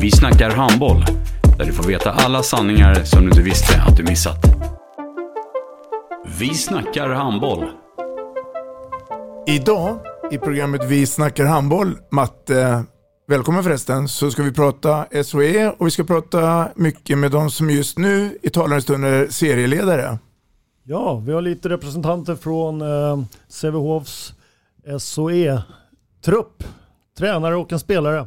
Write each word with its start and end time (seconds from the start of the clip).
Vi 0.00 0.10
snackar 0.10 0.50
handboll, 0.50 1.04
där 1.58 1.64
du 1.64 1.72
får 1.72 1.84
veta 1.84 2.10
alla 2.10 2.42
sanningar 2.42 2.94
som 3.04 3.20
du 3.20 3.28
inte 3.28 3.42
visste 3.42 3.82
att 3.82 3.96
du 3.96 4.02
missat. 4.02 4.38
Vi 6.38 6.54
snackar 6.54 7.08
handboll. 7.08 7.64
Idag 9.46 9.98
i 10.30 10.38
programmet 10.38 10.84
Vi 10.84 11.06
snackar 11.06 11.44
handboll, 11.44 11.96
Matte, 12.10 12.84
välkommen 13.28 13.64
förresten, 13.64 14.08
så 14.08 14.30
ska 14.30 14.42
vi 14.42 14.52
prata 14.52 15.06
SOE 15.24 15.70
och 15.78 15.86
vi 15.86 15.90
ska 15.90 16.04
prata 16.04 16.68
mycket 16.74 17.18
med 17.18 17.30
de 17.30 17.50
som 17.50 17.70
just 17.70 17.98
nu 17.98 18.38
i 18.42 18.50
talande 18.50 18.82
stund 18.82 19.04
är 19.04 19.26
serieledare. 19.26 20.18
Ja, 20.84 21.22
vi 21.26 21.32
har 21.32 21.40
lite 21.42 21.68
representanter 21.68 22.34
från 22.34 22.82
eh, 22.82 23.22
Sävehofs 23.48 24.34
SOE-trupp. 24.98 26.64
Tränare 27.18 27.56
och 27.56 27.72
en 27.72 27.78
spelare. 27.80 28.26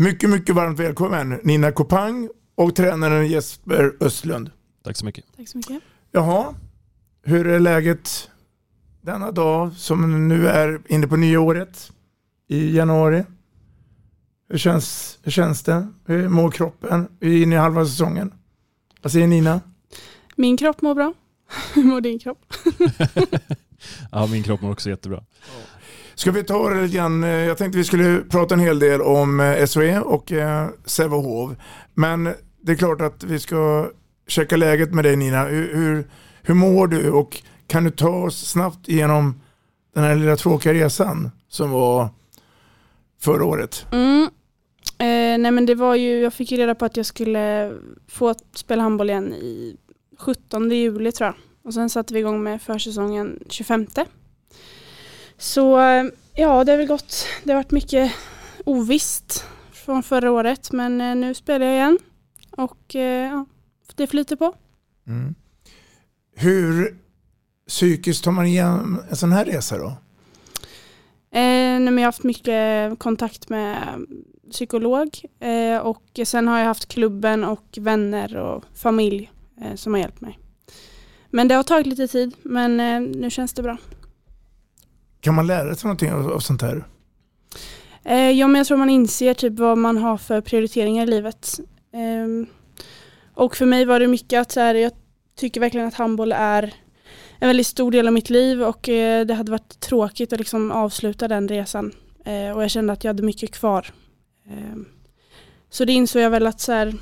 Mycket, 0.00 0.30
mycket 0.30 0.54
varmt 0.54 0.78
välkommen 0.78 1.40
Nina 1.42 1.72
Kopang 1.72 2.28
och 2.54 2.76
tränaren 2.76 3.28
Jesper 3.28 3.96
Östlund. 4.00 4.50
Tack 4.84 4.96
så 4.96 5.04
mycket. 5.04 5.24
Tack 5.36 5.48
så 5.48 5.58
mycket. 5.58 5.82
Jaha, 6.12 6.54
hur 7.22 7.46
är 7.46 7.60
läget 7.60 8.30
denna 9.00 9.30
dag 9.30 9.72
som 9.72 10.28
nu 10.28 10.48
är 10.48 10.80
inne 10.88 11.06
på 11.06 11.16
nya 11.16 11.40
året 11.40 11.92
i 12.48 12.76
januari? 12.76 13.24
Hur 14.48 14.58
känns, 14.58 15.18
hur 15.22 15.32
känns 15.32 15.62
det? 15.62 15.86
Hur 16.04 16.28
mår 16.28 16.50
kroppen? 16.50 17.08
Vi 17.20 17.38
är 17.38 17.42
inne 17.42 17.54
i 17.54 17.58
halva 17.58 17.84
säsongen. 17.84 18.32
Vad 19.02 19.12
säger 19.12 19.26
Nina? 19.26 19.60
Min 20.36 20.56
kropp 20.56 20.82
mår 20.82 20.94
bra. 20.94 21.14
Hur 21.74 21.84
mår 21.84 22.00
din 22.00 22.18
kropp? 22.18 22.54
ja, 24.12 24.26
min 24.26 24.42
kropp 24.42 24.60
mår 24.60 24.72
också 24.72 24.90
jättebra. 24.90 25.24
Ska 26.18 26.30
vi 26.30 26.44
ta 26.44 26.70
det 26.70 26.82
lite 26.82 26.96
grann, 26.96 27.24
eh, 27.24 27.30
jag 27.30 27.58
tänkte 27.58 27.78
vi 27.78 27.84
skulle 27.84 28.20
prata 28.20 28.54
en 28.54 28.60
hel 28.60 28.78
del 28.78 29.02
om 29.02 29.40
eh, 29.40 29.66
SOE 29.66 30.00
och 30.00 30.32
eh, 30.32 30.68
Sävehof. 30.84 31.50
Men 31.94 32.24
det 32.60 32.72
är 32.72 32.76
klart 32.76 33.00
att 33.00 33.24
vi 33.24 33.38
ska 33.38 33.90
checka 34.26 34.56
läget 34.56 34.94
med 34.94 35.04
dig 35.04 35.16
Nina. 35.16 35.44
Hur, 35.44 35.74
hur, 35.74 36.10
hur 36.42 36.54
mår 36.54 36.86
du 36.86 37.10
och 37.10 37.42
kan 37.66 37.84
du 37.84 37.90
ta 37.90 38.08
oss 38.08 38.50
snabbt 38.50 38.88
igenom 38.88 39.40
den 39.94 40.04
här 40.04 40.16
lilla 40.16 40.36
tråkiga 40.36 40.74
resan 40.74 41.30
som 41.48 41.70
var 41.70 42.08
förra 43.20 43.44
året? 43.44 43.86
Mm. 43.92 44.22
Eh, 44.98 45.38
nej 45.38 45.50
men 45.50 45.66
det 45.66 45.74
var 45.74 45.94
ju, 45.94 46.20
jag 46.20 46.34
fick 46.34 46.52
ju 46.52 46.56
reda 46.56 46.74
på 46.74 46.84
att 46.84 46.96
jag 46.96 47.06
skulle 47.06 47.72
få 48.08 48.34
spela 48.54 48.82
handboll 48.82 49.10
igen 49.10 49.34
i 49.34 49.76
17 50.18 50.70
juli 50.70 51.12
tror 51.12 51.26
jag. 51.26 51.34
Och 51.64 51.74
sen 51.74 51.90
satte 51.90 52.14
vi 52.14 52.20
igång 52.20 52.42
med 52.42 52.62
försäsongen 52.62 53.38
25. 53.48 53.86
Så 55.38 55.80
eh, 55.80 56.04
ja, 56.34 56.64
det 56.64 56.72
har 56.72 56.78
väl 56.78 56.86
gått, 56.86 57.26
det 57.44 57.52
har 57.52 57.56
varit 57.58 57.70
mycket 57.70 58.12
ovisst 58.64 59.44
från 59.72 60.02
förra 60.02 60.32
året 60.32 60.72
men 60.72 61.00
eh, 61.00 61.16
nu 61.16 61.34
spelar 61.34 61.66
jag 61.66 61.74
igen 61.74 61.98
och 62.50 62.96
eh, 62.96 63.30
ja, 63.30 63.46
det 63.94 64.06
flyter 64.06 64.36
på. 64.36 64.54
Mm. 65.06 65.34
Hur 66.34 66.98
psykiskt 67.68 68.24
tar 68.24 68.32
man 68.32 68.46
igen 68.46 68.98
en 69.10 69.16
sån 69.16 69.32
här 69.32 69.44
resa 69.44 69.78
då? 69.78 69.92
Eh, 71.30 71.42
jag 71.42 71.92
har 71.92 72.00
haft 72.00 72.22
mycket 72.22 72.98
kontakt 72.98 73.48
med 73.48 74.06
psykolog 74.50 75.08
eh, 75.40 75.78
och 75.78 76.20
sen 76.24 76.48
har 76.48 76.58
jag 76.58 76.66
haft 76.66 76.88
klubben 76.88 77.44
och 77.44 77.78
vänner 77.80 78.36
och 78.36 78.64
familj 78.74 79.30
eh, 79.60 79.74
som 79.74 79.94
har 79.94 80.00
hjälpt 80.00 80.20
mig. 80.20 80.38
Men 81.30 81.48
det 81.48 81.54
har 81.54 81.62
tagit 81.62 81.86
lite 81.86 82.08
tid 82.08 82.34
men 82.42 82.80
eh, 82.80 83.00
nu 83.00 83.30
känns 83.30 83.52
det 83.52 83.62
bra. 83.62 83.76
Kan 85.20 85.34
man 85.34 85.46
lära 85.46 85.74
sig 85.74 85.88
någonting 85.88 86.12
av, 86.12 86.32
av 86.32 86.38
sånt 86.38 86.62
här? 86.62 86.84
Eh, 88.04 88.30
ja 88.30 88.46
men 88.46 88.58
jag 88.58 88.66
tror 88.66 88.78
man 88.78 88.90
inser 88.90 89.34
typ 89.34 89.58
vad 89.58 89.78
man 89.78 89.96
har 89.96 90.16
för 90.16 90.40
prioriteringar 90.40 91.02
i 91.02 91.06
livet. 91.06 91.60
Ehm, 91.92 92.46
och 93.34 93.56
för 93.56 93.66
mig 93.66 93.84
var 93.84 94.00
det 94.00 94.08
mycket 94.08 94.40
att 94.40 94.52
så 94.52 94.60
här, 94.60 94.74
jag 94.74 94.92
tycker 95.36 95.60
verkligen 95.60 95.86
att 95.86 95.94
handboll 95.94 96.32
är 96.32 96.74
en 97.38 97.48
väldigt 97.48 97.66
stor 97.66 97.90
del 97.90 98.06
av 98.06 98.12
mitt 98.12 98.30
liv 98.30 98.62
och 98.62 98.88
eh, 98.88 99.26
det 99.26 99.34
hade 99.34 99.50
varit 99.50 99.80
tråkigt 99.80 100.32
att 100.32 100.38
liksom 100.38 100.70
avsluta 100.70 101.28
den 101.28 101.48
resan. 101.48 101.92
Eh, 102.24 102.56
och 102.56 102.62
jag 102.62 102.70
kände 102.70 102.92
att 102.92 103.04
jag 103.04 103.08
hade 103.08 103.22
mycket 103.22 103.54
kvar. 103.54 103.86
Eh, 104.46 104.76
så 105.70 105.84
det 105.84 105.92
insåg 105.92 106.22
jag 106.22 106.30
väl 106.30 106.46
att 106.46 106.60
så 106.60 106.72
här, 106.72 106.94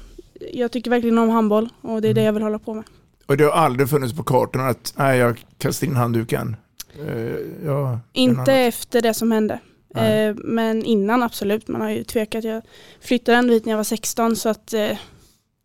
jag 0.53 0.73
tycker 0.73 0.91
verkligen 0.91 1.19
om 1.19 1.29
handboll 1.29 1.69
och 1.81 2.03
det 2.03 2.09
är 2.09 2.15
det 2.15 2.23
jag 2.23 2.33
vill 2.33 2.43
hålla 2.43 2.59
på 2.59 2.75
med. 2.75 2.85
Och 3.27 3.37
det 3.37 3.45
har 3.45 3.53
aldrig 3.53 3.91
funnits 3.91 4.15
på 4.15 4.23
kartan 4.23 4.69
att 4.69 4.95
nej, 4.97 5.19
jag 5.19 5.45
kastar 5.59 5.87
in 5.87 5.97
handduken? 5.97 6.57
Eh, 6.99 7.67
ja, 7.67 8.01
Inte 8.13 8.53
efter 8.53 9.03
det 9.03 9.15
som 9.15 9.33
hände. 9.33 9.61
Eh, 9.95 10.35
men 10.35 10.85
innan 10.85 11.23
absolut, 11.23 11.69
man 11.69 11.81
har 11.81 11.91
ju 11.91 12.05
tvekat. 12.05 12.45
Jag 12.45 12.63
flyttade 13.01 13.39
ändå 13.39 13.53
hit 13.53 13.65
när 13.65 13.73
jag 13.73 13.77
var 13.77 13.85
16 13.85 14.37
så 14.37 14.49
att 14.49 14.73
eh, 14.73 14.99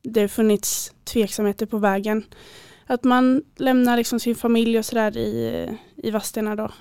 det 0.03 0.22
har 0.22 0.28
funnits 0.28 0.94
tveksamheter 1.03 1.66
på 1.66 1.78
vägen 1.78 2.24
att 2.86 3.03
man 3.03 3.44
lämnar 3.56 3.97
liksom 3.97 4.20
sin 4.20 4.36
familj 4.36 4.78
och 4.78 4.86
sådär 4.86 5.18
i, 5.18 5.68
i 5.96 6.12
Vadstena 6.12 6.56
då. 6.56 6.72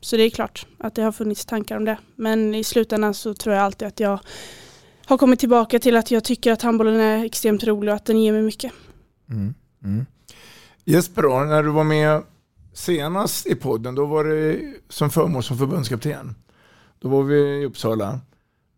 Så 0.00 0.16
det 0.16 0.22
är 0.22 0.30
klart 0.30 0.66
att 0.78 0.94
det 0.94 1.02
har 1.02 1.12
funnits 1.12 1.46
tankar 1.46 1.76
om 1.76 1.84
det. 1.84 1.98
Men 2.16 2.54
i 2.54 2.64
slutändan 2.64 3.14
så 3.14 3.34
tror 3.34 3.54
jag 3.54 3.64
alltid 3.64 3.88
att 3.88 4.00
jag 4.00 4.20
har 5.06 5.18
kommit 5.18 5.40
tillbaka 5.40 5.78
till 5.78 5.96
att 5.96 6.10
jag 6.10 6.24
tycker 6.24 6.52
att 6.52 6.62
handbollen 6.62 7.00
är 7.00 7.24
extremt 7.24 7.64
rolig 7.64 7.90
och 7.90 7.96
att 7.96 8.04
den 8.04 8.22
ger 8.22 8.32
mig 8.32 8.42
mycket. 8.42 8.72
Mm. 9.30 9.54
Mm. 9.84 10.06
Jesper 10.84 11.46
när 11.46 11.62
du 11.62 11.70
var 11.70 11.84
med 11.84 12.22
senast 12.76 13.46
i 13.46 13.54
podden, 13.54 13.94
då 13.94 14.06
var 14.06 14.24
det 14.24 14.60
som 14.88 15.10
förmån 15.10 15.42
som 15.42 15.58
förbundskapten. 15.58 16.34
Då 16.98 17.08
var 17.08 17.22
vi 17.22 17.36
i 17.36 17.64
Uppsala. 17.64 18.20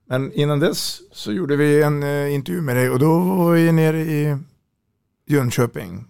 Men 0.07 0.33
innan 0.33 0.61
dess 0.61 1.01
så 1.13 1.33
gjorde 1.33 1.57
vi 1.57 1.83
en 1.83 2.03
eh, 2.03 2.35
intervju 2.35 2.61
med 2.61 2.77
dig 2.77 2.91
och 2.91 2.99
då 2.99 3.19
var 3.19 3.53
vi 3.53 3.73
nere 3.73 4.01
i 4.01 4.37
Jönköping 5.27 6.05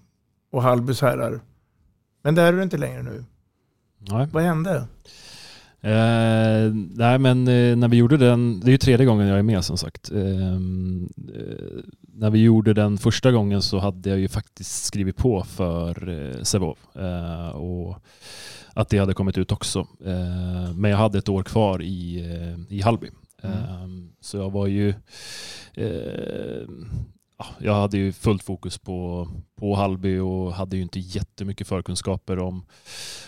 och 0.50 0.62
Hallbys 0.62 1.00
herrar. 1.00 1.40
Men 2.22 2.34
där 2.34 2.52
är 2.52 2.56
du 2.56 2.62
inte 2.62 2.76
längre 2.76 3.02
nu. 3.02 3.24
Nej. 3.98 4.28
Vad 4.32 4.42
hände? 4.42 4.86
Eh, 5.80 6.74
nej 6.94 7.18
men 7.18 7.48
eh, 7.48 7.76
när 7.76 7.88
vi 7.88 7.96
gjorde 7.96 8.16
den, 8.16 8.60
det 8.60 8.66
är 8.66 8.72
ju 8.72 8.78
tredje 8.78 9.06
gången 9.06 9.28
jag 9.28 9.38
är 9.38 9.42
med 9.42 9.64
som 9.64 9.78
sagt. 9.78 10.10
Eh, 10.10 10.52
eh, 10.52 10.58
när 12.18 12.30
vi 12.30 12.42
gjorde 12.42 12.74
den 12.74 12.98
första 12.98 13.32
gången 13.32 13.62
så 13.62 13.78
hade 13.78 14.10
jag 14.10 14.18
ju 14.18 14.28
faktiskt 14.28 14.84
skrivit 14.84 15.16
på 15.16 15.42
för 15.42 16.08
eh, 16.08 16.42
Sevov. 16.42 16.78
Eh, 16.94 17.48
och 17.48 17.98
att 18.74 18.88
det 18.88 18.98
hade 18.98 19.14
kommit 19.14 19.38
ut 19.38 19.52
också. 19.52 19.78
Eh, 20.04 20.74
men 20.74 20.90
jag 20.90 20.98
hade 20.98 21.18
ett 21.18 21.28
år 21.28 21.42
kvar 21.42 21.82
i, 21.82 22.24
i 22.68 22.80
Hallby. 22.80 23.10
Mm. 23.42 24.10
Så 24.20 24.36
jag 24.36 24.50
var 24.50 24.66
ju 24.66 24.94
jag 27.58 27.74
hade 27.74 27.96
ju 27.98 28.12
fullt 28.12 28.42
fokus 28.42 28.78
på, 28.78 29.28
på 29.56 29.74
Hallby 29.74 30.18
och 30.18 30.52
hade 30.52 30.76
ju 30.76 30.82
inte 30.82 30.98
jättemycket 30.98 31.68
förkunskaper 31.68 32.38
om, 32.38 32.64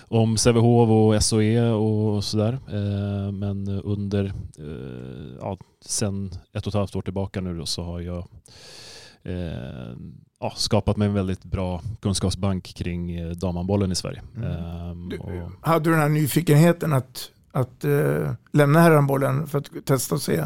om 0.08 0.36
Sävehof 0.36 0.88
och 0.90 1.22
SOE 1.22 1.70
och 1.70 2.24
sådär. 2.24 2.52
Eh, 2.52 3.32
men 3.32 3.68
under, 3.68 4.24
eh, 4.58 5.36
ja, 5.40 5.58
sen 5.84 6.30
ett 6.52 6.66
och 6.66 6.70
ett 6.70 6.74
halvt 6.74 6.96
år 6.96 7.02
tillbaka 7.02 7.40
nu 7.40 7.58
då, 7.58 7.66
så 7.66 7.82
har 7.82 8.00
jag 8.00 8.28
eh, 9.22 9.96
ja, 10.40 10.52
skapat 10.56 10.96
mig 10.96 11.08
en 11.08 11.14
väldigt 11.14 11.44
bra 11.44 11.82
kunskapsbank 12.00 12.64
kring 12.64 13.34
damhandbollen 13.38 13.92
i 13.92 13.94
Sverige. 13.94 14.22
Mm. 14.36 15.08
Du, 15.08 15.18
och, 15.18 15.50
hade 15.60 15.84
du 15.84 15.90
den 15.90 16.00
här 16.00 16.08
nyfikenheten 16.08 16.92
att, 16.92 17.30
att 17.52 17.84
lämna 18.52 18.80
herrhandbollen 18.80 19.46
för 19.46 19.58
att 19.58 19.70
testa 19.84 20.14
och 20.14 20.22
se? 20.22 20.44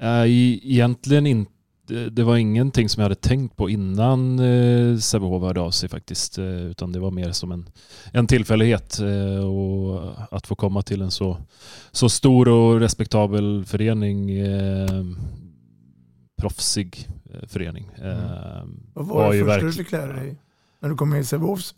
Egentligen 0.00 1.26
inte 1.26 1.57
det, 1.88 2.10
det, 2.10 2.24
var 2.24 2.36
ingenting 2.36 2.88
som 2.88 3.00
jag 3.00 3.04
hade 3.04 3.20
tänkt 3.20 3.56
på 3.56 3.70
innan 3.70 4.38
eh, 4.38 4.98
Sävehof 4.98 5.42
hörde 5.42 5.60
av 5.60 5.70
sig 5.70 5.88
faktiskt. 5.88 6.38
Eh, 6.38 6.44
utan 6.44 6.92
det 6.92 7.00
var 7.00 7.10
mer 7.10 7.32
som 7.32 7.52
en, 7.52 7.68
en 8.12 8.26
tillfällighet. 8.26 9.00
Eh, 9.00 9.44
och 9.44 10.12
att 10.30 10.46
få 10.46 10.54
komma 10.54 10.82
till 10.82 11.02
en 11.02 11.10
så, 11.10 11.36
så 11.92 12.08
stor 12.08 12.48
och 12.48 12.80
respektabel 12.80 13.64
förening. 13.66 14.30
Eh, 14.30 15.04
proffsig 16.38 17.08
eh, 17.34 17.48
förening. 17.48 17.90
Mm. 17.96 18.10
Eh, 18.10 18.64
Vad 18.94 19.06
var, 19.06 19.24
var 19.24 19.34
det 19.34 19.44
första 19.44 19.66
du 19.66 19.72
fick 19.72 19.92
lära 19.92 20.12
dig 20.12 20.36
när 20.80 20.88
du 20.88 20.94
kom 20.94 21.10
med 21.10 21.20
i 21.20 21.24
Sävehofs 21.24 21.74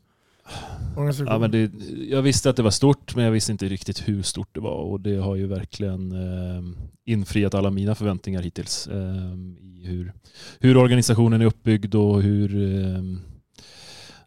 Ja, 1.26 1.38
men 1.38 1.50
det, 1.50 1.73
jag 2.08 2.23
visste 2.23 2.50
att 2.50 2.56
det 2.56 2.62
var 2.62 2.70
stort 2.70 3.17
men 3.17 3.25
jag 3.25 3.32
visste 3.32 3.52
inte 3.52 3.69
riktigt 3.69 4.08
hur 4.08 4.23
stort 4.23 4.49
det 4.52 4.61
var 4.61 4.76
och 4.76 5.00
det 5.00 5.17
har 5.17 5.37
ju 5.37 5.47
verkligen 5.47 6.12
eh, 6.12 6.62
infriat 7.05 7.55
alla 7.55 7.70
mina 7.70 7.94
förväntningar 7.94 8.43
hittills. 8.43 8.87
Eh, 8.87 9.35
i 9.61 9.87
hur, 9.87 10.12
hur 10.58 10.76
organisationen 10.76 11.41
är 11.41 11.44
uppbyggd 11.44 11.94
och 11.94 12.23
hur, 12.23 12.56
eh, 12.56 13.02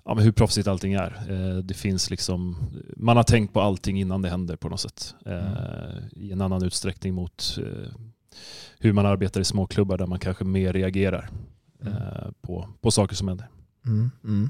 ja, 0.06 0.14
men 0.16 0.24
hur 0.24 0.32
proffsigt 0.32 0.68
allting 0.68 0.94
är. 0.94 1.26
Eh, 1.30 1.58
det 1.58 1.74
finns 1.74 2.10
liksom, 2.10 2.58
man 2.98 3.18
har 3.18 3.24
tänkt 3.24 3.54
på 3.54 3.62
allting 3.62 4.00
innan 4.00 4.22
det 4.22 4.30
händer 4.30 4.56
på 4.56 4.70
något 4.70 4.80
sätt. 4.80 5.16
Eh, 5.26 5.34
mm. 5.34 6.04
I 6.12 6.32
en 6.32 6.42
annan 6.42 6.64
utsträckning 6.64 7.14
mot 7.14 7.58
eh, 7.60 7.94
hur 8.80 8.94
man 8.94 9.06
arbetar 9.06 9.42
i 9.42 9.46
småklubbar 9.46 9.98
där 9.98 10.08
man 10.08 10.20
kanske 10.20 10.44
mer 10.44 10.74
reagerar 10.74 11.30
mm. 11.82 11.94
på, 12.42 12.70
på 12.82 12.92
saker 12.92 13.16
som 13.16 13.28
händer. 13.28 13.48
Mm. 13.86 14.50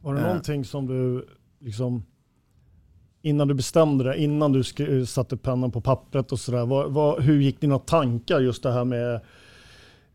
Var 0.00 0.14
det 0.14 0.20
eh. 0.20 0.26
någonting 0.26 0.64
som 0.64 0.86
du, 0.86 1.26
liksom, 1.60 2.04
innan 3.22 3.48
du 3.48 3.54
bestämde 3.54 4.04
det, 4.04 4.18
innan 4.18 4.52
du 4.52 4.64
satte 5.06 5.36
pennan 5.36 5.70
på 5.70 5.80
pappret 5.80 6.32
och 6.32 6.40
sådär, 6.40 7.20
hur 7.20 7.40
gick 7.40 7.60
dina 7.60 7.78
tankar 7.78 8.40
just 8.40 8.62
det 8.62 8.72
här 8.72 8.84
med 8.84 9.14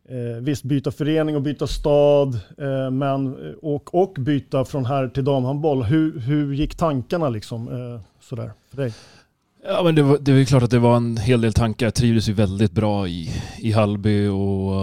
eh, 0.09 0.41
visst 0.41 0.63
byta 0.63 0.91
förening 0.91 1.35
och 1.35 1.41
byta 1.41 1.67
stad, 1.67 2.39
eh, 2.57 2.91
men, 2.91 3.35
och, 3.61 3.95
och 3.95 4.13
byta 4.19 4.65
från 4.65 4.85
här 4.85 5.07
till 5.07 5.23
damhandboll. 5.23 5.83
Hur, 5.83 6.19
hur 6.19 6.53
gick 6.53 6.75
tankarna 6.75 7.29
liksom, 7.29 7.67
eh, 7.67 8.01
sådär, 8.21 8.51
för 8.69 8.77
dig? 8.77 8.93
Ja, 9.65 9.83
men 9.83 9.95
det, 9.95 10.03
var, 10.03 10.17
det 10.21 10.33
var 10.33 10.43
klart 10.43 10.63
att 10.63 10.71
det 10.71 10.79
var 10.79 10.97
en 10.97 11.17
hel 11.17 11.41
del 11.41 11.53
tankar. 11.53 11.85
Jag 11.85 11.93
trivdes 11.93 12.29
ju 12.29 12.33
väldigt 12.33 12.71
bra 12.71 13.07
i, 13.07 13.29
i 13.59 13.71
Hallby 13.71 14.27
och 14.27 14.75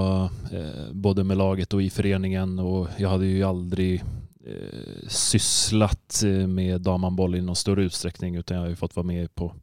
eh, 0.52 0.92
både 0.92 1.24
med 1.24 1.36
laget 1.36 1.74
och 1.74 1.82
i 1.82 1.90
föreningen 1.90 2.58
och 2.58 2.88
jag 2.96 3.08
hade 3.08 3.26
ju 3.26 3.42
aldrig 3.42 4.02
eh, 4.46 5.08
sysslat 5.08 6.22
eh, 6.24 6.46
med 6.46 6.80
damhandboll 6.80 7.34
i 7.34 7.40
någon 7.40 7.56
större 7.56 7.84
utsträckning 7.84 8.36
utan 8.36 8.56
jag 8.56 8.64
har 8.64 8.70
ju 8.70 8.76
fått 8.76 8.96
vara 8.96 9.06
med 9.06 9.34
på, 9.34 9.54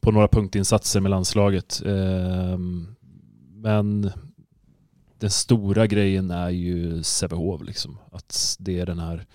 på 0.00 0.10
några 0.10 0.28
punktinsatser 0.28 1.00
med 1.00 1.10
landslaget. 1.10 1.82
Eh, 1.86 2.58
men 3.54 4.12
den 5.22 5.30
stora 5.30 5.86
grejen 5.86 6.30
är 6.30 6.50
ju 6.50 7.02
Sävehof. 7.02 7.62
Liksom. 7.62 7.98
Att 8.12 8.56
det 8.58 8.78
är 8.78 8.86
den 8.86 8.98
här 8.98 9.26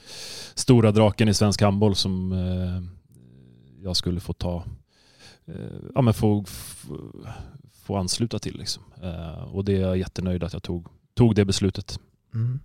stora 0.56 0.92
draken 0.92 1.30
i 1.30 1.34
svensk 1.34 1.62
handboll 1.62 1.96
som 1.96 2.32
eh, 2.32 2.84
jag 3.84 3.96
skulle 3.96 4.20
få 4.20 4.34
ta, 4.34 4.64
eh, 5.46 5.56
ja, 5.96 6.02
men 6.02 6.14
få, 6.14 6.46
få 7.84 7.96
ansluta 7.96 8.40
till. 8.40 8.58
Liksom. 8.58 8.84
Eh, 9.04 9.44
och 9.44 9.66
det 9.66 9.76
är 9.76 9.82
jag 9.82 9.98
jättenöjd 9.98 10.44
att 10.44 10.54
jag 10.54 10.64
tog, 10.64 10.88
tog 11.14 11.36
det 11.36 11.46
beslutet. 11.46 12.00
Mm. 12.34 12.60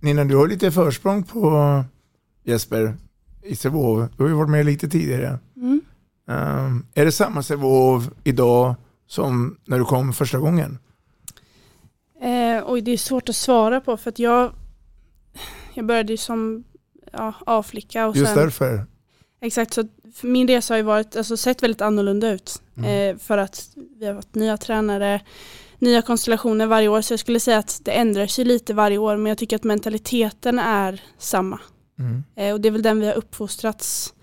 Nina, 0.00 0.24
du 0.24 0.36
har 0.36 0.48
lite 0.48 0.70
försprång 0.70 1.22
på 1.22 1.84
Jesper 2.44 2.96
i 3.42 3.56
Sävehof. 3.56 4.10
Du 4.16 4.22
har 4.22 4.30
ju 4.30 4.36
varit 4.36 4.50
med 4.50 4.66
lite 4.66 4.88
tidigare. 4.88 5.38
Mm. 5.56 5.80
Um, 6.26 6.86
är 6.94 7.04
det 7.04 7.12
samma 7.12 7.42
Sävehof 7.42 8.04
idag 8.24 8.74
som 9.06 9.56
när 9.64 9.78
du 9.78 9.84
kom 9.84 10.12
första 10.12 10.38
gången? 10.38 10.78
Eh, 12.20 12.62
oj, 12.66 12.80
det 12.80 12.90
är 12.90 12.96
svårt 12.96 13.28
att 13.28 13.36
svara 13.36 13.80
på 13.80 13.96
för 13.96 14.10
att 14.10 14.18
jag, 14.18 14.52
jag 15.74 15.86
började 15.86 16.12
ju 16.12 16.16
som 16.16 16.64
ja, 17.12 17.34
A-flicka. 17.46 18.06
Och 18.06 18.16
Just 18.16 18.32
sen, 18.32 18.38
därför? 18.38 18.86
Exakt, 19.40 19.74
så 19.74 19.88
min 20.22 20.48
resa 20.48 20.74
har 20.74 20.76
ju 20.76 20.82
varit, 20.82 21.16
alltså, 21.16 21.36
sett 21.36 21.62
väldigt 21.62 21.80
annorlunda 21.80 22.30
ut. 22.30 22.62
Mm. 22.76 23.14
Eh, 23.14 23.18
för 23.18 23.38
att 23.38 23.70
vi 23.98 24.06
har 24.06 24.14
fått 24.14 24.34
nya 24.34 24.56
tränare, 24.56 25.20
nya 25.80 26.02
konstellationer 26.02 26.66
varje 26.66 26.88
år. 26.88 27.00
Så 27.00 27.12
jag 27.12 27.20
skulle 27.20 27.40
säga 27.40 27.58
att 27.58 27.80
det 27.84 27.90
ändrar 27.90 28.26
sig 28.26 28.44
lite 28.44 28.74
varje 28.74 28.98
år 28.98 29.16
men 29.16 29.26
jag 29.26 29.38
tycker 29.38 29.56
att 29.56 29.64
mentaliteten 29.64 30.58
är 30.58 31.02
samma. 31.18 31.60
Mm. 31.98 32.24
Eh, 32.36 32.52
och 32.52 32.60
det 32.60 32.68
är 32.68 32.72
väl 32.72 32.82
den 32.82 33.00
vi 33.00 33.06
har 33.06 33.14
uppfostrats 33.14 34.14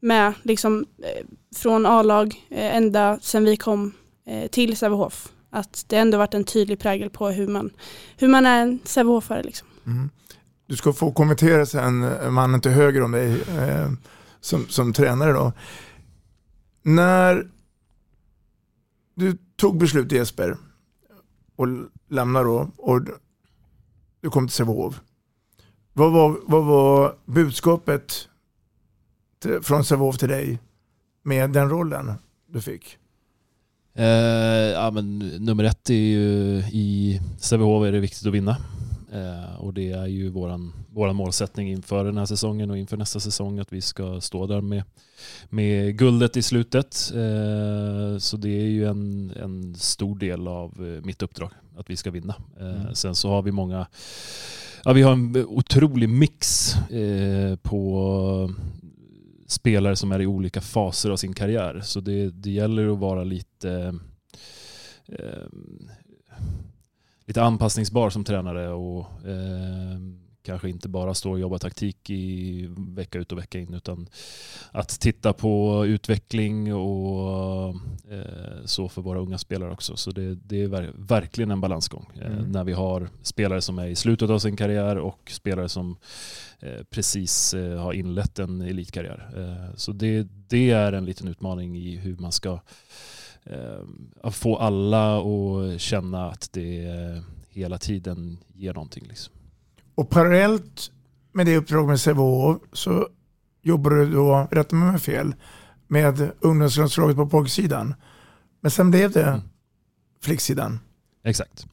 med 0.00 0.32
liksom, 0.42 0.86
eh, 0.98 1.26
från 1.56 1.86
A-lag 1.86 2.46
eh, 2.50 2.76
ända 2.76 3.18
sedan 3.22 3.44
vi 3.44 3.56
kom 3.56 3.92
till 4.50 4.76
Sävehof. 4.76 5.32
Att 5.50 5.84
det 5.88 5.96
ändå 5.96 6.18
varit 6.18 6.34
en 6.34 6.44
tydlig 6.44 6.78
prägel 6.78 7.10
på 7.10 7.28
hur 7.28 7.48
man, 7.48 7.70
hur 8.16 8.28
man 8.28 8.46
är 8.46 8.62
en 8.62 8.78
Sävehofare. 8.84 9.42
Liksom. 9.42 9.68
Mm. 9.86 10.10
Du 10.66 10.76
ska 10.76 10.92
få 10.92 11.12
kommentera 11.12 11.66
sen 11.66 12.10
mannen 12.34 12.60
till 12.60 12.70
höger 12.70 13.02
om 13.02 13.12
dig 13.12 13.36
som, 14.40 14.68
som 14.68 14.92
tränare. 14.92 15.32
Då. 15.32 15.52
När 16.82 17.46
du 19.14 19.38
tog 19.56 19.78
beslut 19.78 20.12
Jesper, 20.12 20.56
och 21.56 21.66
lämnar 22.08 22.44
då 22.44 22.70
och 22.76 23.00
du 24.20 24.30
kom 24.30 24.46
till 24.46 24.54
Sävehof. 24.54 25.00
Vad 25.92 26.12
var, 26.12 26.38
vad 26.46 26.64
var 26.64 27.16
budskapet 27.24 28.28
till, 29.38 29.60
från 29.62 29.84
Sävehof 29.84 30.18
till 30.18 30.28
dig 30.28 30.58
med 31.22 31.50
den 31.50 31.70
rollen 31.70 32.12
du 32.46 32.60
fick? 32.60 32.98
Eh, 33.94 34.06
ja, 34.74 34.90
men, 34.90 35.18
nummer 35.18 35.64
ett 35.64 35.90
är 35.90 35.94
ju 35.94 36.58
i 36.72 37.20
Sävehof 37.38 37.86
är 37.86 37.92
det 37.92 38.00
viktigt 38.00 38.26
att 38.26 38.34
vinna. 38.34 38.56
Eh, 39.12 39.54
och 39.60 39.74
det 39.74 39.90
är 39.90 40.06
ju 40.06 40.28
våran, 40.28 40.72
våran 40.90 41.16
målsättning 41.16 41.70
inför 41.70 42.04
den 42.04 42.18
här 42.18 42.26
säsongen 42.26 42.70
och 42.70 42.78
inför 42.78 42.96
nästa 42.96 43.20
säsong 43.20 43.58
att 43.58 43.72
vi 43.72 43.80
ska 43.80 44.20
stå 44.20 44.46
där 44.46 44.60
med, 44.60 44.82
med 45.48 45.98
guldet 45.98 46.36
i 46.36 46.42
slutet. 46.42 47.12
Eh, 47.14 48.18
så 48.18 48.36
det 48.36 48.48
är 48.48 48.66
ju 48.66 48.86
en, 48.86 49.32
en 49.36 49.74
stor 49.74 50.18
del 50.18 50.48
av 50.48 50.70
eh, 50.70 51.04
mitt 51.04 51.22
uppdrag 51.22 51.50
att 51.76 51.90
vi 51.90 51.96
ska 51.96 52.10
vinna. 52.10 52.34
Mm. 52.60 52.94
Sen 52.94 53.14
så 53.14 53.28
har 53.28 53.42
vi 53.42 53.52
många, 53.52 53.86
ja 54.84 54.92
vi 54.92 55.02
har 55.02 55.12
en 55.12 55.36
otrolig 55.36 56.08
mix 56.08 56.74
på 57.62 58.50
spelare 59.46 59.96
som 59.96 60.12
är 60.12 60.20
i 60.20 60.26
olika 60.26 60.60
faser 60.60 61.10
av 61.10 61.16
sin 61.16 61.34
karriär. 61.34 61.80
Så 61.84 62.00
det, 62.00 62.30
det 62.30 62.50
gäller 62.50 62.92
att 62.92 62.98
vara 62.98 63.24
lite 63.24 63.98
eh, 65.08 65.46
lite 67.32 67.42
anpassningsbar 67.42 68.10
som 68.10 68.24
tränare 68.24 68.68
och 68.68 69.00
eh, 69.26 69.98
kanske 70.42 70.68
inte 70.68 70.88
bara 70.88 71.14
stå 71.14 71.30
och 71.30 71.40
jobba 71.40 71.58
taktik 71.58 72.10
i 72.10 72.68
vecka 72.76 73.18
ut 73.18 73.32
och 73.32 73.38
vecka 73.38 73.58
in 73.58 73.74
utan 73.74 74.08
att 74.70 74.88
titta 74.88 75.32
på 75.32 75.84
utveckling 75.86 76.74
och 76.74 77.68
eh, 78.10 78.64
så 78.64 78.88
för 78.88 79.02
våra 79.02 79.18
unga 79.18 79.38
spelare 79.38 79.72
också. 79.72 79.96
Så 79.96 80.10
det, 80.10 80.34
det 80.34 80.62
är 80.62 80.68
ver 80.68 80.92
verkligen 80.94 81.50
en 81.50 81.60
balansgång 81.60 82.10
eh, 82.14 82.26
mm. 82.26 82.52
när 82.52 82.64
vi 82.64 82.72
har 82.72 83.08
spelare 83.22 83.60
som 83.60 83.78
är 83.78 83.86
i 83.86 83.96
slutet 83.96 84.30
av 84.30 84.38
sin 84.38 84.56
karriär 84.56 84.98
och 84.98 85.30
spelare 85.30 85.68
som 85.68 85.96
eh, 86.60 86.82
precis 86.90 87.54
eh, 87.54 87.80
har 87.80 87.92
inlett 87.92 88.38
en 88.38 88.60
elitkarriär. 88.60 89.30
Eh, 89.36 89.76
så 89.76 89.92
det, 89.92 90.28
det 90.48 90.70
är 90.70 90.92
en 90.92 91.04
liten 91.04 91.28
utmaning 91.28 91.76
i 91.76 91.96
hur 91.96 92.16
man 92.16 92.32
ska 92.32 92.60
att 94.22 94.34
få 94.34 94.56
alla 94.56 95.20
att 95.20 95.80
känna 95.80 96.30
att 96.30 96.52
det 96.52 96.88
hela 97.48 97.78
tiden 97.78 98.38
ger 98.54 98.74
någonting. 98.74 99.04
Liksom. 99.08 99.34
Och 99.94 100.10
parallellt 100.10 100.90
med 101.32 101.46
det 101.46 101.56
uppdraget 101.56 101.88
med 101.88 102.00
Sävehof 102.00 102.58
så 102.72 103.08
jobbar 103.62 103.90
du 103.90 104.10
då, 104.12 104.48
rätta 104.50 104.76
mig 104.76 104.86
om 104.86 104.92
jag 104.92 105.02
fel, 105.02 105.34
med 105.86 106.30
ungdomslandslaget 106.40 107.16
på 107.16 107.28
pojksidan. 107.28 107.94
Men 108.60 108.70
sen 108.70 108.90
blev 108.90 109.12
det 109.12 109.24
mm. 109.24 109.40
flicksidan. 110.20 110.80
Exakt. 111.24 111.66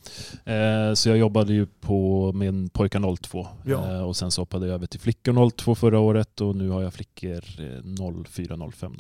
Eh, 0.46 0.94
så 0.94 1.10
jag 1.10 1.18
jobbade 1.18 1.54
ju 1.54 1.66
på 1.66 2.32
med 2.34 2.74
pojkar 2.74 3.16
02 3.16 3.48
ja. 3.64 3.92
eh, 3.92 4.02
och 4.02 4.16
sen 4.16 4.32
så 4.32 4.42
hoppade 4.42 4.68
jag 4.68 4.74
över 4.74 4.88
till 4.88 5.00
flickor 5.00 5.50
02 5.50 5.76
förra 5.76 6.00
året 6.00 6.42
och 6.42 6.56
nu 6.56 6.70
har 6.70 6.82
jag 6.82 6.94
flickor 6.94 7.42
04-05. 7.42 9.00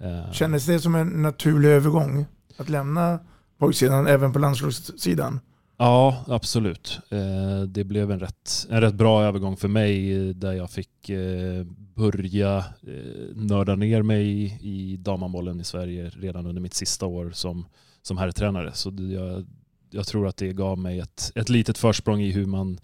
Mm. 0.00 0.18
Eh. 0.18 0.32
Kändes 0.32 0.66
det 0.66 0.80
som 0.80 0.94
en 0.94 1.22
naturlig 1.22 1.68
övergång 1.68 2.26
att 2.56 2.68
lämna 2.68 3.18
pojksidan 3.58 4.06
även 4.06 4.32
på 4.32 4.38
landslagssidan? 4.38 5.40
Ja, 5.80 6.24
absolut. 6.26 7.00
Eh, 7.10 7.62
det 7.62 7.84
blev 7.84 8.10
en 8.10 8.20
rätt, 8.20 8.66
en 8.70 8.80
rätt 8.80 8.94
bra 8.94 9.24
övergång 9.24 9.56
för 9.56 9.68
mig 9.68 10.34
där 10.34 10.52
jag 10.52 10.70
fick 10.70 11.08
eh, 11.08 11.64
börja 11.94 12.56
eh, 12.58 13.34
nörda 13.34 13.76
ner 13.76 14.02
mig 14.02 14.58
i 14.62 14.96
damhandbollen 14.96 15.60
i 15.60 15.64
Sverige 15.64 16.08
redan 16.08 16.46
under 16.46 16.62
mitt 16.62 16.74
sista 16.74 17.06
år 17.06 17.30
som 17.30 17.66
som 18.02 18.18
herrtränare. 18.18 18.72
Så 18.74 18.92
jag, 18.98 19.46
jag 19.90 20.06
tror 20.06 20.26
att 20.26 20.36
det 20.36 20.52
gav 20.52 20.78
mig 20.78 20.98
ett, 20.98 21.32
ett 21.34 21.48
litet 21.48 21.78
försprång 21.78 22.20
i 22.20 22.30
hur 22.30 22.46
man 22.46 22.78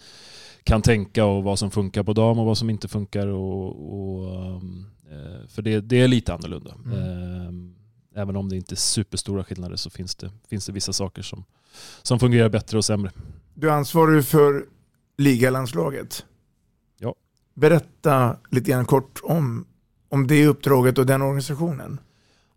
kan 0.65 0.83
tänka 0.83 1.25
och 1.25 1.45
vad 1.45 1.59
som 1.59 1.71
funkar 1.71 2.03
på 2.03 2.13
dam 2.13 2.39
och 2.39 2.47
vad 2.47 2.59
som 2.59 2.71
inte 2.71 2.89
funkar. 2.89 3.27
Och, 3.27 3.69
och 3.93 4.47
um, 4.57 4.87
eh, 5.11 5.49
för 5.49 5.63
det, 5.63 5.81
det, 5.81 6.01
är 6.01 6.09
lite 6.09 6.35
annorlunda 6.35 6.75
mm. 6.85 7.75
även 8.15 8.37
om 8.37 8.49
det 8.49 8.57
inte 8.57 8.75
är 8.75 8.77
superstora 8.77 9.45
skillnader 9.45 9.77
så 9.77 9.91
finns 9.91 10.15
det, 10.15 10.31
finns 10.49 10.67
det 10.67 10.73
vissa 10.73 10.93
saker 10.93 11.23
som, 11.23 11.45
som 12.03 12.19
fungerar 12.19 12.49
bättre 12.49 12.79
och 12.79 12.85
sämre. 12.85 13.11
Du 13.55 13.71
ansvarar 13.71 14.13
ju 14.13 14.23
för 14.23 14.65
ligalandslaget. 15.19 16.25
Ja. 16.99 17.15
Berätta 17.55 18.37
lite 18.51 18.71
grann 18.71 18.85
kort 18.85 19.21
om, 19.23 19.67
om 20.09 20.27
det 20.27 20.47
uppdraget 20.47 20.99
och 20.99 21.07
den 21.07 21.23
organisationen. 21.23 22.01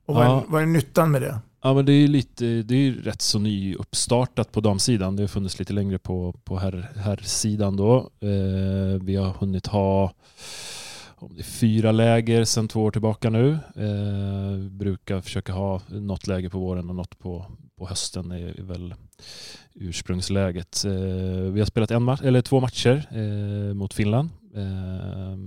Och 0.06 0.16
vad, 0.16 0.26
Ja. 0.26 0.42
är, 0.42 0.46
vad 0.48 0.62
är 0.62 0.66
nyttan 0.66 1.12
med 1.12 1.22
det? 1.22 1.40
Ja, 1.62 1.74
men 1.74 1.86
det 1.86 1.92
är 1.92 2.02
ju 2.02 2.08
lite, 2.08 2.46
det 2.46 2.76
är 2.76 2.80
ju 2.80 3.02
rätt 3.02 3.22
så 3.22 3.40
nyuppstartat 3.40 4.52
på 4.52 4.62
damsidan. 4.62 5.16
Det 5.16 5.24
har 5.24 5.28
funnits 5.28 5.60
lite 5.60 5.74
längre 5.74 6.00
på, 6.00 6.34
på 6.44 6.58
herr, 6.58 6.92
herrsidan 6.96 7.76
då. 7.76 7.98
Eh, 8.20 9.04
vi 9.04 9.16
har 9.16 9.34
hunnit 9.40 9.68
ha 9.68 10.14
om 11.22 11.36
det 11.36 11.42
är 11.42 11.44
fyra 11.44 11.92
läger 11.92 12.44
sedan 12.44 12.68
två 12.68 12.84
år 12.84 12.92
tillbaka 12.92 13.30
nu. 13.30 13.52
Eh, 13.76 14.58
vi 14.58 14.70
brukar 14.70 15.22
försöka 15.22 15.54
ha 15.54 15.82
något 15.88 16.28
läger 16.28 16.50
på 16.50 16.60
våren 16.60 16.90
och 16.90 16.96
något 16.96 17.20
på, 17.20 17.46
på 17.78 17.88
hösten 17.88 18.32
är 18.32 18.62
väl 18.62 18.94
ursprungsläget. 19.74 20.86
Eh, 20.86 20.92
vi 21.52 21.60
har 21.60 21.66
spelat 21.66 21.92
en 21.92 22.04
match, 22.04 22.22
eller 22.24 22.42
två 22.42 22.60
matcher 22.60 23.08
eh, 23.12 23.74
mot 23.74 23.94
Finland. 23.94 24.30
Eh, 24.56 25.38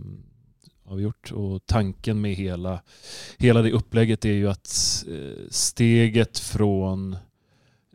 Eh, 0.92 0.94
har 0.94 0.96
vi 0.96 1.02
gjort. 1.02 1.32
Och 1.32 1.66
tanken 1.66 2.20
med 2.20 2.34
hela, 2.34 2.82
hela 3.38 3.62
det 3.62 3.72
upplägget 3.72 4.24
är 4.24 4.32
ju 4.32 4.50
att 4.50 5.04
eh, 5.08 5.48
steget 5.50 6.38
från 6.38 7.16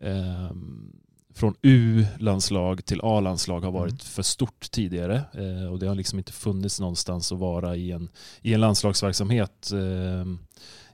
ehm, 0.02 0.94
från 1.34 1.56
U-landslag 1.62 2.86
till 2.86 3.02
A-landslag 3.04 3.62
har 3.62 3.72
varit 3.72 4.04
för 4.04 4.24
stort 4.24 4.72
tidigare 4.72 5.24
eh, 5.34 5.72
och 5.72 5.80
det 5.80 5.88
har 5.88 5.96
liksom 5.96 6.20
inte 6.20 6.32
funnits 6.32 6.80
någonstans 6.80 7.32
att 7.32 7.40
vara 7.40 7.76
i 7.76 7.92
en, 7.92 8.10
i 8.42 8.54
en 8.54 8.62
landslagsverksamhet 8.62 9.72
eh, 9.72 10.26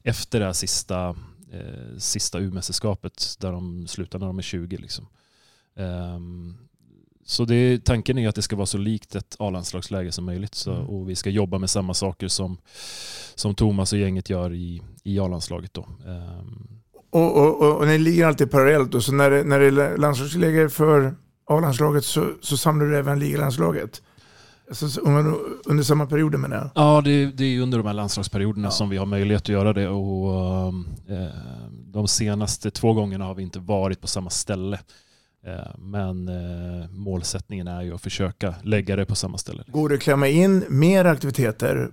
efter 0.04 0.40
det 0.40 0.46
här 0.46 0.54
sista, 0.54 1.16
eh, 1.52 1.98
sista 1.98 2.40
U-mästerskapet 2.40 3.38
där 3.40 3.52
de 3.52 3.88
slutar 3.88 4.20
när 4.20 4.28
de 4.28 4.38
är 4.38 4.44
20. 4.44 4.78
Liksom. 4.78 5.08
Ehm, 5.76 6.58
så 7.26 7.46
det, 7.46 7.86
tanken 7.86 8.18
är 8.18 8.30
att 8.30 8.36
det 8.36 8.42
ska 8.42 8.56
vara 8.56 8.66
så 8.66 8.78
likt 8.78 9.16
ett 9.16 9.36
A-landslagsläge 9.40 10.12
som 10.12 10.26
möjligt 10.26 10.56
så, 10.56 10.72
Mm. 10.74 10.86
och 10.88 11.10
vi 11.10 11.16
ska 11.16 11.30
jobba 11.30 11.58
med 11.58 11.70
samma 11.70 11.94
saker 11.94 12.28
som, 12.28 12.58
som 13.36 13.56
Thomas 13.56 13.94
och 13.94 14.00
gänget 14.00 14.30
gör 14.30 14.54
i, 14.54 14.82
i 15.04 15.20
A-landslaget. 15.20 15.74
Då. 15.74 15.82
Ehm, 16.08 16.68
Och, 17.12 17.38
och, 17.38 17.62
och, 17.62 17.78
och 17.78 17.88
ni 17.88 17.98
ligger 17.98 18.26
alltid 18.26 18.52
parallellt 18.52 18.96
och 18.96 19.04
så 19.04 19.12
när 19.12 19.30
det, 19.30 19.44
när 19.44 19.60
det 19.60 19.66
är 19.66 19.98
landslagsläger 19.98 20.68
för 20.68 21.16
A-landslaget 21.50 22.06
så, 22.06 22.26
så 22.42 22.58
samlar 22.58 22.86
du 22.86 22.98
även 22.98 23.20
ligalandslaget. 23.20 24.02
Alltså, 24.70 24.90
så 24.90 25.02
under, 25.02 25.34
under 25.66 25.84
samma 25.84 26.06
perioder 26.06 26.38
menar 26.38 26.56
jag. 26.56 26.70
Ja, 26.76 27.02
det, 27.02 27.26
det 27.26 27.44
är 27.46 27.60
under 27.62 27.78
de 27.78 27.88
här 27.88 27.94
landslagsperioderna 27.94 28.72
som 28.72 28.90
vi 28.90 28.98
har 28.98 29.06
möjlighet 29.06 29.42
att 29.42 29.50
göra 29.50 29.74
det. 29.74 29.88
Och, 29.90 30.74
eh, 31.10 31.30
de 31.86 32.08
senaste 32.08 32.72
två 32.72 32.94
gångerna 32.94 33.26
har 33.26 33.36
vi 33.36 33.44
inte 33.44 33.60
varit 33.60 34.02
på 34.02 34.08
samma 34.08 34.30
ställe. 34.30 34.80
Eh, 35.46 35.78
men 35.78 36.28
eh, 36.28 36.90
målsättningen 36.90 37.68
är 37.68 37.82
ju 37.82 37.94
att 37.94 38.02
försöka 38.02 38.56
lägga 38.64 38.96
det 38.96 39.06
på 39.06 39.16
samma 39.16 39.38
ställe. 39.38 39.64
Går 39.68 39.90
det 39.90 39.96
att 39.96 40.02
klämma 40.02 40.28
in 40.28 40.66
mer 40.70 41.06
aktiviteter 41.06 41.92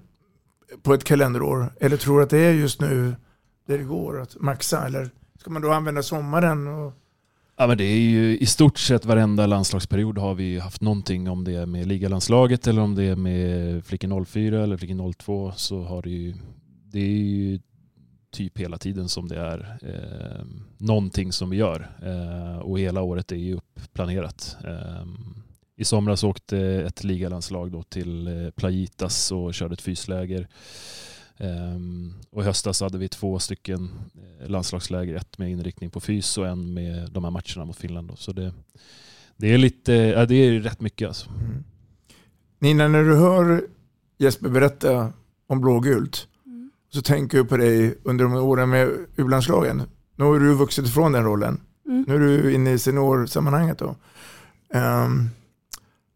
på 0.82 0.94
ett 0.94 1.04
kalenderår? 1.04 1.72
Eller 1.80 1.96
tror 1.96 2.18
du 2.18 2.22
att 2.22 2.30
det 2.30 2.38
är 2.38 2.52
just 2.52 2.80
nu 2.80 3.14
det 3.66 3.76
det 3.76 3.84
går 3.84 4.20
att 4.20 4.40
maxa? 4.40 4.86
Eller 4.86 5.10
ska 5.40 5.50
man 5.50 5.62
då 5.62 5.72
använda 5.72 6.02
sommaren? 6.02 6.66
Och... 6.66 6.92
Ja, 7.56 7.66
men 7.66 7.78
det 7.78 7.84
är 7.84 8.00
ju 8.00 8.38
i 8.38 8.46
stort 8.46 8.78
sett 8.78 9.04
varenda 9.04 9.46
landslagsperiod 9.46 10.18
har 10.18 10.34
vi 10.34 10.58
haft 10.58 10.80
någonting 10.80 11.28
om 11.28 11.44
det 11.44 11.54
är 11.54 11.66
med 11.66 11.86
ligalandslaget 11.86 12.66
eller 12.66 12.82
om 12.82 12.94
det 12.94 13.04
är 13.04 13.16
med 13.16 13.84
Flicken 13.84 14.24
04 14.24 14.62
eller 14.62 14.76
Flicken 14.76 15.12
02 15.12 15.52
så 15.56 15.82
har 15.82 16.02
det 16.02 16.10
ju, 16.10 16.34
det 16.92 17.00
är 17.00 17.06
ju 17.06 17.58
typ 18.30 18.58
hela 18.58 18.78
tiden 18.78 19.08
som 19.08 19.28
det 19.28 19.38
är 19.38 19.78
eh, 19.82 20.44
någonting 20.78 21.32
som 21.32 21.50
vi 21.50 21.56
gör 21.56 21.90
eh, 22.02 22.58
och 22.58 22.78
hela 22.78 23.02
året 23.02 23.32
är 23.32 23.36
ju 23.36 23.54
uppplanerat. 23.54 24.56
Eh, 24.64 25.06
I 25.76 25.84
somras 25.84 26.24
åkte 26.24 26.58
ett 26.58 27.04
ligalandslag 27.04 27.72
då 27.72 27.82
till 27.82 28.26
eh, 28.26 28.50
Playitas 28.50 29.32
och 29.32 29.54
körde 29.54 29.74
ett 29.74 29.80
fysläger. 29.80 30.48
Ehm, 31.40 32.14
och 32.30 32.42
i 32.42 32.44
höstas 32.44 32.80
hade 32.80 32.98
vi 32.98 33.08
två 33.08 33.38
stycken 33.38 33.90
eh, 34.40 34.48
landslagsläger, 34.48 35.14
ett 35.14 35.38
med 35.38 35.50
inriktning 35.50 35.90
på 35.90 36.00
fys 36.00 36.38
och 36.38 36.46
en 36.46 36.74
med 36.74 37.10
de 37.12 37.24
här 37.24 37.30
matcherna 37.30 37.64
mot 37.64 37.76
Finland. 37.76 38.08
Då. 38.08 38.16
Så 38.16 38.32
det, 38.32 38.52
det 39.36 39.54
är 39.54 39.58
lite, 39.58 39.94
äh, 39.94 40.26
det 40.26 40.34
är 40.34 40.60
rätt 40.60 40.80
mycket 40.80 41.08
alltså. 41.08 41.30
Mm. 41.30 41.64
Nina, 42.58 42.88
när 42.88 43.02
du 43.04 43.16
hör 43.16 43.66
Jesper 44.18 44.48
berätta 44.48 45.12
om 45.46 45.60
blågult 45.60 46.28
så 46.92 47.02
tänker 47.02 47.38
jag 47.38 47.48
på 47.48 47.56
dig 47.56 47.98
under 48.04 48.24
de 48.24 48.34
åren 48.34 48.70
med 48.70 48.88
U-landslagen. 49.16 49.82
Nu 50.16 50.24
har 50.24 50.38
du 50.38 50.54
vuxit 50.54 50.86
ifrån 50.86 51.12
den 51.12 51.24
rollen. 51.24 51.60
Mm. 51.86 52.04
Nu 52.08 52.14
är 52.14 52.18
du 52.18 52.54
inne 52.54 52.72
i 52.72 52.78
seniorsammanhanget. 52.78 53.78
Då. 53.78 53.96
Ehm, 54.74 55.28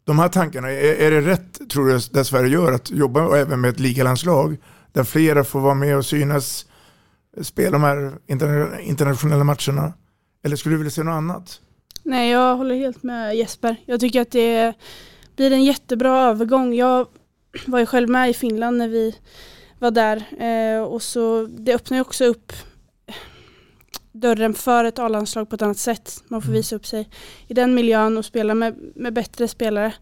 de 0.05 0.19
här 0.19 0.29
tankarna, 0.29 0.71
är, 0.71 0.95
är 0.95 1.11
det 1.11 1.21
rätt 1.21 1.71
tror 1.71 1.87
du 1.87 1.99
det 2.13 2.25
Sverige 2.25 2.49
gör 2.49 2.73
att 2.73 2.91
jobba 2.91 3.37
även 3.37 3.61
med 3.61 3.71
ett 3.71 3.81
ligalandslag 3.81 4.57
där 4.93 5.05
flera 5.05 5.45
får 5.45 5.61
vara 5.61 5.75
med 5.75 5.97
och 5.97 6.07
synas, 6.07 6.67
spela 7.43 7.71
de 7.71 7.83
här 7.83 8.13
interna- 8.27 8.81
internationella 8.81 9.45
matcherna? 9.45 9.93
Eller 10.45 10.57
skulle 10.57 10.73
du 10.73 10.79
vilja 10.79 10.91
se 10.91 11.03
något 11.03 11.13
annat? 11.13 11.61
Nej, 12.03 12.31
jag 12.31 12.57
håller 12.57 12.75
helt 12.75 13.03
med 13.03 13.37
Jesper. 13.37 13.77
Jag 13.87 14.01
tycker 14.01 14.21
att 14.21 14.31
det 14.31 14.75
blir 15.37 15.53
en 15.53 15.65
jättebra 15.65 16.23
övergång. 16.23 16.75
Jag 16.75 17.07
var 17.67 17.79
ju 17.79 17.87
själv 17.87 18.09
med 18.09 18.31
i 18.31 18.35
Finland 18.35 18.79
när 18.79 18.89
vi 18.89 19.15
var 19.79 19.91
där 19.91 20.25
eh, 20.39 20.83
och 20.83 21.03
så 21.03 21.49
det 21.59 21.75
öppnar 21.75 21.97
ju 21.97 22.01
också 22.01 22.25
upp 22.25 22.53
dörren 24.13 24.55
för 24.55 24.85
ett 24.85 24.99
A-landslag 24.99 25.49
på 25.49 25.55
ett 25.55 25.63
annat 25.63 25.79
sätt. 25.79 26.23
Man 26.29 26.43
får 26.43 26.53
visa 26.53 26.77
upp 26.77 26.87
sig 26.87 27.09
i 27.49 27.55
den 27.55 27.75
miljön 27.75 28.17
och 28.19 28.25
spela 28.25 28.55
med, 28.55 28.93
med 28.95 29.13
bättre 29.13 29.49
spelare. 29.49 29.95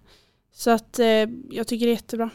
Så 0.54 0.70
att 0.70 0.98
eh, 0.98 1.06
jag 1.50 1.66
tycker 1.66 1.86
det 1.86 1.92
är 1.92 1.94
jättebra. 1.94 2.30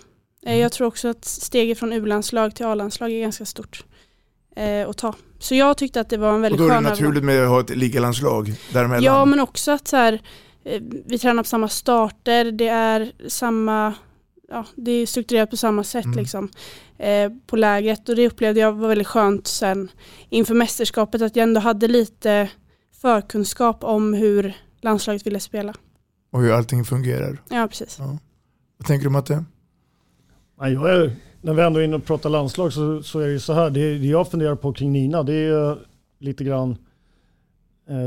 Eh, 0.46 0.60
jag 0.60 0.72
tror 0.72 0.88
också 0.88 1.08
att 1.08 1.26
steget 1.26 1.80
från 1.80 1.94
U-landslag 1.94 2.56
till 2.56 2.66
A-landslag 2.66 3.12
är 3.12 3.22
ganska 3.22 3.46
stort 3.46 3.86
eh, 4.56 4.90
att 4.90 4.98
ta. 4.98 5.14
Så 5.40 5.56
jag 5.56 5.78
tyckte 5.78 6.02
att 6.02 6.10
det 6.10 6.18
var 6.18 6.30
en 6.30 6.36
Och 6.36 6.44
väldigt 6.44 6.60
då 6.60 6.66
är 6.66 6.70
det 6.70 6.76
skön 6.76 6.84
naturligt 6.84 7.24
med 7.24 7.44
att 7.44 7.50
ha 7.50 7.60
ett 7.60 7.70
ligalandslag 7.70 8.54
däremellan. 8.74 9.04
Ja 9.04 9.26
men 9.26 9.40
också 9.40 9.72
att 9.72 9.88
så 9.88 9.96
här, 9.96 10.22
eh, 10.64 10.82
vi 11.06 11.20
tränar 11.20 11.44
på 11.44 11.50
samma 11.50 11.70
starter, 11.70 12.52
det 12.52 12.68
är 12.68 13.12
samma, 13.28 13.94
ja 14.50 14.66
det 14.76 14.92
är 14.92 15.06
strukturerat 15.06 15.50
på 15.50 15.58
samma 15.58 15.84
sätt 15.84 16.06
Mm. 16.06 16.18
liksom 16.18 16.50
eh, 16.98 17.32
på 17.48 17.56
lägret 17.56 18.10
och 18.10 18.16
det 18.16 18.28
upplevde 18.28 18.60
jag 18.60 18.72
var 18.72 18.88
väldigt 18.88 19.08
skönt 19.08 19.48
sen 19.48 19.92
inför 20.30 20.54
mästerskapet 20.54 21.22
att 21.22 21.36
jag 21.36 21.44
ändå 21.44 21.60
hade 21.62 21.88
lite 21.88 22.50
förkunskap 23.02 23.84
om 23.84 24.14
hur 24.14 24.54
landslaget 24.82 25.26
ville 25.28 25.40
spela. 25.40 25.74
Och 26.32 26.42
hur 26.42 26.52
allting 26.52 26.86
fungerar. 26.86 27.42
Ja 27.50 27.68
precis. 27.68 28.00
Vad 28.78 28.88
tänker 28.88 29.04
du 29.04 29.10
Matte? 29.10 29.46
Jag 30.60 30.96
är, 30.96 31.16
när 31.42 31.54
vi 31.54 31.62
ändå 31.62 31.80
är 31.80 31.84
inne 31.84 31.96
och 31.96 32.06
pratar 32.06 32.30
landslag 32.30 32.74
så, 32.74 33.04
så 33.04 33.20
är 33.20 33.26
det 33.28 33.34
ju 33.34 33.40
så 33.40 33.54
här. 33.54 33.70
Det, 33.70 33.98
det 33.98 34.08
jag 34.08 34.32
funderar 34.32 34.56
på 34.56 34.74
kring 34.74 34.92
Nina 34.92 35.24
det 35.24 35.34
är 35.34 35.78
lite 36.20 36.44
grann 36.44 36.72
eh, 36.72 36.78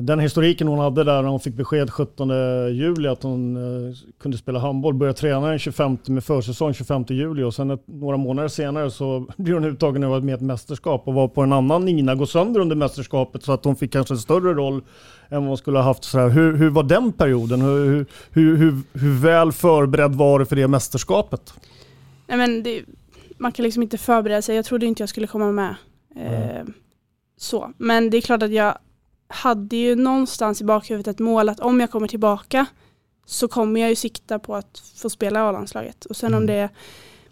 den 0.03 0.19
historiken 0.19 0.69
hon 0.69 0.79
hade 0.79 1.05
där 1.05 1.23
när 1.23 1.29
hon 1.29 1.41
fick 1.41 1.55
besked 1.55 1.91
17 1.91 2.31
juli 2.75 3.09
att 3.09 3.23
hon 3.23 3.57
eh, 3.57 3.97
kunde 4.21 4.39
spela 4.39 4.59
handboll. 4.59 4.95
Började 4.95 5.19
träna 5.19 5.49
den 5.49 5.59
25 5.59 5.99
med 6.07 6.25
försäsong 6.25 6.75
25 6.75 7.05
juli 7.09 7.43
och 7.43 7.55
sen 7.55 7.79
några 7.87 8.17
månader 8.17 8.49
senare 8.49 8.91
så 8.91 9.27
blir 9.37 9.55
hon 9.55 9.65
uttagen 9.65 10.05
att 10.05 10.11
vara 10.11 10.21
med 10.21 10.33
i 10.33 10.35
ett 10.35 10.41
mästerskap 10.41 11.03
och 11.09 11.15
var 11.15 11.29
på 11.29 11.43
en 11.43 11.53
annan 11.53 11.85
Nina 11.85 12.15
gå 12.15 12.27
sönder 12.27 12.61
under 12.61 12.77
mästerskapet 12.77 13.43
så 13.43 13.53
att 13.53 13.65
hon 13.65 13.77
fick 13.77 13.93
kanske 13.93 14.15
en 14.15 14.19
större 14.19 14.55
roll 14.55 14.83
än 15.29 15.39
vad 15.39 15.49
hon 15.49 15.57
skulle 15.57 15.79
ha 15.79 15.85
haft. 15.85 16.05
Så. 16.05 16.19
Hur, 16.19 16.57
hur 16.57 16.71
var 16.71 16.83
den 16.83 17.13
perioden? 17.13 17.61
Hur, 17.61 18.07
hur, 18.31 18.57
hur, 18.57 18.75
hur 18.93 19.21
väl 19.23 19.53
förberedd 19.53 20.15
var 20.15 20.39
du 20.39 20.47
för 20.47 20.57
det 20.57 20.69
mästerskapet? 20.69 21.55
Nej, 22.27 22.39
men 22.39 22.63
det, 22.63 22.83
man 23.39 23.53
kan 23.53 23.63
liksom 23.63 23.83
inte 23.83 23.99
förbereda 23.99 24.43
sig, 24.43 24.57
jag 24.57 24.65
trodde 24.65 24.87
inte 24.87 25.03
jag 25.03 25.09
skulle 25.09 25.27
komma 25.27 25.53
med. 25.53 25.75
Eh, 26.17 26.65
så. 27.37 27.73
Men 27.79 28.11
det 28.11 28.17
är 28.17 28.21
klart 28.21 28.43
att 28.43 28.53
jag 28.53 28.79
hade 29.31 29.77
ju 29.77 29.97
någonstans 29.97 30.61
i 30.61 30.65
bakhuvudet 30.65 31.15
ett 31.15 31.19
mål 31.19 31.49
att 31.49 31.61
om 31.61 31.81
jag 31.81 31.91
kommer 31.91 32.09
tillbaka 32.09 32.67
så 33.27 33.49
kommer 33.49 33.81
jag 33.81 33.91
ju 33.91 33.97
sikta 33.97 34.39
på 34.39 34.55
att 34.55 34.83
få 34.97 35.11
spela 35.11 35.49
A-landslaget. 35.49 36.05
Och 36.05 36.17
sen 36.17 36.35
om 36.35 36.47
det 36.47 36.55
är 36.55 36.71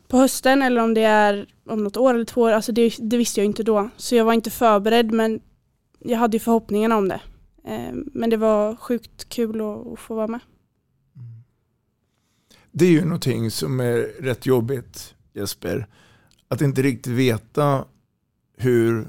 på 0.08 0.16
hösten 0.16 0.62
eller 0.62 0.82
om 0.82 0.94
det 0.94 1.02
är 1.02 1.46
om 1.66 1.84
något 1.84 1.96
år 1.96 2.14
eller 2.14 2.24
två 2.24 2.42
år, 2.42 2.50
alltså 2.50 2.72
det, 2.72 2.94
det 2.98 3.16
visste 3.16 3.40
jag 3.40 3.44
inte 3.44 3.62
då. 3.62 3.90
Så 3.96 4.14
jag 4.14 4.24
var 4.24 4.32
inte 4.32 4.50
förberedd 4.50 5.12
men 5.12 5.40
jag 5.98 6.18
hade 6.18 6.36
ju 6.36 6.40
förhoppningarna 6.40 6.96
om 6.96 7.08
det. 7.08 7.20
Eh, 7.64 7.92
men 7.92 8.30
det 8.30 8.36
var 8.36 8.76
sjukt 8.76 9.28
kul 9.28 9.60
att, 9.60 9.86
att 9.86 9.98
få 9.98 10.14
vara 10.14 10.26
med. 10.26 10.40
Det 12.72 12.84
är 12.84 12.90
ju 12.90 13.04
någonting 13.04 13.50
som 13.50 13.80
är 13.80 14.22
rätt 14.22 14.46
jobbigt 14.46 15.14
Jesper. 15.34 15.86
Att 16.48 16.60
inte 16.60 16.82
riktigt 16.82 17.12
veta 17.12 17.84
hur 18.56 19.08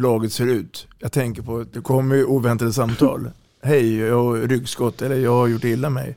laget 0.00 0.32
ser 0.32 0.46
ut. 0.46 0.88
Jag 0.98 1.12
tänker 1.12 1.42
på 1.42 1.58
att 1.58 1.72
det 1.72 1.80
kommer 1.80 2.16
ju 2.16 2.24
oväntade 2.24 2.72
samtal. 2.72 3.30
Hej, 3.62 3.96
jag 3.96 4.24
har 4.24 4.36
ryggskott 4.36 5.02
eller 5.02 5.16
jag 5.16 5.30
har 5.30 5.48
gjort 5.48 5.64
illa 5.64 5.90
mig. 5.90 6.16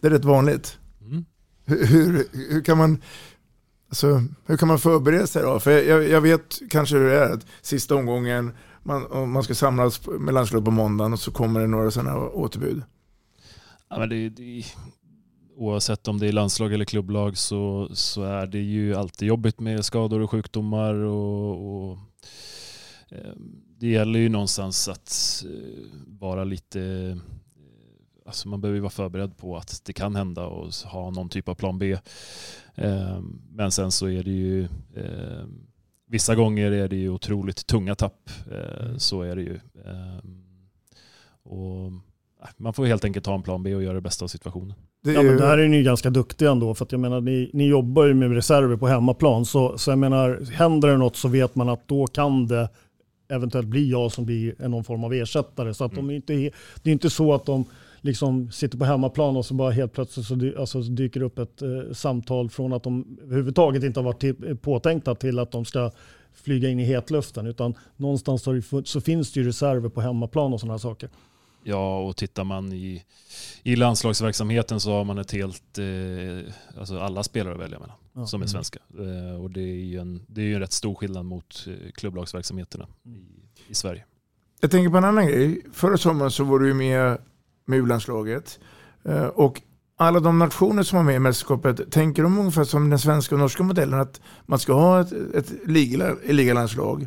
Det 0.00 0.06
är 0.06 0.10
rätt 0.10 0.24
vanligt. 0.24 0.78
Mm. 1.00 1.24
Hur, 1.64 1.86
hur, 1.86 2.26
hur 2.52 2.62
kan 2.62 2.78
man... 2.78 2.98
Alltså, 3.88 4.22
hur 4.46 4.56
kan 4.56 4.68
man 4.68 4.78
förbereda 4.78 5.26
sig 5.26 5.42
då? 5.42 5.60
För 5.60 5.70
jag, 5.70 6.08
jag 6.08 6.20
vet 6.20 6.60
kanske 6.70 6.96
hur 6.96 7.08
det 7.08 7.18
är, 7.18 7.30
att 7.32 7.46
sista 7.62 7.94
omgången, 7.94 8.52
man, 8.82 9.30
man 9.30 9.42
ska 9.42 9.54
samlas 9.54 10.00
med 10.06 10.34
landslaget 10.34 10.64
på 10.64 10.70
måndagen 10.70 11.12
och 11.12 11.20
så 11.20 11.30
kommer 11.30 11.60
det 11.60 11.66
några 11.66 11.90
sådana 11.90 12.18
återbud. 12.18 12.82
Ja, 13.88 13.98
men 13.98 14.08
det, 14.08 14.28
det, 14.28 14.64
oavsett 15.56 16.08
om 16.08 16.18
det 16.18 16.28
är 16.28 16.32
landslag 16.32 16.72
eller 16.72 16.84
klubblag 16.84 17.36
så, 17.36 17.88
så 17.92 18.22
är 18.22 18.46
det 18.46 18.58
ju 18.58 18.94
alltid 18.94 19.28
jobbigt 19.28 19.60
med 19.60 19.84
skador 19.84 20.20
och 20.20 20.30
sjukdomar. 20.30 20.94
Och, 20.94 21.90
och 21.90 21.98
det 23.78 23.86
gäller 23.86 24.18
ju 24.18 24.28
någonstans 24.28 24.88
att 24.88 25.44
eh, 25.46 25.84
vara 26.06 26.44
lite 26.44 26.80
eh, 26.80 27.16
Alltså 28.26 28.48
man 28.48 28.60
behöver 28.60 28.76
ju 28.76 28.80
vara 28.80 28.90
förberedd 28.90 29.36
på 29.36 29.56
att 29.56 29.84
det 29.84 29.92
kan 29.92 30.16
hända 30.16 30.46
och 30.46 30.74
ha 30.74 31.10
någon 31.10 31.28
typ 31.28 31.48
av 31.48 31.54
plan 31.54 31.78
B. 31.78 31.98
Men 33.50 33.70
sen 33.72 33.90
så 33.90 34.08
är 34.08 34.22
det 34.22 34.30
ju 34.30 34.68
Vissa 36.06 36.34
gånger 36.34 36.70
är 36.70 36.88
det 36.88 36.96
ju 36.96 37.08
otroligt 37.08 37.66
tunga 37.66 37.94
tapp. 37.94 38.30
Mm. 38.50 38.98
Så 38.98 39.22
är 39.22 39.36
det 39.36 39.42
ju. 39.42 39.60
Och 41.42 41.92
man 42.56 42.74
får 42.74 42.86
helt 42.86 43.04
enkelt 43.04 43.24
ta 43.24 43.34
en 43.34 43.42
plan 43.42 43.62
B 43.62 43.74
och 43.74 43.82
göra 43.82 43.94
det 43.94 44.00
bästa 44.00 44.24
av 44.24 44.28
situationen. 44.28 44.74
Det 45.02 45.12
ja, 45.12 45.22
men 45.22 45.36
där 45.36 45.58
är 45.58 45.68
ni 45.68 45.82
ganska 45.82 46.10
duktiga 46.10 46.50
ändå. 46.50 46.74
För 46.74 46.84
att 46.84 46.92
jag 46.92 47.00
menar, 47.00 47.20
ni, 47.20 47.50
ni 47.52 47.66
jobbar 47.66 48.06
ju 48.06 48.14
med 48.14 48.34
reserver 48.34 48.76
på 48.76 48.86
hemmaplan. 48.86 49.44
Så, 49.44 49.78
så 49.78 49.90
jag 49.90 49.98
menar, 49.98 50.52
händer 50.52 50.88
det 50.88 50.96
något 50.96 51.16
så 51.16 51.28
vet 51.28 51.54
man 51.54 51.68
att 51.68 51.88
då 51.88 52.06
kan 52.06 52.46
det 52.46 52.68
eventuellt 53.28 53.68
bli 53.68 53.90
jag 53.90 54.12
som 54.12 54.24
blir 54.24 54.68
någon 54.68 54.84
form 54.84 55.04
av 55.04 55.14
ersättare. 55.14 55.74
Så 55.74 55.84
att 55.84 55.92
mm. 55.92 56.06
de 56.06 56.14
inte, 56.14 56.32
det 56.82 56.90
är 56.90 56.92
inte 56.92 57.10
så 57.10 57.34
att 57.34 57.46
de 57.46 57.64
liksom 58.00 58.50
sitter 58.50 58.78
på 58.78 58.84
hemmaplan 58.84 59.36
och 59.36 59.46
så 59.46 59.54
bara 59.54 59.70
helt 59.70 59.92
plötsligt 59.92 60.26
så, 60.26 60.34
dy, 60.34 60.54
alltså, 60.56 60.82
så 60.82 60.90
dyker 60.90 61.22
upp 61.22 61.38
ett 61.38 61.62
eh, 61.62 61.68
samtal 61.92 62.50
från 62.50 62.72
att 62.72 62.82
de 62.82 63.18
överhuvudtaget 63.22 63.82
inte 63.84 64.00
har 64.00 64.04
varit 64.04 64.20
till, 64.20 64.56
påtänkta 64.56 65.14
till 65.14 65.38
att 65.38 65.52
de 65.52 65.64
ska 65.64 65.90
flyga 66.34 66.68
in 66.68 66.80
i 66.80 66.84
hetluften. 66.84 67.46
Utan 67.46 67.74
någonstans 67.96 68.42
så, 68.42 68.60
så 68.84 69.00
finns 69.00 69.32
det 69.32 69.40
ju 69.40 69.46
reserver 69.46 69.88
på 69.88 70.00
hemmaplan 70.00 70.52
och 70.52 70.60
sådana 70.60 70.78
saker. 70.78 71.08
Ja, 71.62 71.98
och 71.98 72.16
tittar 72.16 72.44
man 72.44 72.72
i, 72.72 73.04
i 73.62 73.76
landslagsverksamheten 73.76 74.80
så 74.80 74.92
har 74.92 75.04
man 75.04 75.18
ett 75.18 75.32
helt, 75.32 75.78
eh, 75.78 76.54
alltså 76.78 76.98
alla 76.98 77.22
spelare 77.22 77.54
att 77.54 77.60
välja 77.60 77.78
mellan 77.78 77.96
ja. 78.12 78.26
som 78.26 78.42
är 78.42 78.44
mm. 78.44 78.48
svenska. 78.48 78.78
Eh, 78.98 79.42
och 79.42 79.50
det 79.50 79.60
är 79.60 79.84
ju 79.84 79.98
en, 79.98 80.22
det 80.26 80.40
är 80.40 80.44
ju 80.44 80.54
en 80.54 80.60
rätt 80.60 80.72
stor 80.72 80.94
skillnad 80.94 81.24
mot 81.24 81.66
eh, 81.66 81.90
klubblagsverksamheterna 81.92 82.86
mm. 83.04 83.18
i, 83.18 83.70
i 83.70 83.74
Sverige. 83.74 84.04
Jag 84.60 84.70
tänker 84.70 84.90
på 84.90 84.96
en 84.96 85.04
annan 85.04 85.26
grej. 85.26 85.62
Förra 85.72 85.96
sommaren 85.96 86.30
så 86.30 86.44
var 86.44 86.58
du 86.58 86.74
med 86.74 87.18
med 87.70 87.78
U-landslaget. 87.78 88.58
Eh, 89.04 89.24
och 89.24 89.62
alla 89.96 90.20
de 90.20 90.38
nationer 90.38 90.82
som 90.82 90.96
var 90.96 91.04
med 91.04 91.16
i 91.16 91.18
mästerskapet, 91.18 91.92
tänker 91.92 92.22
de 92.22 92.38
ungefär 92.38 92.64
som 92.64 92.90
den 92.90 92.98
svenska 92.98 93.34
och 93.34 93.38
norska 93.38 93.62
modellen? 93.62 94.00
Att 94.00 94.20
man 94.46 94.58
ska 94.58 94.72
ha 94.72 95.00
ett, 95.00 95.12
ett 95.34 95.52
ligalandslag? 96.22 97.06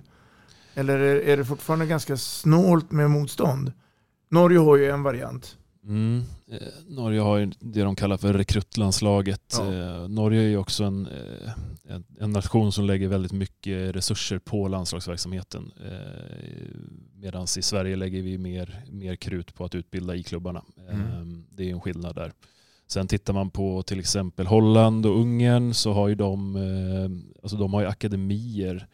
Eller 0.73 0.99
är 0.99 1.37
det 1.37 1.45
fortfarande 1.45 1.85
ganska 1.85 2.17
snålt 2.17 2.91
med 2.91 3.11
motstånd? 3.11 3.71
Norge 4.33 4.59
har 4.59 4.77
ju 4.77 4.89
en 4.89 5.03
variant. 5.03 5.57
Mm. 5.83 6.23
Eh, 6.51 6.57
Norge 6.87 7.19
har 7.19 7.37
ju 7.37 7.51
det 7.59 7.81
de 7.81 7.95
kallar 7.95 8.17
för 8.17 8.33
rekrytlandslaget. 8.33 9.57
Ja. 9.59 9.73
Eh, 9.73 10.07
Norge 10.07 10.41
är 10.41 10.47
ju 10.47 10.57
också 10.57 10.83
en, 10.83 11.07
eh, 11.07 11.51
en, 11.87 12.03
en, 12.19 12.31
nation 12.31 12.71
som 12.71 12.85
lägger 12.85 13.07
väldigt 13.07 13.31
mycket 13.31 13.95
resurser 13.95 14.39
på 14.39 14.67
landslagsverksamheten. 14.67 15.71
Eh, 15.85 15.91
Medan 17.15 17.43
i 17.43 17.61
Sverige 17.61 17.95
lägger 17.95 18.21
vi 18.21 18.37
mer, 18.37 18.83
mer 18.91 19.15
krut 19.15 19.55
på 19.55 19.65
att 19.65 19.75
utbilda 19.75 20.15
i 20.15 20.23
klubbarna. 20.23 20.63
Mm. 20.89 21.01
Eh, 21.01 21.43
det 21.49 21.69
är 21.69 21.73
en 21.73 21.81
skillnad 21.81 22.15
där. 22.15 22.33
Sen 22.87 23.07
tittar 23.07 23.33
man 23.33 23.49
på 23.49 23.83
till 23.83 23.99
exempel 23.99 24.47
Holland 24.47 25.05
och 25.05 25.19
Ungern 25.19 25.73
så 25.73 25.93
har 25.93 26.07
ju 26.07 26.15
de, 26.15 26.55
eh, 26.55 27.41
alltså 27.43 27.57
de 27.57 27.73
har 27.73 27.85
akademier 27.85 28.87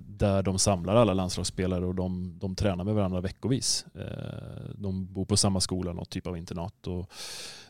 där 0.00 0.42
de 0.42 0.58
samlar 0.58 0.96
alla 0.96 1.14
landslagsspelare 1.14 1.86
och 1.86 1.94
de, 1.94 2.38
de 2.38 2.56
tränar 2.56 2.84
med 2.84 2.94
varandra 2.94 3.20
veckovis. 3.20 3.86
Eh, 3.94 4.70
de 4.74 5.12
bor 5.12 5.24
på 5.24 5.36
samma 5.36 5.60
skola, 5.60 5.92
något 5.92 6.10
typ 6.10 6.26
av 6.26 6.36
internat. 6.36 6.86
Och 6.86 7.10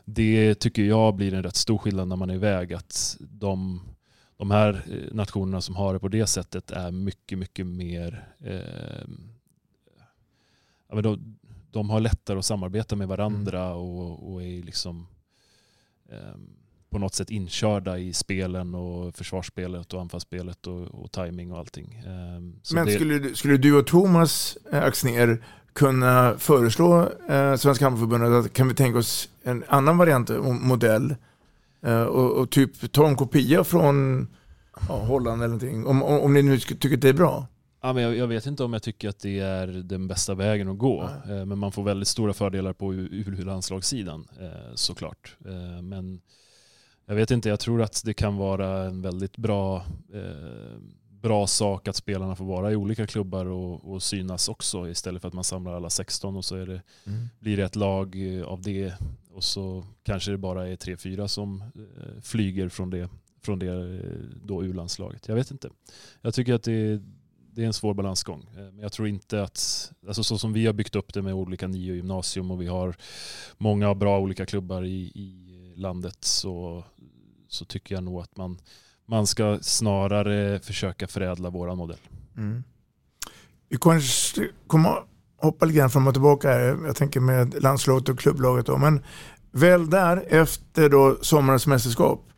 det 0.05 0.55
tycker 0.55 0.83
jag 0.83 1.15
blir 1.15 1.33
en 1.33 1.43
rätt 1.43 1.55
stor 1.55 1.77
skillnad 1.77 2.07
när 2.07 2.15
man 2.15 2.29
är 2.29 2.33
iväg. 2.33 2.73
Att 2.73 3.17
de, 3.19 3.81
de 4.37 4.51
här 4.51 4.73
eh, 4.73 5.15
nationerna 5.15 5.61
som 5.61 5.75
har 5.75 5.93
det 5.93 5.99
på 5.99 6.07
det 6.07 6.27
sättet 6.27 6.71
är 6.71 6.91
mycket, 6.91 7.37
mycket 7.37 7.65
mer... 7.65 8.27
Eh, 8.39 9.07
ja, 10.87 10.95
men 10.95 11.03
de, 11.03 11.37
de 11.71 11.89
har 11.89 11.99
lättare 11.99 12.39
att 12.39 12.45
samarbeta 12.45 12.95
med 12.95 13.07
varandra 13.07 13.65
mm. 13.65 13.77
och, 13.77 14.33
och 14.33 14.43
är 14.43 14.63
liksom... 14.63 15.07
Eh, 16.09 16.35
på 16.89 16.99
något 16.99 17.13
sätt 17.13 17.29
inkörda 17.29 17.97
i 17.97 18.13
spelen 18.13 18.75
och 18.75 19.15
försvarsspelet 19.15 19.93
och 19.93 20.01
anfallsspelet 20.01 20.67
och, 20.67 21.03
och 21.03 21.11
timing 21.11 21.51
och 21.51 21.59
allting. 21.59 22.03
Ehm, 22.07 22.59
så 22.63 22.75
Men 22.75 22.85
det... 22.85 22.91
skulle, 22.91 23.35
skulle 23.35 23.57
du 23.57 23.75
och 23.75 23.87
Thomas 23.87 24.57
eh, 24.71 24.83
Axner 24.83 25.43
kunna 25.73 26.35
föreslå 26.37 27.09
eh, 27.29 27.55
Svenska 27.55 27.85
Handbollförbundet 27.85 28.45
att 28.45 28.53
kan 28.53 28.67
vi 28.67 28.73
tänka 28.73 28.99
oss 28.99 29.29
en 29.43 29.63
annan 29.67 29.97
variant, 29.97 30.29
modell 30.61 31.15
eh, 31.81 32.03
och, 32.03 32.31
och, 32.31 32.49
typ 32.49 32.91
ta 32.91 33.07
en 33.07 33.15
kopia 33.15 33.63
från 33.63 34.27
ja, 34.89 34.95
Holland 34.95 35.41
eller 35.41 35.47
någonting, 35.47 35.85
om, 35.85 36.03
om, 36.03 36.19
om 36.19 36.33
ni 36.33 36.41
nu 36.41 36.59
tycker 36.59 36.93
att 36.93 37.01
det 37.01 37.09
är 37.09 37.13
bra? 37.13 37.47
Ja, 37.85 37.93
men 37.93 38.03
jag, 38.03 38.15
jag, 38.15 38.27
vet 38.27 38.45
inte 38.45 38.63
om 38.63 38.73
jag 38.73 38.83
tycker 38.83 39.09
att 39.09 39.19
det 39.19 39.39
är 39.39 39.67
den 39.67 40.07
bästa 40.07 40.35
vägen 40.35 40.69
att 40.69 40.77
gå. 40.77 41.03
Eh, 41.03 41.45
men 41.45 41.57
man 41.57 41.71
får 41.71 41.83
väldigt 41.83 42.07
stora 42.07 42.33
fördelar 42.33 42.73
på 42.73 42.93
U-landslagssidan 42.93 44.27
eh, 44.39 44.73
såklart. 44.75 45.37
Eh, 45.45 45.81
men 45.81 46.21
jag 47.05 47.15
vet 47.15 47.31
inte, 47.31 47.49
jag 47.49 47.59
tror 47.59 47.81
att 47.81 48.01
det 48.05 48.13
kan 48.13 48.37
vara 48.37 48.83
en 48.83 49.01
väldigt 49.01 49.37
bra, 49.37 49.85
eh, 50.13 50.79
bra 51.09 51.47
sak 51.47 51.87
att 51.87 51.95
spelarna 51.95 52.35
får 52.35 52.45
vara 52.45 52.71
i 52.71 52.75
olika 52.75 53.07
klubbar 53.07 53.45
och, 53.45 53.91
och, 53.93 54.03
synas 54.03 54.49
också 54.49 54.89
istället 54.89 55.21
för 55.21 55.27
att 55.27 55.33
man 55.33 55.43
samlar 55.43 55.73
alla 55.73 55.89
16 55.89 56.35
och 56.35 56.45
så 56.45 56.55
det, 56.55 56.81
mm. 57.05 57.29
blir 57.39 57.57
det 57.57 57.63
ett 57.63 57.75
lag 57.75 58.37
eh, 58.37 58.45
av 58.45 58.61
det 58.61 58.93
och 59.35 59.43
så 59.43 59.85
kanske 60.03 60.31
det 60.31 60.37
bara 60.37 60.67
är 60.67 60.75
tre, 60.75 60.97
fyra 60.97 61.27
som 61.27 61.61
eh, 61.61 62.21
flyger 62.21 62.69
från 62.69 62.89
det, 62.89 63.09
från 63.41 63.59
det 63.59 63.67
eh, 63.67 64.11
då 64.43 64.63
U-landslaget. 64.63 65.27
Jag 65.27 65.35
vet 65.35 65.51
inte. 65.51 65.69
Jag 66.21 66.33
tycker 66.33 66.53
att 66.53 66.63
det, 66.63 67.01
det 67.51 67.61
är 67.61 67.67
en 67.67 67.73
svår 67.73 67.93
balansgång. 67.93 68.49
Eh, 68.57 68.63
men 68.63 68.79
jag 68.79 68.91
tror 68.91 69.07
inte 69.07 69.43
att, 69.43 69.91
alltså 70.07 70.23
så 70.23 70.37
som 70.37 70.53
vi 70.53 70.65
har 70.65 70.73
byggt 70.73 70.95
upp 70.95 71.13
det 71.13 71.21
med 71.21 71.33
olika 71.33 71.67
nio 71.67 71.93
gymnasium 71.93 72.51
och 72.51 72.61
vi 72.61 72.67
har 72.67 72.95
många 73.57 73.95
bra 73.95 74.19
olika 74.19 74.45
klubbar 74.45 74.83
i, 74.83 75.11
i 75.15 75.73
landet 75.75 76.17
så, 76.23 76.83
så 77.55 77.65
tycker 77.65 77.95
jag 77.95 78.03
nog 78.03 78.21
att 78.21 78.37
man, 78.37 78.57
man 79.05 79.27
ska 79.27 79.59
snarare 79.61 80.59
försöka 80.59 81.07
förädla 81.07 81.49
vår 81.49 81.75
modell. 81.75 81.99
Mm. 82.37 82.63
Vi 83.69 83.77
kanske 83.77 84.49
kommer 84.67 85.03
hoppa 85.37 85.65
lite 85.65 85.77
grann 85.77 85.89
fram 85.89 86.07
och 86.07 86.13
tillbaka 86.13 86.49
här. 86.49 86.77
Jag 86.85 86.95
tänker 86.95 87.19
med 87.19 87.63
landslaget 87.63 88.09
och 88.09 88.19
klubblaget 88.19 88.65
då. 88.65 88.77
Men 88.77 89.03
väl 89.51 89.89
där 89.89 90.25
efter 90.27 90.89
då 90.89 91.17
sommarens 91.21 91.67
mästerskap 91.67 92.29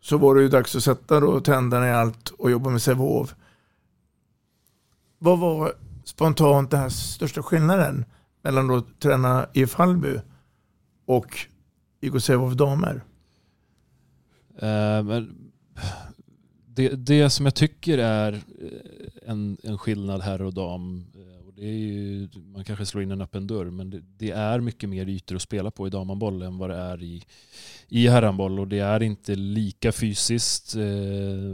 så 0.00 0.18
var 0.18 0.34
det 0.34 0.42
ju 0.42 0.48
dags 0.48 0.76
att 0.76 0.82
sätta 0.82 1.20
då 1.20 1.40
tänderna 1.40 1.88
i 1.88 1.92
allt 1.92 2.28
och 2.30 2.50
jobba 2.50 2.70
med 2.70 2.82
Sävehof. 2.82 3.34
Vad 5.18 5.38
var 5.38 5.72
spontant 6.04 6.70
den 6.70 6.80
här 6.80 6.88
största 6.88 7.42
skillnaden 7.42 8.04
mellan 8.42 8.70
att 8.70 9.00
träna 9.00 9.46
i 9.52 9.66
Falby 9.66 10.20
och 11.06 11.38
IK 12.00 12.22
Sävehof 12.22 12.52
damer? 12.52 13.04
Eh, 14.58 15.02
men 15.02 15.52
det, 16.66 16.88
det 16.88 17.30
som 17.30 17.46
jag 17.46 17.54
tycker 17.54 17.98
är 17.98 18.32
eh, 18.32 19.30
en, 19.30 19.56
en 19.62 19.78
skillnad 19.78 20.22
här 20.22 20.42
och 20.42 20.54
dam, 20.54 21.06
eh, 21.14 21.46
och 21.46 21.54
det 21.54 21.62
är 21.62 21.78
ju, 21.78 22.28
man 22.34 22.64
kanske 22.64 22.86
slår 22.86 23.02
in 23.02 23.10
en 23.10 23.20
öppen 23.20 23.46
dörr, 23.46 23.70
men 23.70 23.90
det, 23.90 24.00
det, 24.16 24.30
är 24.30 24.60
mycket 24.60 24.88
mer 24.88 25.08
ytor 25.08 25.36
att 25.36 25.42
spela 25.42 25.70
på 25.70 25.86
i 25.86 25.90
damhandboll 25.90 26.42
än 26.42 26.58
vad 26.58 26.70
det 26.70 26.76
är 26.76 27.02
i, 27.02 27.22
i 27.88 28.08
herrhandboll. 28.08 28.60
Och 28.60 28.68
det 28.68 28.78
är 28.78 29.02
inte 29.02 29.34
lika 29.34 29.92
fysiskt 29.92 30.74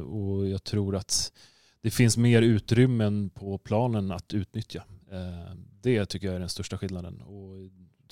och 0.07 0.49
jag 0.49 0.65
tror 0.65 0.97
att 0.97 1.33
det 1.81 1.91
finns 1.91 2.17
mer 2.17 2.43
utrymmen 2.43 3.31
på 3.31 3.59
planen 3.59 4.11
att 4.11 4.35
utnyttja. 4.35 4.85
Det 5.81 6.07
tycker 6.07 6.27
jag 6.27 6.37
är 6.37 6.41
den 6.41 6.49
största 6.49 6.79
skillnaden. 6.79 7.21
Och 7.21 7.57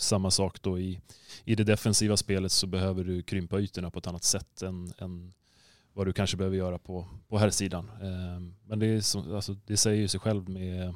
samma 0.00 0.30
sak 0.30 0.62
då 0.62 0.78
i, 0.78 1.00
i 1.44 1.54
det 1.54 1.64
defensiva 1.64 2.16
spelet 2.16 2.52
så 2.52 2.66
behöver 2.66 3.04
du 3.04 3.22
krympa 3.22 3.60
ytorna 3.60 3.90
på 3.90 3.98
ett 3.98 4.06
annat 4.06 4.24
sätt 4.24 4.62
än, 4.62 4.92
än 4.98 5.32
vad 5.92 6.06
du 6.06 6.12
kanske 6.12 6.36
behöver 6.36 6.56
göra 6.56 6.78
på, 6.78 7.06
på 7.28 7.38
här 7.38 7.50
sidan. 7.50 7.90
Ehm, 8.02 8.54
men 8.64 8.78
det, 8.78 8.86
är 8.86 9.00
så, 9.00 9.36
alltså, 9.36 9.56
det 9.66 9.76
säger 9.76 10.00
ju 10.00 10.08
sig 10.08 10.20
själv 10.20 10.48
med, 10.48 10.94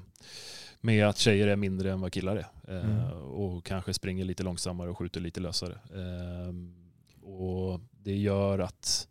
med 0.80 1.06
att 1.06 1.18
tjejer 1.18 1.48
är 1.48 1.56
mindre 1.56 1.92
än 1.92 2.00
vad 2.00 2.12
killar 2.12 2.36
är. 2.36 2.76
Ehm, 2.78 2.90
mm. 2.90 3.12
Och 3.22 3.64
kanske 3.64 3.94
springer 3.94 4.24
lite 4.24 4.42
långsammare 4.42 4.90
och 4.90 4.98
skjuter 4.98 5.20
lite 5.20 5.40
lösare. 5.40 5.78
Ehm, 5.94 6.74
och 7.22 7.80
det 7.90 8.16
gör 8.16 8.58
att 8.58 9.08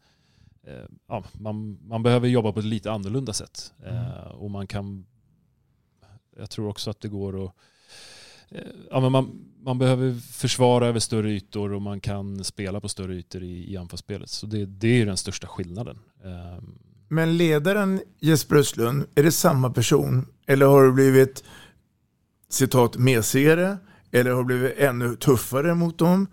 ja, 1.07 1.23
man, 1.33 1.79
man 1.83 2.03
behöver 2.03 2.27
jobba 2.27 2.51
på 2.51 2.59
ett 2.59 2.65
lite 2.65 2.91
annorlunda 2.91 3.33
sätt. 3.33 3.73
Mm. 3.85 4.31
Och 4.31 4.51
man 4.51 4.67
kan, 4.67 5.05
jag 6.37 6.49
tror 6.49 6.67
också 6.67 6.89
att 6.89 7.01
det 7.01 7.07
går 7.07 7.45
att 7.45 7.55
ja, 8.89 8.99
men 8.99 9.11
man, 9.11 9.45
man 9.61 9.77
behöver 9.77 10.13
försvara 10.13 10.87
över 10.87 10.99
större 10.99 11.31
ytor 11.31 11.73
och 11.73 11.81
man 11.81 11.99
kan 11.99 12.43
spela 12.43 12.81
på 12.81 12.89
större 12.89 13.15
ytor 13.15 13.43
i, 13.43 13.73
i 13.73 13.77
anfallsspelet. 13.77 14.29
Så 14.29 14.45
det, 14.45 14.65
det 14.65 15.01
är 15.01 15.05
den 15.05 15.17
största 15.17 15.47
skillnaden. 15.47 15.99
Um, 16.23 16.79
men 17.07 17.37
ledaren 17.37 18.01
Jesper 18.19 18.55
Östlund, 18.55 19.05
är 19.15 19.23
det 19.23 19.31
samma 19.31 19.69
person? 19.69 20.25
Eller 20.47 20.65
har 20.65 20.83
du 20.83 20.91
blivit 20.91 21.43
citat 22.49 22.97
mesigare? 22.97 23.77
Eller 24.11 24.31
har 24.31 24.37
du 24.37 24.45
blivit 24.45 24.77
ännu 24.77 25.15
tuffare 25.15 25.75
mot 25.75 25.97
dem? 25.97 26.27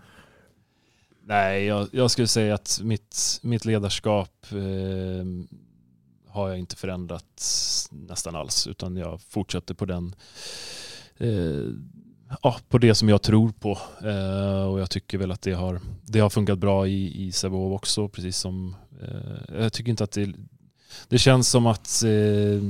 Nej, 1.23 1.65
jag, 1.65 1.87
jag 1.91 2.11
skulle 2.11 2.27
säga 2.27 2.53
att 2.53 2.79
mitt, 2.83 3.39
mitt 3.43 3.65
ledarskap 3.65 4.45
eh, 4.51 5.25
har 6.27 6.49
jag 6.49 6.59
inte 6.59 6.75
förändrat 6.75 7.43
nästan 7.91 8.35
alls. 8.35 8.67
Utan 8.67 8.97
jag 8.97 9.21
fortsätter 9.21 9.73
på 9.73 9.85
den 9.85 10.15
eh, 11.17 11.65
ja, 12.41 12.59
på 12.69 12.77
det 12.77 12.95
som 12.95 13.09
jag 13.09 13.21
tror 13.21 13.51
på. 13.51 13.77
Eh, 14.03 14.63
och 14.71 14.79
jag 14.79 14.89
tycker 14.89 15.17
väl 15.17 15.31
att 15.31 15.41
det 15.41 15.53
har, 15.53 15.79
det 16.05 16.19
har 16.19 16.29
funkat 16.29 16.59
bra 16.59 16.87
i, 16.87 17.27
i 17.27 17.31
Sävehof 17.31 17.73
också. 17.73 18.09
Precis 18.09 18.37
som, 18.37 18.75
eh, 19.01 19.61
jag 19.61 19.73
tycker 19.73 19.89
inte 19.89 20.03
att 20.03 20.11
det, 20.11 20.33
det 21.07 21.17
känns 21.17 21.49
som 21.49 21.65
att 21.65 22.03
eh, 22.03 22.61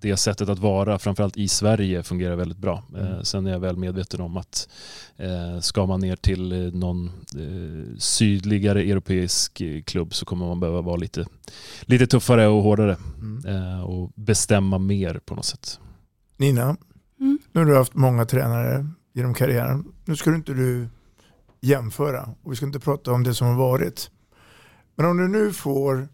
det 0.00 0.16
sättet 0.16 0.48
att 0.48 0.58
vara, 0.58 0.98
framförallt 0.98 1.36
i 1.36 1.48
Sverige, 1.48 2.02
fungerar 2.02 2.36
väldigt 2.36 2.58
bra. 2.58 2.82
Eh, 2.94 3.06
mm. 3.06 3.24
sen 3.24 3.46
är 3.46 3.50
jag 3.50 3.60
väl 3.60 3.76
medveten 3.76 4.20
om 4.20 4.36
att 4.36 4.68
eh, 5.16 5.60
ska 5.60 5.86
man 5.86 6.00
ner 6.00 6.16
till 6.16 6.52
eh, 6.52 6.72
någon 6.72 7.10
sydligare 7.98 8.82
europeisk 8.82 9.62
klubb 9.84 10.14
så 10.14 10.24
kommer 10.24 10.46
man 10.46 10.60
behöva 10.60 10.80
vara 10.80 10.96
lite, 10.96 11.26
lite 11.82 12.06
tuffare 12.06 12.46
och 12.46 12.62
hårdare 12.62 12.96
mm. 13.20 13.84
och 13.84 14.12
bestämma 14.14 14.78
mer 14.78 15.20
på 15.24 15.34
något 15.34 15.44
sätt. 15.44 15.80
Nina, 16.36 16.76
mm. 17.20 17.38
nu 17.52 17.60
har 17.60 17.66
du 17.66 17.76
haft 17.76 17.94
många 17.94 18.24
tränare 18.24 18.86
genom 19.12 19.34
karriären. 19.34 19.92
Nu 20.04 20.16
ska 20.16 20.30
du 20.30 20.36
inte 20.36 20.54
du 20.54 20.88
jämföra 21.60 22.34
och 22.42 22.52
vi 22.52 22.56
ska 22.56 22.66
inte 22.66 22.80
prata 22.80 23.12
om 23.12 23.22
det 23.22 23.34
som 23.34 23.46
har 23.46 23.56
varit. 23.56 24.10
Men 24.96 25.06
om 25.06 25.16
du 25.16 25.28
nu 25.28 25.52
får 25.52 26.08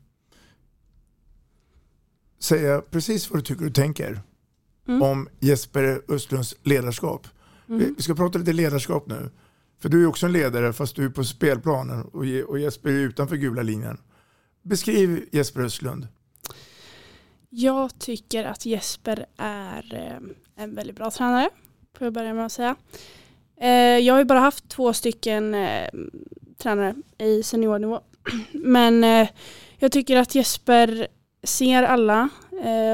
säga 2.40 2.80
precis 2.80 3.30
vad 3.30 3.38
du 3.38 3.42
tycker 3.42 3.66
och 3.66 3.74
tänker 3.74 4.22
mm. 4.88 5.02
om 5.02 5.28
Jesper 5.40 6.02
Östlunds 6.08 6.56
ledarskap. 6.62 7.26
Mm. 7.68 7.94
Vi 7.96 8.02
ska 8.02 8.14
prata 8.14 8.38
lite 8.38 8.52
ledarskap 8.52 9.06
nu. 9.06 9.30
För 9.78 9.88
du 9.88 10.02
är 10.02 10.06
också 10.06 10.26
en 10.26 10.32
ledare 10.32 10.72
fast 10.72 10.96
du 10.96 11.04
är 11.04 11.08
på 11.08 11.24
spelplanen 11.24 12.02
och 12.46 12.58
Jesper 12.58 12.90
är 12.90 12.98
utanför 12.98 13.36
gula 13.36 13.62
linjen. 13.62 13.98
Beskriv 14.62 15.28
Jesper 15.32 15.60
Östlund. 15.60 16.08
Jag 17.56 17.98
tycker 17.98 18.44
att 18.44 18.66
Jesper 18.66 19.26
är 19.36 19.94
eh, 19.94 20.62
en 20.64 20.74
väldigt 20.74 20.96
bra 20.96 21.10
tränare. 21.10 21.50
Får 21.98 22.04
jag 22.06 22.12
börja 22.12 22.34
med 22.34 22.46
att 22.46 22.52
säga. 22.52 22.76
Eh, 23.56 23.98
jag 23.98 24.14
har 24.14 24.18
ju 24.18 24.24
bara 24.24 24.38
haft 24.38 24.68
två 24.68 24.92
stycken 24.92 25.54
eh, 25.54 25.88
tränare 26.58 26.94
i 27.18 27.42
seniornivå. 27.42 28.00
Men 28.52 29.02
jag 29.78 29.92
tycker 29.92 30.16
att 30.16 30.34
Jesper 30.34 31.08
ser 31.42 31.82
alla 31.82 32.28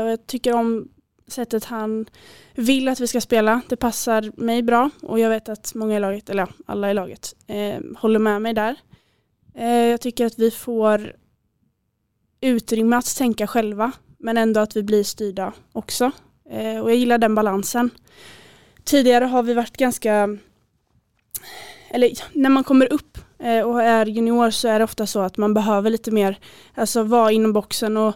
och 0.04 0.10
jag 0.10 0.26
tycker 0.26 0.52
om 0.52 0.88
sättet 1.26 1.64
han 1.64 2.06
vill 2.54 2.88
att 2.88 3.00
vi 3.00 3.06
ska 3.06 3.20
spela. 3.20 3.60
Det 3.68 3.76
passar 3.76 4.32
mig 4.36 4.62
bra 4.62 4.90
och 5.02 5.20
jag 5.20 5.30
vet 5.30 5.48
att 5.48 5.74
många 5.74 5.96
i 5.96 6.00
laget, 6.00 6.30
eller 6.30 6.48
alla 6.66 6.90
i 6.90 6.94
laget, 6.94 7.34
håller 7.96 8.18
med 8.18 8.42
mig 8.42 8.54
där. 8.54 8.76
Jag 9.90 10.00
tycker 10.00 10.26
att 10.26 10.38
vi 10.38 10.50
får 10.50 11.16
utrymme 12.40 12.96
att 12.96 13.16
tänka 13.16 13.46
själva 13.46 13.92
men 14.20 14.36
ändå 14.36 14.60
att 14.60 14.76
vi 14.76 14.82
blir 14.82 15.04
styrda 15.04 15.52
också. 15.72 16.10
Eh, 16.50 16.80
och 16.80 16.90
jag 16.90 16.96
gillar 16.96 17.18
den 17.18 17.34
balansen. 17.34 17.90
Tidigare 18.84 19.24
har 19.24 19.42
vi 19.42 19.54
varit 19.54 19.76
ganska, 19.76 20.38
eller 21.90 22.10
när 22.32 22.50
man 22.50 22.64
kommer 22.64 22.92
upp 22.92 23.18
Eh, 23.40 23.62
och 23.62 23.82
är 23.82 24.06
junior 24.06 24.50
så 24.50 24.68
är 24.68 24.78
det 24.78 24.84
ofta 24.84 25.06
så 25.06 25.20
att 25.20 25.36
man 25.36 25.54
behöver 25.54 25.90
lite 25.90 26.10
mer, 26.10 26.38
alltså 26.74 27.02
vara 27.02 27.32
inom 27.32 27.52
boxen 27.52 27.96
och 27.96 28.14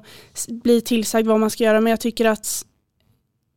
bli 0.49 0.81
tillsagd 0.81 1.27
vad 1.27 1.41
man 1.41 1.51
ska 1.51 1.65
göra. 1.65 1.81
Men 1.81 1.91
jag 1.91 2.01
tycker 2.01 2.25
att 2.25 2.67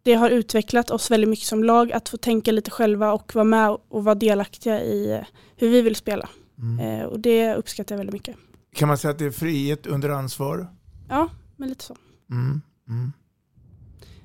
det 0.04 0.14
har 0.14 0.30
utvecklat 0.30 0.92
oss 0.92 1.12
väldigt 1.12 1.30
mycket 1.30 1.46
som 1.46 1.64
lag 1.64 1.92
att 1.92 2.10
få 2.10 2.18
tänka 2.18 2.52
lite 2.52 2.72
själva 2.72 3.14
och 3.14 3.36
vara 3.36 3.44
med 3.44 3.78
och 3.90 4.04
vara 4.04 4.16
delaktiga 4.16 4.82
i 4.82 5.12
eh, 5.12 5.26
hur 5.56 5.70
vi 5.70 5.82
vill 5.82 5.96
spela. 5.96 6.30
Mm. 6.60 7.08
Och 7.08 7.20
det 7.20 7.56
uppskattar 7.56 7.96
jag 7.96 7.98
väldigt 7.98 8.14
mycket. 8.14 8.36
Kan 8.76 8.88
man 8.88 8.98
säga 8.98 9.12
att 9.12 9.20
det 9.20 9.26
är 9.26 9.32
frihet 9.32 9.88
under 9.88 10.10
ansvar? 10.10 10.68
Ja, 11.10 11.30
men 11.56 11.70
lite 11.70 11.84
så. 11.84 11.96
Mm. 12.32 12.62
Mm. 12.90 13.14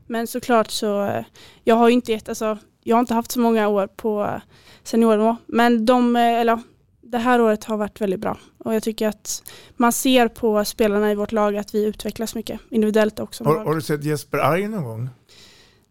Men 0.06 0.26
såklart 0.26 0.70
så, 0.70 1.24
jag 1.64 1.76
har 1.76 1.88
ju 1.88 1.94
inte 1.94 2.12
gett, 2.12 2.28
alltså, 2.28 2.58
jag 2.82 2.96
har 2.96 3.00
inte 3.00 3.14
haft 3.14 3.32
så 3.32 3.40
många 3.40 3.68
år 3.68 3.86
på 3.86 4.40
seniornivå. 4.82 5.36
Men 5.46 5.86
de, 5.86 6.16
eller 6.16 6.60
det 7.00 7.18
här 7.18 7.40
året 7.40 7.64
har 7.64 7.76
varit 7.76 8.00
väldigt 8.00 8.20
bra 8.20 8.38
och 8.58 8.74
jag 8.74 8.82
tycker 8.82 9.08
att 9.08 9.42
man 9.76 9.92
ser 9.92 10.28
på 10.28 10.64
spelarna 10.64 11.12
i 11.12 11.14
vårt 11.14 11.32
lag 11.32 11.56
att 11.56 11.74
vi 11.74 11.84
utvecklas 11.84 12.34
mycket 12.34 12.60
individuellt 12.70 13.20
också. 13.20 13.44
Har, 13.44 13.64
har 13.64 13.74
du 13.74 13.82
sett 13.82 14.04
Jesper 14.04 14.38
arg 14.38 14.68
någon 14.68 14.84
gång? 14.84 15.10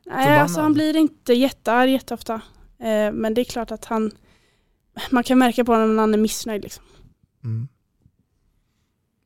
Nej, 0.06 0.39
alltså 0.39 0.62
han 0.62 0.74
blir 0.74 0.95
inte 0.95 1.34
jättearg 1.34 1.89
jätteofta. 1.89 2.34
Eh, 2.80 3.12
men 3.12 3.34
det 3.34 3.41
är 3.41 3.45
klart 3.45 3.71
att 3.71 3.86
han, 3.86 4.12
man 5.12 5.24
kan 5.24 5.38
märka 5.38 5.65
på 5.65 5.71
honom 5.71 5.95
när 5.95 6.04
han 6.04 6.13
är 6.13 6.17
missnöjd. 6.17 6.63
Liksom. 6.63 6.84
Mm. 7.43 7.67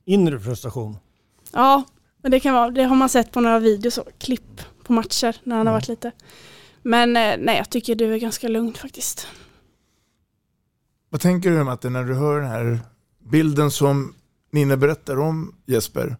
Inre 0.05 0.39
frustration? 0.39 0.97
Ja, 1.51 1.83
men 2.25 2.31
det, 2.31 2.39
kan 2.39 2.53
vara, 2.53 2.71
det 2.71 2.83
har 2.83 2.95
man 2.95 3.09
sett 3.09 3.31
på 3.31 3.41
några 3.41 3.59
videos 3.59 3.97
och 3.97 4.09
klipp 4.19 4.61
på 4.83 4.93
matcher 4.93 5.35
när 5.43 5.55
han 5.55 5.61
mm. 5.61 5.67
har 5.67 5.73
varit 5.73 5.88
lite. 5.88 6.11
Men 6.81 7.09
eh, 7.17 7.35
nej, 7.39 7.57
jag 7.57 7.69
tycker 7.69 7.95
du 7.95 8.13
är 8.13 8.17
ganska 8.17 8.47
lugn 8.47 8.73
faktiskt. 8.73 9.27
Vad 11.09 11.21
tänker 11.21 11.51
du 11.51 11.63
Matte 11.63 11.89
när 11.89 12.03
du 12.03 12.13
hör 12.13 12.39
den 12.39 12.49
här 12.49 12.79
bilden 13.31 13.71
som 13.71 14.13
Nina 14.51 14.77
berättar 14.77 15.19
om 15.19 15.55
Jesper? 15.65 16.17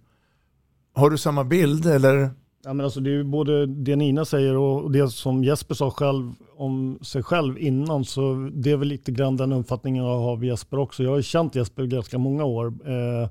Har 0.94 1.10
du 1.10 1.18
samma 1.18 1.44
bild 1.44 1.86
eller? 1.86 2.30
Ja, 2.64 2.74
men 2.74 2.84
alltså 2.84 3.00
det 3.00 3.12
är 3.12 3.24
både 3.24 3.66
det 3.66 3.96
Nina 3.96 4.26
säger 4.26 4.56
och 4.58 4.92
det 4.92 5.10
som 5.10 5.44
Jesper 5.44 5.76
sa 5.76 5.92
själv 5.92 6.32
om 6.56 7.00
sig 7.02 7.24
själv 7.24 7.58
innan. 7.58 8.06
Så 8.06 8.50
det 8.54 8.72
är 8.72 8.78
väl 8.78 8.88
lite 8.88 9.12
grann 9.12 9.38
den 9.38 9.52
uppfattningen 9.52 10.06
jag 10.06 10.20
har 10.20 10.32
av 10.32 10.46
Jesper 10.46 10.80
också. 10.80 11.04
Jag 11.04 11.12
har 11.12 11.22
känt 11.22 11.56
Jesper 11.56 11.86
ganska 11.86 12.18
många 12.18 12.44
år. 12.44 12.68
Eh, 12.68 13.30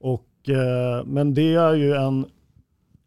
och, 0.00 0.26
Eh, 0.48 1.04
men 1.04 1.34
det 1.34 1.54
är 1.54 1.74
ju 1.74 1.94
en, 1.94 2.26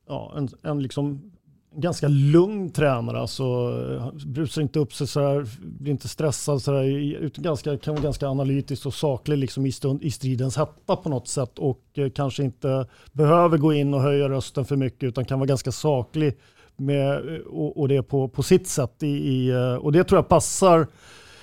ja, 0.08 0.34
en, 0.38 0.50
en 0.64 0.84
liksom 0.84 1.32
ganska 1.76 2.08
lugn 2.08 2.70
tränare. 2.70 3.20
Alltså, 3.20 3.44
eh, 3.98 4.28
brusar 4.28 4.62
inte 4.62 4.80
upp 4.80 4.94
sig 4.94 5.08
så 5.08 5.20
här, 5.20 5.48
blir 5.62 5.92
inte 5.92 6.08
stressad 6.08 6.62
så 6.62 6.74
här, 6.74 6.84
utan 7.22 7.44
ganska, 7.44 7.78
kan 7.78 7.94
vara 7.94 8.04
ganska 8.04 8.28
analytisk 8.28 8.86
och 8.86 8.94
saklig 8.94 9.38
liksom 9.38 9.66
i, 9.66 9.72
stund, 9.72 10.04
i 10.04 10.12
stridens 10.12 10.58
hetta 10.58 10.96
på 10.96 11.10
något 11.10 11.28
sätt 11.28 11.60
och 11.60 11.82
eh, 11.94 12.10
kanske 12.10 12.44
inte 12.44 12.88
behöver 13.12 13.58
gå 13.58 13.74
in 13.74 13.94
och 13.94 14.02
höja 14.02 14.30
rösten 14.30 14.66
för 14.66 14.76
mycket 14.76 15.04
utan 15.04 15.26
kan 15.26 15.40
vara 15.40 15.48
ganska 15.48 15.72
saklig 15.72 16.38
med, 16.78 17.36
eh, 17.36 17.42
och, 17.42 17.80
och 17.80 17.88
det 17.88 18.04
på, 18.04 18.28
på 18.28 18.44
sitt 18.44 18.68
sätt. 18.68 19.04
I, 19.04 19.08
i, 19.08 19.54
och 19.80 19.92
det 19.92 20.04
tror 20.04 20.18
jag 20.18 20.28
passar, 20.28 20.88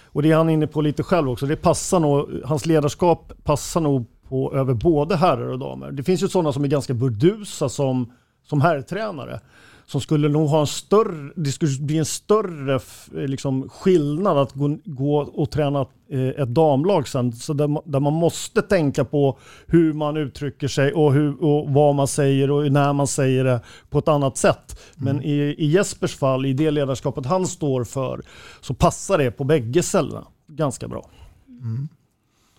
och 0.05 0.23
det 0.23 0.31
är 0.31 0.37
han 0.37 0.51
inne 0.51 0.67
på 0.67 0.81
lite 0.81 1.03
själv 1.03 1.31
också, 1.31 1.47
det 1.47 1.57
passar 1.57 2.01
nog, 2.01 2.29
hans 2.45 2.67
ledarskap 2.67 3.33
passar 3.45 3.81
nog 3.81 4.07
på 4.29 4.55
över 4.55 4.75
både 4.75 5.17
herrar 5.17 5.49
och 5.49 5.59
damer. 5.59 5.93
Det 5.93 6.03
finns 6.03 6.23
ju 6.23 6.29
sådana 6.29 6.53
som 6.53 6.65
är 6.65 6.69
ganska 6.69 6.95
burdusa 6.95 7.69
som, 7.69 8.13
som 8.43 8.61
herrtränare 8.61 9.41
som 9.87 10.01
skulle 10.01 10.29
nog 10.29 10.49
ha 10.49 10.61
en 10.61 10.67
större, 10.67 11.33
det 11.37 11.53
skulle 11.53 11.79
bli 11.81 11.99
en 11.99 12.05
större 12.05 12.81
liksom, 13.13 13.69
skillnad 13.69 14.39
att 14.39 14.53
gå, 14.53 14.79
gå 14.85 15.19
och 15.19 15.51
träna 15.51 15.87
eh, 16.11 16.21
ett 16.21 16.49
damlag 16.49 17.09
sen. 17.09 17.33
Så 17.33 17.53
där, 17.53 17.91
där, 17.91 18.01
man 18.01 18.13
måste 18.13 18.63
tänka 18.63 19.05
på 19.05 19.39
hur 19.67 19.93
man 19.93 20.17
uttrycker 20.17 20.69
sig 20.69 20.93
och, 20.93 21.13
hur, 21.13 21.45
och 21.45 21.71
vad 21.71 21.95
man 21.95 22.09
säger 22.09 22.51
och 22.51 22.73
när 22.73 22.93
man 22.93 23.07
säger 23.07 23.45
det 23.45 23.61
på 23.91 23.99
ett 23.99 24.09
annat 24.09 24.37
sätt. 24.37 24.81
Men 24.95 25.17
mm. 25.17 25.25
i, 25.25 25.55
i 25.59 25.67
Jespers 25.67 26.17
fall, 26.17 26.47
i 26.47 26.53
det 26.53 26.71
ledarskapet 26.71 27.27
han 27.27 27.47
står 27.47 27.85
för, 27.85 28.23
så 28.61 28.75
passar 28.75 29.19
det 29.19 29.31
på 29.31 29.45
bägge 29.45 29.83
ställena 29.83 30.27
ganska 30.49 30.89
bra. 30.89 31.11
Mm. 31.49 31.89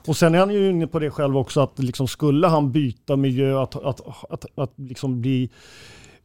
Och 0.07 0.17
sen 0.17 0.35
är 0.35 0.39
han 0.39 0.53
ju 0.53 0.69
inne 0.69 0.87
på 0.87 0.99
det 0.99 1.11
själv 1.11 1.37
också 1.37 1.61
att 1.61 1.79
liksom 1.79 2.07
skulle 2.07 2.47
han 2.47 2.71
byta 2.71 3.15
miljö, 3.15 3.63
att, 3.63 3.75
att, 3.75 4.01
att, 4.29 4.45
att 4.55 4.73
liksom 4.75 5.21
bli 5.21 5.49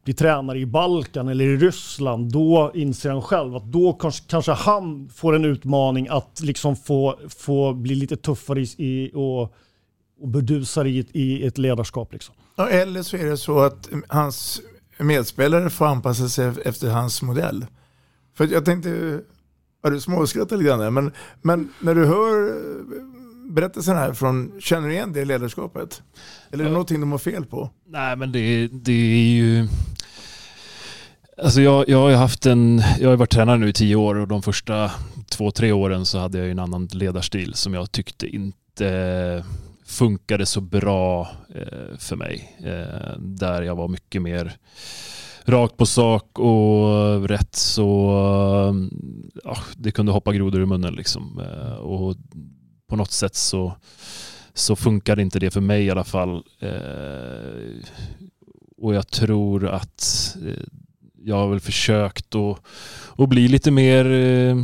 bli 0.03 0.13
tränare 0.13 0.59
i 0.59 0.65
Balkan 0.65 1.27
eller 1.27 1.45
i 1.45 1.57
Ryssland, 1.57 2.31
då 2.31 2.71
inser 2.73 3.09
han 3.09 3.21
själv 3.21 3.55
att 3.55 3.63
då 3.71 3.93
kanske, 3.93 4.23
kanske 4.27 4.51
han 4.51 5.09
får 5.09 5.35
en 5.35 5.45
utmaning 5.45 6.07
att 6.07 6.39
liksom 6.41 6.75
få, 6.75 7.19
få 7.29 7.73
bli 7.73 7.95
lite 7.95 8.17
tuffare 8.17 8.61
i, 8.61 8.67
i, 8.77 9.11
och, 9.13 9.41
och 10.21 10.27
burdusare 10.27 10.89
i, 10.89 11.07
i 11.11 11.45
ett 11.45 11.57
ledarskap. 11.57 12.13
Liksom. 12.13 12.35
Ja, 12.55 12.69
eller 12.69 13.03
så 13.03 13.17
är 13.17 13.25
det 13.25 13.37
så 13.37 13.59
att 13.59 13.89
hans 14.07 14.61
medspelare 14.97 15.69
får 15.69 15.85
anpassa 15.85 16.29
sig 16.29 16.51
efter 16.65 16.89
hans 16.89 17.21
modell. 17.21 17.65
För 18.37 18.47
jag 18.47 18.65
tänkte, 18.65 19.21
ja, 19.83 19.89
du 19.89 20.01
småskrattar 20.01 20.57
lite 20.57 20.67
grann 20.67 20.93
men, 20.93 21.11
men 21.41 21.73
när 21.79 21.95
du 21.95 22.05
hör 22.05 22.53
berättelsen 23.49 23.97
här 23.97 24.13
från, 24.13 24.51
känner 24.59 24.87
du 24.87 24.93
igen 24.93 25.13
det 25.13 25.25
ledarskapet? 25.25 26.01
Eller 26.51 26.63
är 26.63 26.65
det 26.65 26.69
ja. 26.69 26.73
någonting 26.73 26.99
de 26.99 27.11
har 27.11 27.19
fel 27.19 27.45
på? 27.45 27.69
Nej 27.87 28.15
men 28.15 28.31
det, 28.31 28.67
det 28.67 28.91
är 28.91 29.35
ju 29.35 29.67
Alltså 31.37 31.61
jag, 31.61 31.89
jag 31.89 31.97
har 31.97 32.11
haft 32.11 32.45
en, 32.45 32.83
jag 32.99 33.09
har 33.09 33.15
varit 33.15 33.31
tränare 33.31 33.57
nu 33.57 33.69
i 33.69 33.73
tio 33.73 33.95
år 33.95 34.15
och 34.15 34.27
de 34.27 34.41
första 34.41 34.91
två, 35.29 35.51
tre 35.51 35.71
åren 35.71 36.05
så 36.05 36.19
hade 36.19 36.37
jag 36.37 36.49
en 36.49 36.59
annan 36.59 36.87
ledarstil 36.91 37.53
som 37.53 37.73
jag 37.73 37.91
tyckte 37.91 38.27
inte 38.27 39.43
funkade 39.85 40.45
så 40.45 40.61
bra 40.61 41.29
eh, 41.55 41.97
för 41.97 42.15
mig. 42.15 42.57
Eh, 42.59 43.19
där 43.19 43.61
jag 43.61 43.75
var 43.75 43.87
mycket 43.87 44.21
mer 44.21 44.57
rakt 45.45 45.77
på 45.77 45.85
sak 45.85 46.39
och 46.39 47.29
rätt 47.29 47.55
så 47.55 48.11
ja, 49.43 49.57
det 49.75 49.91
kunde 49.91 50.11
hoppa 50.11 50.33
grodor 50.33 50.63
i 50.63 50.65
munnen 50.65 50.93
liksom. 50.93 51.39
Eh, 51.39 51.73
och 51.73 52.15
på 52.93 52.97
något 52.97 53.11
sätt 53.11 53.35
så, 53.35 53.75
så 54.53 54.75
funkar 54.75 55.19
inte 55.19 55.39
det 55.39 55.51
för 55.51 55.61
mig 55.61 55.85
i 55.85 55.91
alla 55.91 56.03
fall. 56.03 56.43
Eh, 56.59 57.87
och 58.77 58.95
jag 58.95 59.07
tror 59.07 59.67
att 59.67 60.35
eh, 60.45 60.63
jag 61.23 61.35
har 61.35 61.49
väl 61.49 61.59
försökt 61.59 62.35
att, 62.35 62.59
att 63.17 63.29
bli 63.29 63.47
lite 63.47 63.71
mer 63.71 64.11
eh, 64.11 64.57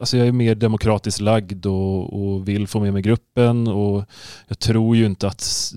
Alltså 0.00 0.16
jag 0.16 0.28
är 0.28 0.32
mer 0.32 0.54
demokratiskt 0.54 1.20
lagd 1.20 1.66
och, 1.66 2.22
och, 2.22 2.48
vill 2.48 2.66
få 2.66 2.80
med 2.80 2.92
mig 2.92 3.02
gruppen 3.02 3.68
och 3.68 4.04
jag 4.48 4.58
tror 4.58 4.96
ju 4.96 5.06
inte 5.06 5.28
att 5.28 5.72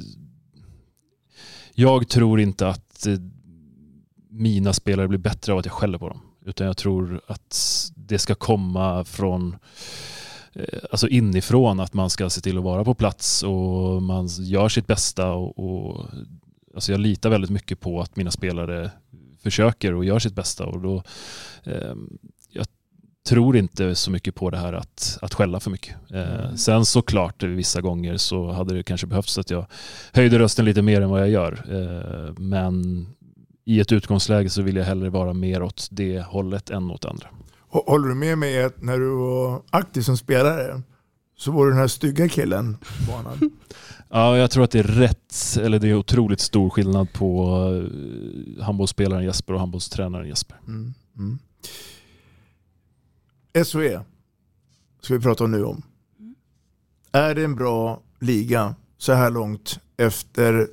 jag 1.74 2.10
tror 2.10 2.39
inte 2.39 2.68
att 2.68 3.06
eh, 3.06 3.18
mina 4.30 4.74
spelare 4.74 5.08
blir 5.08 5.20
bättre 5.20 5.54
av 5.54 5.60
att 5.60 5.66
jag 5.66 5.74
skäller 5.74 5.98
på 5.98 6.10
dem. 6.10 6.22
Utan 6.46 6.68
jag 6.68 6.78
tror 6.78 7.22
att 7.28 7.58
det 7.96 8.20
ska 8.20 8.36
komma 8.36 9.04
från 9.04 9.48
eh, 9.54 9.58
alltså 10.92 11.08
inifrån 11.08 11.80
att 11.80 11.94
man 11.94 12.10
ska 12.10 12.30
se 12.30 12.42
till 12.42 12.58
att 12.58 12.63
vara 12.63 12.84
på 12.84 12.94
plats 12.94 13.44
och 13.44 14.02
man 14.02 14.28
gör 14.28 14.70
sitt 14.70 14.88
bästa. 14.88 15.32
Och, 15.32 15.60
och, 15.60 16.06
alltså 16.76 16.92
jag 16.92 17.02
litar 17.02 17.30
väldigt 17.30 17.52
mycket 17.52 17.80
på 17.80 18.02
att 18.02 18.16
mina 18.16 18.32
spelare 18.32 18.92
försöker 19.44 19.94
och 19.94 20.06
gör 20.06 20.20
sitt 20.20 20.36
bästa. 20.36 20.66
Och 20.66 20.82
då, 20.82 21.04
eh, 21.63 21.96
jag 22.50 22.66
tror 23.28 23.58
inte 23.58 23.96
så 23.96 24.12
mycket 24.12 24.36
på 24.36 24.50
det 24.50 24.58
här 24.58 24.74
att, 24.74 25.18
att 25.22 25.34
skälla 25.34 25.60
för 25.60 25.72
mycket. 25.72 25.96
Eh, 26.12 26.46
mm. 26.46 26.58
sen 26.58 26.86
såklart 26.86 27.44
vissa 27.44 27.82
gånger 27.82 28.18
så 28.18 28.52
hade 28.52 28.76
det 28.76 28.84
kanske 28.84 29.08
behövts 29.08 29.38
att 29.38 29.50
jag 29.50 29.66
höjde 30.13 30.39
rösten 30.39 30.66
lite 30.66 30.82
mer 30.82 31.02
än 31.02 31.10
vad 31.10 31.22
jag 31.22 31.30
gör. 31.30 31.66
Eh, 31.70 32.34
men 32.38 33.08
i 33.66 33.80
ett 33.80 33.92
utgångsläge 33.92 34.50
så 34.50 34.62
vill 34.62 34.76
jag 34.76 34.86
hellre 34.86 35.10
vara 35.10 35.34
mer 35.34 35.63
åt 35.63 35.88
det 35.92 36.22
hållet 36.22 36.70
än 36.70 36.92
åt 36.92 37.06
andra. 37.06 37.28
Håller 37.74 38.08
du 38.08 38.16
med 38.16 38.38
mig 38.38 38.64
att 38.64 38.82
när 38.82 39.00
du 39.00 39.10
var 39.10 39.62
aktiv 39.70 40.02
som 40.02 40.18
spelare 40.18 40.82
så 41.38 41.52
var 41.52 41.66
du 41.66 41.72
den 41.72 41.80
här 41.80 41.88
stygga 41.88 42.30
killen 42.30 42.78
på 42.78 43.12
banan? 43.12 43.52
ja, 44.10 44.38
jag 44.38 44.52
tror 44.52 44.64
att 44.64 44.72
det 44.72 44.80
är 44.80 44.84
rätt, 44.84 45.58
eller 45.62 45.80
det 45.80 45.90
är 45.90 45.96
otroligt 45.96 46.40
stor 46.40 46.70
skillnad 46.70 47.14
på 47.14 47.58
uh, 47.70 48.64
handbollsspelaren 48.64 49.24
Jesper 49.24 49.54
och 49.54 49.60
handbollstränaren 49.60 50.28
Jesper. 50.28 50.58
Mm, 50.68 50.94
mm. 51.18 51.40
SOE 53.66 54.02
ska 55.02 55.14
vi 55.14 55.20
prata 55.20 55.44
om 55.44 55.52
nu 55.52 55.64
om. 55.64 55.82
Är 57.12 57.36
det 57.36 57.44
en 57.44 57.56
bra 57.56 58.02
liga 58.20 58.76
så 58.98 59.14
här 59.14 59.30
långt 59.30 59.80
efter 59.98 60.68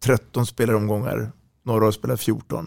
13 0.00 0.46
spelaromgångar 0.46 1.32
några 1.62 1.84
har 1.84 1.92
spelat 1.92 2.20
14. 2.20 2.66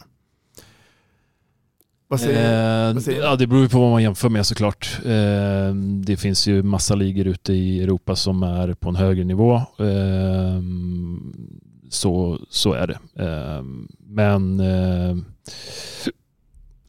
Vad 2.16 2.22
säger, 2.22 2.88
eh, 2.88 2.94
vad 2.94 3.04
säger 3.04 3.22
ja, 3.22 3.36
det 3.36 3.48
beror 3.48 3.62
ju 3.62 3.70
på 3.70 3.80
vad 3.80 3.92
man 3.92 4.04
jämför 4.04 4.30
med 4.30 4.46
såklart. 4.46 5.00
Eh, 5.06 5.76
det 6.06 6.18
finns 6.18 6.48
ju 6.48 6.64
massa 6.64 6.96
ligor 6.96 7.28
ute 7.28 7.54
i 7.54 7.84
Europa 7.84 8.16
som 8.16 8.44
är 8.44 8.74
på 8.74 8.90
en 8.90 8.96
högre 8.96 9.24
nivå. 9.24 9.56
Eh, 9.56 10.62
så, 11.90 12.40
så 12.50 12.74
är 12.74 12.88
det. 12.88 13.24
Eh, 13.24 13.64
men 14.00 14.60
eh, 14.60 15.18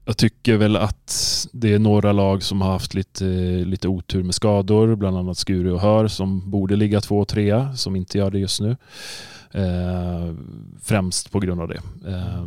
jag 0.04 0.16
tycker 0.16 0.56
väl 0.56 0.76
att 0.76 1.46
det 1.52 1.74
är 1.74 1.78
några 1.78 2.12
lag 2.12 2.42
som 2.42 2.60
har 2.60 2.72
haft 2.72 2.94
lite, 2.94 3.24
lite 3.64 3.88
otur 3.88 4.22
med 4.22 4.34
skador, 4.34 4.94
bland 4.94 5.16
annat 5.16 5.38
Skuru 5.38 5.72
och 5.72 5.80
Hör 5.80 6.08
som 6.08 6.50
borde 6.50 6.76
ligga 6.76 7.00
två 7.00 7.18
och 7.18 7.28
trea, 7.28 7.76
som 7.76 7.96
inte 7.96 8.18
gör 8.18 8.30
det 8.30 8.38
just 8.38 8.60
nu. 8.60 8.76
Eh, 9.50 10.34
främst 10.82 11.30
på 11.32 11.40
grund 11.40 11.60
av 11.60 11.68
det. 11.68 11.80
Eh, 12.06 12.44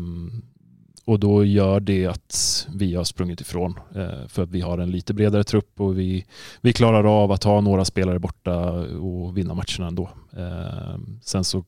och 1.10 1.19
då 1.19 1.45
gör 1.45 1.80
det 1.80 2.06
att 2.06 2.67
vi 2.76 2.95
har 2.95 3.04
sprungit 3.04 3.41
ifrån. 3.41 3.80
Eh, 3.95 4.28
för 4.28 4.43
att 4.43 4.50
vi 4.50 4.62
har 4.62 4.78
en 4.78 4.91
lite 4.91 5.13
bredare 5.13 5.43
trupp 5.43 5.80
och 5.80 6.00
vi, 6.00 6.26
vi 6.62 6.74
klarar 6.74 7.24
av 7.24 7.32
att 7.32 7.43
ha 7.43 7.62
några 7.62 7.86
spelare 7.86 8.19
borta 8.19 8.72
och 9.00 9.38
vinna 9.38 9.54
matcherna 9.54 9.88
ändå. 9.88 10.10
Eh, 10.38 11.00
sen 11.22 11.43
så, 11.43 11.63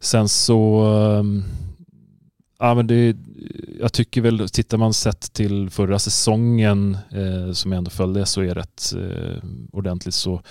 sen 0.00 0.28
så 0.28 0.84
ehm, 0.84 1.44
Ja, 2.60 2.74
men 2.74 2.86
det, 2.86 3.16
jag 3.80 3.92
tycker 3.92 4.20
väl, 4.20 4.48
tittar 4.48 4.78
man 4.78 4.94
sett 4.94 5.32
till 5.32 5.70
förra 5.70 5.98
säsongen 5.98 6.98
eh, 7.10 7.52
som 7.52 7.72
jag 7.72 7.78
ändå 7.78 7.90
följde 7.90 8.26
så 8.26 8.42
är 8.42 8.54
rätt 8.54 8.94
eh, 8.96 9.48
ordentligt 9.72 10.14
så 10.14 10.42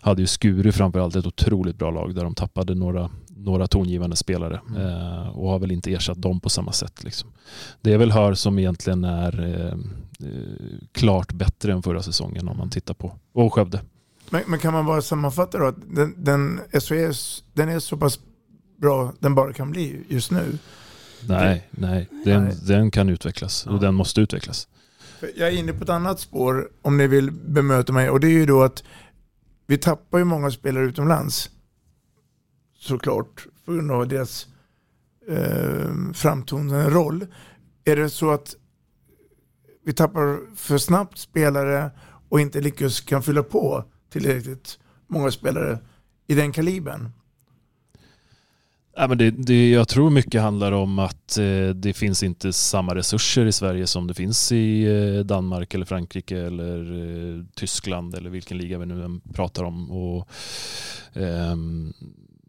hade 0.00 0.22
ju 0.22 0.26
Skuru 0.26 0.72
framförallt 0.72 1.16
ett 1.16 1.26
otroligt 1.26 1.76
bra 1.78 1.90
lag 1.90 2.14
där 2.14 2.24
de 2.24 2.34
tappade 2.34 2.74
några, 2.74 3.10
några 3.44 3.66
tongivande 3.66 4.16
spelare 4.16 4.60
mm. 4.68 4.82
eh, 4.82 5.28
och 5.28 5.50
har 5.50 5.58
väl 5.58 5.72
inte 5.72 5.92
ersatt 5.92 6.22
dem 6.22 6.40
på 6.40 6.48
samma 6.48 6.72
sätt. 6.72 7.04
Liksom. 7.04 7.32
Det 7.80 7.92
är 7.92 7.98
väl 7.98 8.12
Hör 8.12 8.34
som 8.34 8.58
egentligen 8.58 9.04
är 9.04 9.44
eh, 9.44 9.72
eh, 10.28 10.78
klart 10.92 11.32
bättre 11.32 11.72
än 11.72 11.82
förra 11.82 12.02
säsongen 12.02 12.48
om 12.48 12.56
man 12.56 12.70
tittar 12.70 12.94
på, 12.94 13.14
och 13.32 13.54
Skövde. 13.54 13.80
Men, 14.30 14.42
men 14.46 14.58
kan 14.58 14.72
man 14.72 14.86
bara 14.86 15.02
sammanfatta 15.02 15.58
då 15.58 15.66
att 15.66 15.76
den, 15.86 16.14
den 16.16 16.60
SOS 16.80 17.44
den 17.52 17.68
är 17.68 17.78
så 17.78 17.96
pass 17.96 18.20
bra 18.80 19.12
den 19.18 19.34
bara 19.34 19.52
kan 19.52 19.70
bli 19.70 20.04
just 20.08 20.30
nu? 20.30 20.58
Nej, 21.28 21.68
nej. 21.70 22.08
Den, 22.24 22.44
nej. 22.44 22.56
den 22.66 22.90
kan 22.90 23.08
utvecklas 23.08 23.66
och 23.66 23.80
den 23.80 23.94
måste 23.94 24.20
utvecklas. 24.20 24.68
Jag 25.36 25.48
är 25.48 25.58
inne 25.58 25.72
på 25.72 25.84
ett 25.84 25.90
annat 25.90 26.20
spår 26.20 26.68
om 26.82 26.96
ni 26.96 27.06
vill 27.06 27.30
bemöta 27.30 27.92
mig 27.92 28.10
och 28.10 28.20
det 28.20 28.26
är 28.26 28.30
ju 28.30 28.46
då 28.46 28.62
att 28.62 28.82
vi 29.66 29.78
tappar 29.78 30.18
ju 30.18 30.24
många 30.24 30.50
spelare 30.50 30.84
utomlands. 30.84 31.50
Såklart, 32.82 33.46
på 33.64 33.72
grund 33.72 33.90
av 33.90 34.08
deras 34.08 34.46
eh, 35.28 36.12
framtonande 36.14 36.90
roll. 36.90 37.26
Är 37.84 37.96
det 37.96 38.10
så 38.10 38.30
att 38.30 38.54
vi 39.84 39.92
tappar 39.92 40.56
för 40.56 40.78
snabbt 40.78 41.18
spelare 41.18 41.90
och 42.28 42.40
inte 42.40 42.60
lyckas 42.60 43.00
kan 43.00 43.22
fylla 43.22 43.42
på 43.42 43.84
tillräckligt 44.10 44.78
många 45.06 45.30
spelare 45.30 45.78
i 46.26 46.34
den 46.34 46.52
kalibern? 46.52 47.10
Ja, 48.96 49.08
men 49.08 49.18
det, 49.18 49.30
det, 49.30 49.70
jag 49.70 49.88
tror 49.88 50.10
mycket 50.10 50.42
handlar 50.42 50.72
om 50.72 50.98
att 50.98 51.38
eh, 51.38 51.68
det 51.68 51.92
finns 51.92 52.22
inte 52.22 52.52
samma 52.52 52.94
resurser 52.94 53.46
i 53.46 53.52
Sverige 53.52 53.86
som 53.86 54.06
det 54.06 54.14
finns 54.14 54.52
i 54.52 54.84
eh, 54.84 55.24
Danmark 55.24 55.74
eller 55.74 55.86
Frankrike 55.86 56.38
eller 56.38 56.78
eh, 57.38 57.44
Tyskland 57.54 58.14
eller 58.14 58.30
vilken 58.30 58.58
liga 58.58 58.78
vi 58.78 58.86
nu 58.86 59.04
än 59.04 59.20
pratar 59.20 59.64
om. 59.64 59.90
Och, 59.90 60.28
eh, 61.16 61.56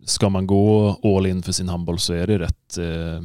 ska 0.06 0.30
man 0.30 0.48
gå 0.48 1.00
all 1.04 1.26
in 1.26 1.44
för 1.44 1.52
sin 1.52 1.70
handboll 1.70 2.00
så 2.00 2.14
är 2.14 2.28
det 2.28 2.40
rätt, 2.40 2.78
eh, 2.78 3.22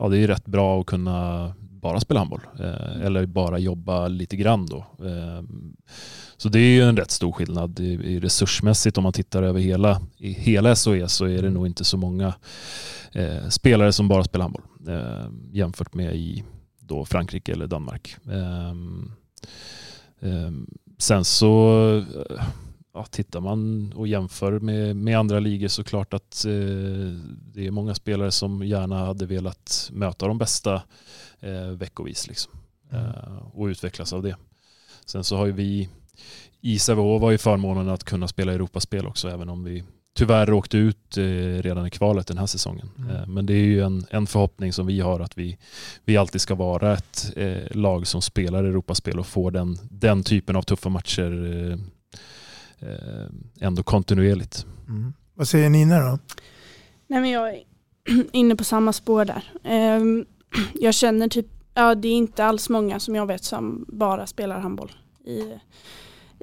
ja, 0.00 0.08
det 0.08 0.18
är 0.18 0.26
rätt 0.26 0.46
bra 0.46 0.80
att 0.80 0.86
kunna 0.86 1.52
bara 1.58 2.00
spela 2.00 2.20
handboll 2.20 2.40
eh, 2.58 3.06
eller 3.06 3.26
bara 3.26 3.58
jobba 3.58 4.08
lite 4.08 4.36
grann 4.36 4.66
då. 4.66 4.76
Eh, 5.06 5.42
så 6.36 6.48
det 6.48 6.58
är 6.58 6.74
ju 6.74 6.82
en 6.82 6.96
rätt 6.96 7.10
stor 7.10 7.32
skillnad 7.32 7.80
i, 7.80 8.20
resursmässigt 8.20 8.98
om 8.98 9.04
man 9.04 9.12
tittar 9.12 9.42
över 9.42 9.60
hela, 9.60 10.00
i 10.16 10.32
hela 10.32 10.76
SOE 10.76 11.08
så 11.08 11.24
är 11.24 11.42
det 11.42 11.50
nog 11.50 11.66
inte 11.66 11.84
så 11.84 11.96
många 11.96 12.34
eh, 13.12 13.48
spelare 13.48 13.92
som 13.92 14.08
bara 14.08 14.24
spelar 14.24 14.42
handboll 14.42 14.64
eh, 14.88 15.28
jämfört 15.52 15.94
med 15.94 16.16
i 16.16 16.44
då 16.78 17.04
Frankrike 17.04 17.52
eller 17.52 17.66
Danmark. 17.66 18.16
Eh, 18.26 18.70
eh 20.30 20.50
sen 20.98 21.24
så 21.24 21.78
eh, 22.30 22.44
ja, 22.94 23.04
tittar 23.04 23.40
man 23.40 23.92
och 23.92 24.08
jämför 24.08 24.58
med, 24.60 24.96
med 24.96 25.18
andra 25.18 25.40
ligor 25.40 25.68
så 25.68 25.84
klart 25.84 26.14
att 26.14 26.44
eh, 26.44 26.50
det 27.54 27.66
är 27.66 27.70
många 27.70 27.94
spelare 27.94 28.30
som 28.30 28.66
gärna 28.66 29.06
hade 29.06 29.26
velat 29.26 29.90
möta 29.92 30.26
de 30.26 30.38
bästa 30.38 30.82
eh, 31.40 31.68
veckovis 31.68 32.28
liksom, 32.28 32.52
mm. 32.90 33.04
eh, 33.04 33.38
och 33.52 33.64
utvecklas 33.64 34.12
av 34.12 34.22
det. 34.22 34.36
Sen 35.06 35.24
så 35.24 35.36
har 35.36 35.46
ju 35.46 35.52
vi 35.52 35.88
i 36.60 36.78
Sävehof 36.78 37.22
var 37.22 37.30
ju 37.30 37.38
förmånen 37.38 37.88
att 37.88 38.04
kunna 38.04 38.28
spela 38.28 38.52
Europaspel 38.52 39.06
också, 39.06 39.28
även 39.28 39.48
om 39.48 39.64
vi 39.64 39.84
tyvärr 40.14 40.52
åkte 40.52 40.76
ut 40.78 41.16
eh, 41.16 41.22
redan 41.62 41.86
i 41.86 41.90
kvalet 41.90 42.26
den 42.26 42.38
här 42.38 42.46
säsongen. 42.46 42.90
Mm. 42.98 43.10
Eh, 43.10 43.26
men 43.26 43.46
det 43.46 43.54
är 43.54 43.64
ju 43.64 43.80
en, 43.80 44.06
en 44.10 44.26
förhoppning 44.26 44.72
som 44.72 44.86
vi 44.86 45.00
har 45.00 45.20
att 45.20 45.38
vi, 45.38 45.58
vi 46.04 46.16
alltid 46.16 46.40
ska 46.40 46.54
vara 46.54 46.92
ett 46.92 47.32
eh, 47.36 47.76
lag 47.76 48.06
som 48.06 48.22
spelar 48.22 48.64
Europaspel 48.64 49.18
och 49.18 49.26
får 49.26 49.50
den, 49.50 49.78
den 49.90 50.22
typen 50.22 50.56
av 50.56 50.62
tuffa 50.62 50.88
matcher 50.88 51.78
ändå 53.60 53.82
kontinuerligt. 53.82 54.66
Mm. 54.88 55.12
Vad 55.34 55.48
säger 55.48 55.70
Nina 55.70 56.10
då? 56.10 56.18
Nej, 57.06 57.20
men 57.20 57.30
jag 57.30 57.48
är 57.48 57.62
inne 58.32 58.56
på 58.56 58.64
samma 58.64 58.92
spår 58.92 59.24
där. 59.24 59.52
Ehm, 59.64 60.26
jag 60.74 60.94
känner 60.94 61.28
typ, 61.28 61.46
ja 61.74 61.94
det 61.94 62.08
är 62.08 62.12
inte 62.12 62.44
alls 62.44 62.68
många 62.68 63.00
som 63.00 63.14
jag 63.14 63.26
vet 63.26 63.44
som 63.44 63.84
bara 63.88 64.26
spelar 64.26 64.60
handboll 64.60 64.92
i, 65.24 65.40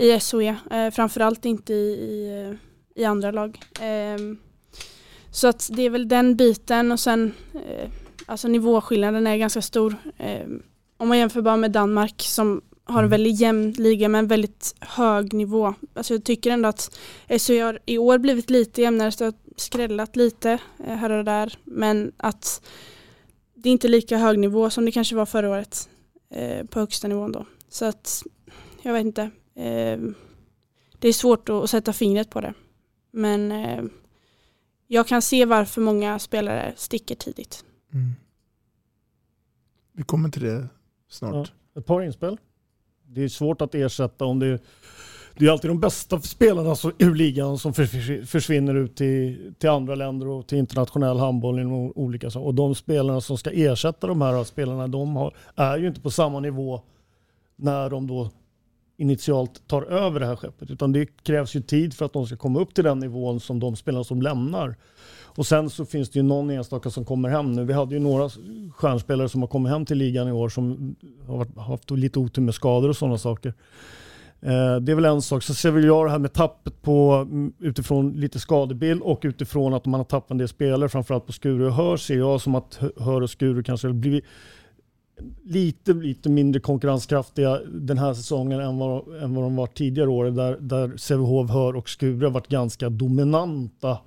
i 0.04 0.20
SOE. 0.20 0.56
Eh, 0.72 0.90
framförallt 0.92 1.46
inte 1.46 1.74
i, 1.74 1.94
i, 1.94 2.58
i 2.96 3.06
andra 3.06 3.32
lag. 3.32 3.60
Eh, 3.80 4.18
så 5.32 5.48
att 5.48 5.70
det 5.72 5.82
är 5.82 5.90
väl 5.90 6.08
den 6.08 6.36
biten 6.36 6.92
och 6.92 7.00
sen 7.00 7.34
eh, 7.54 7.90
alltså 8.26 8.48
nivåskillnaden 8.48 9.28
är 9.28 9.38
ganska 9.38 9.62
stor. 9.62 9.96
Eh, 10.18 10.48
om 10.98 11.08
man 11.08 11.18
jämför 11.18 11.42
bara 11.42 11.58
med 11.58 11.72
Danmark 11.72 12.22
som 12.22 12.62
har 12.92 13.00
en 13.00 13.06
Mm. 13.06 13.10
väldigt 13.10 13.40
jämn 13.40 13.72
liga 13.72 14.10
med 14.10 14.20
en 14.20 14.28
väldigt 14.28 14.76
hög 14.80 15.34
nivå. 15.34 15.74
Alltså 15.94 16.14
jag 16.14 16.24
tycker 16.24 16.52
ändå 16.52 16.70
att 16.70 16.98
SHE 17.28 17.60
har 17.60 17.80
i 17.86 17.98
år 17.98 18.18
blivit 18.18 18.50
lite 18.50 18.82
jämnare, 18.82 19.12
så 19.12 19.34
skrällat 19.58 20.16
lite 20.16 20.52
eh, 20.86 20.96
här 20.96 21.10
och 21.10 21.26
där. 21.26 21.58
Men 21.64 22.12
att 22.18 22.62
det 23.54 23.70
är 23.70 23.74
inte 23.74 23.88
lika 23.88 24.18
hög 24.18 24.40
nivå 24.40 24.70
som 24.70 24.86
det 24.86 24.92
kanske 24.92 25.16
var 25.16 25.26
förra 25.26 25.50
året 25.50 25.90
eh, 26.30 26.66
på 26.66 26.80
högsta 26.80 27.08
nivån 27.08 27.32
då. 27.32 27.46
Så 27.70 27.86
att 27.86 28.24
jag 28.82 28.94
vet 28.94 29.06
inte. 29.06 29.22
Eh, 29.56 30.00
det 31.00 31.08
är 31.08 31.14
svårt 31.14 31.50
att, 31.50 31.64
att 31.64 31.70
sätta 31.70 31.94
fingret 31.94 32.30
på 32.30 32.42
det. 32.42 32.54
Men 33.12 33.52
eh, 33.52 33.84
jag 34.88 35.08
kan 35.08 35.22
se 35.22 35.46
varför 35.46 35.82
många 35.82 36.20
spelare 36.20 36.74
sticker 36.78 37.16
tidigt. 37.16 37.66
Mm. 37.94 38.12
Vi 39.94 40.04
kommer 40.04 40.30
till 40.30 40.42
det 40.42 40.68
snart. 41.10 41.52
Ja, 41.74 41.80
ett 41.80 41.86
par 41.86 42.02
inspel. 42.02 42.38
Det 43.14 43.24
är 43.24 43.28
svårt 43.28 43.62
att 43.62 43.76
ersätta 43.76 44.26
om 44.26 44.40
det 44.40 44.48
är 44.48 44.60
det 45.38 45.46
är 45.46 45.52
alltid 45.52 45.70
de 45.70 45.80
bästa 45.80 46.20
spelarna 46.20 46.76
ur 46.98 47.16
ligan 47.16 47.58
som 47.58 47.74
försvinner 48.26 48.76
ut 48.76 48.96
till, 48.96 49.54
till 49.60 49.70
andra 49.70 49.96
länder 49.96 50.28
och 50.28 50.48
till 50.48 50.58
internationell 50.58 51.18
handboll 51.18 51.60
inom 51.60 51.92
olika 51.96 52.30
saker. 52.30 52.46
Och 52.46 52.56
de 52.56 52.76
spelarna 52.76 53.22
som 53.22 53.38
ska 53.38 53.52
ersätta 53.52 54.08
de 54.08 54.22
här 54.22 54.44
spelarna, 54.44 54.88
de 54.88 55.16
har, 55.16 55.36
är 55.56 55.78
ju 55.78 55.88
inte 55.88 56.02
på 56.02 56.12
samma 56.12 56.40
nivå 56.40 56.82
när 57.56 57.90
de 57.90 58.08
då 58.08 58.30
initialt 58.98 59.68
tar 59.68 59.82
över 59.82 60.20
det 60.20 60.26
här 60.26 60.36
skeppet. 60.36 60.72
Utan 60.72 60.92
det 60.92 61.06
krävs 61.24 61.56
ju 61.56 61.62
tid 61.62 61.94
för 61.94 62.06
att 62.06 62.14
de 62.14 62.28
ska 62.28 62.38
komma 62.38 62.60
upp 62.60 62.74
till 62.74 62.84
den 62.84 63.00
nivån 63.00 63.40
som 63.40 63.60
de 63.60 63.76
spelarna 63.76 64.04
som 64.04 64.22
lämnar. 64.22 64.76
Och 65.36 65.46
sen 65.46 65.70
så 65.70 65.86
finns 65.86 66.10
det 66.10 66.20
ju 66.20 66.24
någon 66.24 66.50
enstaka 66.50 66.90
som 66.90 67.06
kommer 67.06 67.30
hem 67.30 67.52
nu. 67.52 67.66
Vi 67.66 67.74
hade 67.74 67.96
ju 67.96 68.00
några 68.00 68.30
stjärnspelare 68.76 69.30
som 69.30 69.42
har 69.42 69.48
kommit 69.48 69.72
hem 69.72 69.86
till 69.86 69.98
ligan 69.98 70.28
i 70.28 70.32
år 70.32 70.50
som 70.50 70.96
har 71.28 71.38
varit, 71.38 71.58
haft 71.58 71.92
lite 71.92 72.20
otur 72.20 72.42
med 72.42 72.54
skador 72.54 72.90
och 72.90 72.96
sådana 72.96 73.18
saker. 73.18 73.54
Eh, 74.42 74.76
Det 74.76 74.92
är 74.92 74.96
väl 74.96 75.06
en 75.06 75.22
sak. 75.22 75.44
Så 75.44 75.54
ser 75.54 75.72
väl 75.72 75.84
jag 75.84 76.06
det 76.06 76.12
här 76.12 76.20
med 76.20 76.34
tappet 76.34 76.82
på, 76.82 77.28
mm, 77.32 77.54
utifrån 77.60 78.12
lite 78.12 78.40
skadebild 78.40 79.02
och 79.02 79.20
utifrån 79.24 79.74
att 79.74 79.86
man 79.86 80.00
har 80.00 80.06
tappat 80.06 80.32
en 80.32 80.38
del 80.38 80.48
spelare, 80.48 80.90
framförallt 80.90 81.26
på 81.26 81.32
Skuru 81.32 81.66
och 81.66 81.74
Hör, 81.74 81.98
ser 81.98 82.18
jag 82.18 82.42
som 82.42 82.56
att 82.56 82.80
Hör 82.98 83.22
och 83.22 83.30
Skuru 83.30 83.64
kanske 83.64 83.88
har 83.88 83.94
blivit 83.94 84.24
lite, 85.44 85.94
lite 85.94 86.30
mindre 86.30 86.62
konkurrenskraftiga 86.62 87.60
den 87.72 87.98
här 87.98 88.14
säsongen 88.14 88.60
än 88.60 88.78
vad, 88.78 89.16
än 89.24 89.36
vad 89.36 89.46
de 89.46 89.56
var 89.56 89.68
tidigare 89.68 90.10
år, 90.10 90.26
där, 90.26 90.58
där 90.60 90.98
Sävehof, 90.98 91.50
Hör 91.50 91.76
och 91.76 91.90
Skuru 91.90 92.24
har 92.24 92.32
varit 92.32 92.48
ganska 92.48 92.90
dominanta 92.90 93.98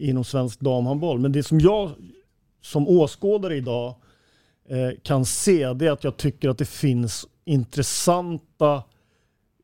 inom 0.00 0.24
svensk 0.24 0.60
damhandboll. 0.60 1.18
Men 1.18 1.32
det 1.32 1.42
som 1.42 1.60
jag 1.60 1.90
som 2.60 2.88
åskådare 2.88 3.56
idag 3.56 3.94
eh, 4.68 4.90
kan 5.02 5.24
se, 5.24 5.72
det 5.72 5.86
är 5.86 5.90
att 5.90 6.04
jag 6.04 6.16
tycker 6.16 6.48
att 6.48 6.58
det 6.58 6.68
finns 6.68 7.26
intressanta 7.44 8.82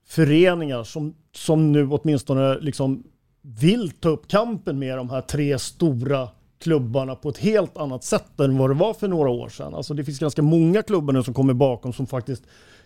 föreningar 0.07 0.85
som, 0.85 1.14
som 1.33 1.72
nu 1.72 1.88
åtminstone 1.90 2.59
liksom 2.61 3.05
vill 3.42 3.90
ta 3.90 4.09
upp 4.09 4.29
kampen 4.29 4.79
med 4.79 4.96
de 4.96 5.11
här 5.11 5.20
tre 5.20 5.59
stora 5.59 6.29
klubbarna 6.59 7.14
på 7.14 7.29
ett 7.29 7.38
helt 7.38 7.77
annat 7.77 8.05
sätt 8.05 8.40
än 8.40 8.59
vad 8.59 8.70
det 8.70 8.75
var 8.75 8.94
för 8.94 9.09
några 9.09 9.31
år 9.31 9.49
sedan. 9.49 9.75
Alltså 9.75 9.94
det 9.94 10.05
finns 10.05 10.18
ganska 10.18 10.42
många 10.42 10.83
klubbar 10.83 11.12
nu 11.12 11.22
som 11.22 11.35
kommer 11.35 11.55
bakom 11.55 11.92
som 11.92 12.07
faktiskt 12.07 12.42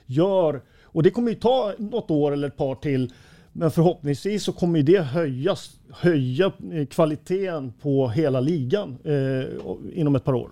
gör, 0.06 0.62
och 0.82 1.02
det 1.02 1.10
kommer 1.10 1.30
ju 1.30 1.34
ta 1.34 1.74
något 1.78 2.10
år 2.10 2.32
eller 2.32 2.48
ett 2.48 2.56
par 2.56 2.74
till, 2.74 3.12
men 3.52 3.70
förhoppningsvis 3.70 4.44
så 4.44 4.52
kommer 4.52 4.82
det 4.82 5.00
höjas, 5.00 5.70
höja 5.92 6.52
eh, 6.72 6.86
kvaliteten 6.86 7.72
på 7.82 8.08
hela 8.08 8.40
ligan 8.40 8.98
eh, 9.04 9.98
inom 10.00 10.16
ett 10.16 10.24
par 10.24 10.34
år. 10.34 10.50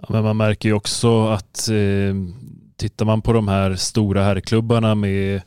Ja, 0.00 0.06
men 0.08 0.22
man 0.22 0.36
märker 0.36 0.68
ju 0.68 0.74
också 0.74 1.26
att 1.26 1.68
eh, 1.68 2.14
tittar 2.76 3.04
man 3.04 3.22
på 3.22 3.32
de 3.32 3.48
här 3.48 3.74
stora 3.74 4.24
herrklubbarna 4.24 4.94
med 4.94 5.42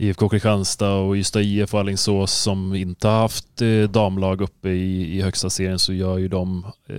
IFK 0.00 0.28
Kristianstad 0.28 0.94
och 0.94 1.16
Ystad 1.16 1.42
IF 1.42 1.74
och 1.74 1.80
Alingsås 1.80 2.32
som 2.32 2.74
inte 2.74 3.08
har 3.08 3.20
haft 3.20 3.62
eh, 3.62 3.82
damlag 3.82 4.40
uppe 4.40 4.68
i, 4.68 5.16
i 5.18 5.22
högsta 5.22 5.50
serien 5.50 5.78
så 5.78 5.92
gör 5.92 6.18
ju 6.18 6.28
de 6.28 6.66
eh, 6.88 6.96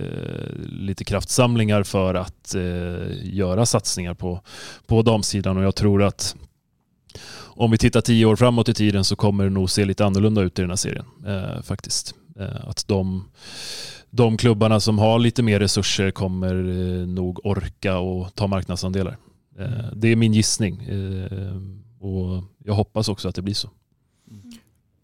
lite 0.58 1.04
kraftsamlingar 1.04 1.82
för 1.82 2.14
att 2.14 2.54
eh, 2.54 3.34
göra 3.34 3.66
satsningar 3.66 4.14
på, 4.14 4.40
på 4.86 5.02
damsidan 5.02 5.56
och 5.56 5.64
jag 5.64 5.74
tror 5.74 6.02
att 6.02 6.36
om 7.60 7.70
vi 7.70 7.78
tittar 7.78 8.00
tio 8.00 8.26
år 8.26 8.36
framåt 8.36 8.68
i 8.68 8.74
tiden 8.74 9.04
så 9.04 9.16
kommer 9.16 9.44
det 9.44 9.50
nog 9.50 9.70
se 9.70 9.84
lite 9.84 10.04
annorlunda 10.04 10.42
ut 10.42 10.58
i 10.58 10.62
den 10.62 10.70
här 10.70 10.76
serien 10.76 11.04
eh, 11.26 11.62
faktiskt. 11.62 12.14
Eh, 12.38 12.68
att 12.68 12.88
de, 12.88 13.24
de 14.10 14.36
klubbarna 14.36 14.80
som 14.80 14.98
har 14.98 15.18
lite 15.18 15.42
mer 15.42 15.60
resurser 15.60 16.10
kommer 16.10 16.54
eh, 16.54 17.06
nog 17.06 17.46
orka 17.46 17.98
och 17.98 18.34
ta 18.34 18.46
marknadsandelar. 18.46 19.16
Eh, 19.58 19.92
det 19.96 20.08
är 20.08 20.16
min 20.16 20.32
gissning 20.32 20.82
eh, 20.82 21.56
och 22.06 22.44
jag 22.64 22.74
hoppas 22.74 23.08
också 23.08 23.28
att 23.28 23.34
det 23.34 23.42
blir 23.42 23.54
så. 23.54 23.70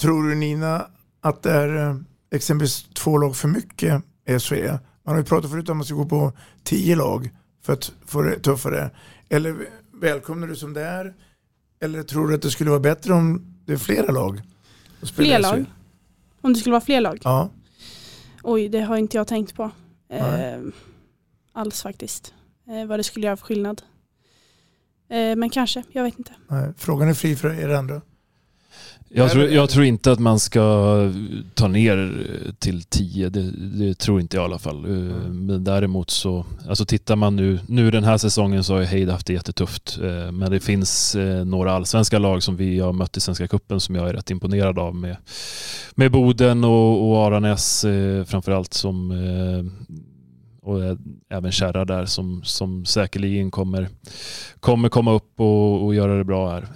Tror 0.01 0.29
du 0.29 0.35
Nina 0.35 0.87
att 1.21 1.43
det 1.43 1.53
är 1.53 1.89
eh, 1.89 1.97
exempelvis 2.31 2.83
två 2.95 3.19
lag 3.19 3.37
för 3.37 3.49
mycket 3.49 4.03
SHE? 4.41 4.79
Man 5.05 5.15
har 5.15 5.17
ju 5.17 5.25
pratat 5.25 5.51
förut 5.51 5.69
om 5.69 5.73
att 5.73 5.77
man 5.77 5.85
ska 5.85 5.95
gå 5.95 6.07
på 6.07 6.33
tio 6.65 6.97
lag 6.97 7.31
för 7.63 7.73
att 7.73 7.93
få 8.07 8.23
det 8.23 8.39
tuffare. 8.39 8.91
Eller 9.29 9.57
välkomnar 10.01 10.47
du 10.47 10.57
som 10.57 10.73
det 10.73 10.85
är? 10.85 11.15
Eller 11.81 12.03
tror 12.03 12.29
du 12.29 12.35
att 12.35 12.43
det 12.43 12.51
skulle 12.51 12.71
vara 12.71 12.81
bättre 12.81 13.13
om 13.13 13.57
det 13.65 13.73
är 13.73 13.77
flera 13.77 14.13
lag? 14.13 14.43
Fler 15.15 15.39
lag? 15.39 15.65
Om 16.41 16.53
det 16.53 16.59
skulle 16.59 16.73
vara 16.73 16.81
fler 16.85 17.01
lag? 17.01 17.21
Ja. 17.25 17.51
Oj, 18.43 18.69
det 18.69 18.81
har 18.81 18.97
inte 18.97 19.17
jag 19.17 19.27
tänkt 19.27 19.55
på. 19.55 19.71
Eh, 20.09 20.59
alls 21.53 21.83
faktiskt. 21.83 22.35
Eh, 22.69 22.87
vad 22.87 22.99
det 22.99 23.05
skulle 23.05 23.27
göra 23.27 23.37
för 23.37 23.45
skillnad. 23.47 23.83
Eh, 25.11 25.37
men 25.37 25.51
kanske, 25.51 25.83
jag 25.93 26.03
vet 26.03 26.19
inte. 26.19 26.33
Nej, 26.49 26.73
frågan 26.77 27.09
är 27.09 27.15
fri 27.15 27.37
för 27.37 27.61
er 27.61 27.69
andra. 27.69 28.03
Jag 29.19 29.31
tror, 29.31 29.45
jag 29.45 29.71
tror 29.71 29.85
inte 29.85 30.13
att 30.13 30.19
man 30.19 30.41
ska 30.41 30.61
ta 31.55 31.69
ner 31.69 32.27
till 32.59 32.83
10, 32.83 33.29
det, 33.29 33.51
det 33.51 33.95
tror 33.95 34.21
inte 34.21 34.37
jag 34.37 34.43
i 34.43 34.45
alla 34.45 34.59
fall. 34.59 34.85
Eh, 34.85 34.91
Men 35.31 35.65
däremot 35.65 36.11
så, 36.11 36.45
alltså 36.69 36.85
tittar 36.85 37.17
man 37.17 37.37
nu, 37.37 37.59
nu 37.67 37.91
den 37.91 38.05
här 38.05 38.19
säsongen 38.19 38.65
så 38.65 38.75
har 38.75 38.81
ju 38.81 38.87
Heid 38.87 39.09
haft 39.11 39.27
det 39.27 39.33
jättetufft. 39.33 39.99
Eh, 40.03 40.33
Men 40.33 40.51
det 40.51 40.61
finns 40.61 41.15
eh, 41.15 41.45
några 41.45 41.73
allsvenska 41.73 42.19
lag 42.19 42.43
som 42.43 42.57
vi 42.57 42.79
har 42.81 42.93
mött 42.93 43.17
i 43.17 43.21
Svenska 43.21 43.49
Cupen 43.49 43.81
som 43.81 43.95
jag 43.95 44.09
är 44.09 44.13
rätt 44.13 44.31
imponerad 44.31 44.79
av 44.79 44.95
med, 44.95 45.17
med 45.95 46.13
Boden 46.13 46.65
och, 46.65 47.11
och 47.11 47.27
Aranäs 47.27 47.85
eh, 47.85 48.25
framförallt 48.25 48.75
som 48.75 49.11
eh, 49.11 49.93
och 50.63 50.85
eh, 50.85 50.97
även 51.31 51.53
Kärra 51.53 51.85
där 51.85 52.07
som, 52.07 52.43
som 52.45 52.85
säkerligen 52.85 53.51
kommer, 53.51 53.89
kommer 54.61 54.89
komma 54.89 55.13
upp 55.13 55.41
och, 55.41 55.85
och 55.85 55.95
göra 55.95 56.17
det 56.19 56.25
bra 56.25 56.51
här. 56.51 56.69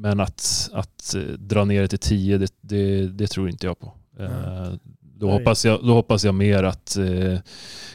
Men 0.00 0.20
att, 0.20 0.70
att 0.72 1.14
eh, 1.14 1.22
dra 1.22 1.64
ner 1.64 1.80
det 1.82 1.88
till 1.88 1.98
10, 1.98 2.38
det, 2.38 2.52
det, 2.60 3.06
det 3.06 3.26
tror 3.26 3.48
inte 3.48 3.66
jag 3.66 3.78
på. 3.78 3.92
Eh, 4.18 4.72
Då 5.00 5.26
Nej. 5.26 5.38
hoppas, 5.38 5.64
jag, 5.64 5.80
då 5.86 5.94
hoppas 5.94 6.24
jag 6.24 6.34
mer 6.34 6.62
att 6.62 6.96
eh, 6.96 7.38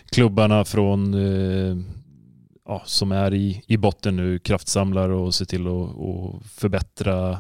klubbarna 0.10 0.66
från, 0.66 1.14
eh, 1.14 1.78
ja, 2.66 2.82
som 2.86 3.12
är 3.12 3.34
i, 3.34 3.64
i 3.68 3.78
botten 3.78 4.16
nu 4.16 4.40
kraftsamlar 4.40 5.10
och 5.10 5.36
ser 5.36 5.46
till 5.46 5.68
att 5.68 6.46
förbättra 6.46 7.40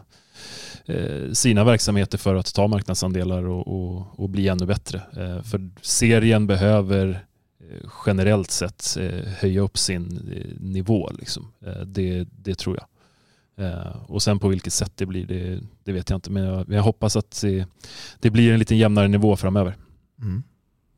eh, 0.86 1.32
sina 1.32 1.63
verksamheter 1.63 2.17
för 2.17 2.36
att 2.36 2.54
ta 2.54 2.67
marknadsandelar 2.67 3.43
och, 3.47 3.67
och, 3.67 4.19
och 4.19 4.30
bli 4.30 4.47
ännu 4.47 4.65
bättre. 4.65 5.01
För 5.43 5.69
serien 5.82 6.47
behöver 6.47 7.25
eh, 7.60 7.89
generellt 8.06 8.51
sett 8.51 8.97
höja 9.39 9.62
upp 9.62 9.78
sin 9.78 10.06
nivå. 10.60 11.10
Liksom. 11.19 11.51
Det, 11.86 12.28
det 12.32 12.56
tror 12.56 12.75
jag. 12.78 12.86
Eh, 13.58 13.96
Och 14.08 14.22
sen 14.22 14.39
på 14.39 14.48
vilket 14.48 14.74
sätt 14.74 14.91
det 14.96 15.06
blir, 15.06 15.26
det, 15.26 15.60
det 15.84 15.91
vet 15.91 16.10
jag 16.10 16.18
inte. 16.18 16.32
Men 16.32 16.44
jag, 16.44 16.70
jag 16.70 16.84
hoppas 16.84 17.15
att 17.15 17.41
det, 17.41 17.65
det 18.20 18.30
blir 18.30 18.54
en 18.54 18.60
lite 18.60 18.76
jämnare 18.76 19.08
nivå 19.08 19.36
framöver. 19.36 19.76
Mm. 20.22 20.44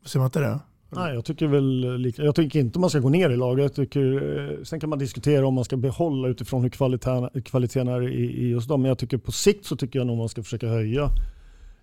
Ser 0.06 0.20
man 0.20 0.26
inte 0.26 0.40
det? 0.40 0.60
Nej, 0.90 1.14
jag 1.14 1.26
tycker 1.26 1.48
väl 1.48 1.98
lika. 1.98 2.24
Jag 2.24 2.36
tycker 2.36 2.60
inte 2.60 2.80
man 2.80 2.90
ska 2.90 3.00
gå 3.00 3.10
ner 3.10 3.30
i. 3.30 3.62
Jag 3.62 3.74
tycker, 3.74 4.40
eh, 4.40 4.64
sen 4.64 4.80
kan 4.80 4.90
man 4.90 5.00
diskutera 5.00 5.48
om 5.48 5.54
man 5.54 5.66
ska 5.66 5.78
behålla 5.78 6.28
utifrån 6.28 6.62
hur 6.64 6.70
kvaliteten, 6.70 7.30
kvaliteten 7.42 7.88
är 7.88 8.08
i, 8.10 8.44
i 8.44 8.50
just 8.50 8.70
dem. 8.70 8.82
Men 8.82 8.90
jag 8.90 8.98
tycker 8.98 9.18
på 9.18 9.32
sikt 9.32 9.66
så 9.66 9.76
tycker 9.76 10.00
jag 10.00 10.08
nog 10.08 10.18
man 10.18 10.30
ska 10.30 10.44
försöka 10.44 10.68
höja, 10.68 11.10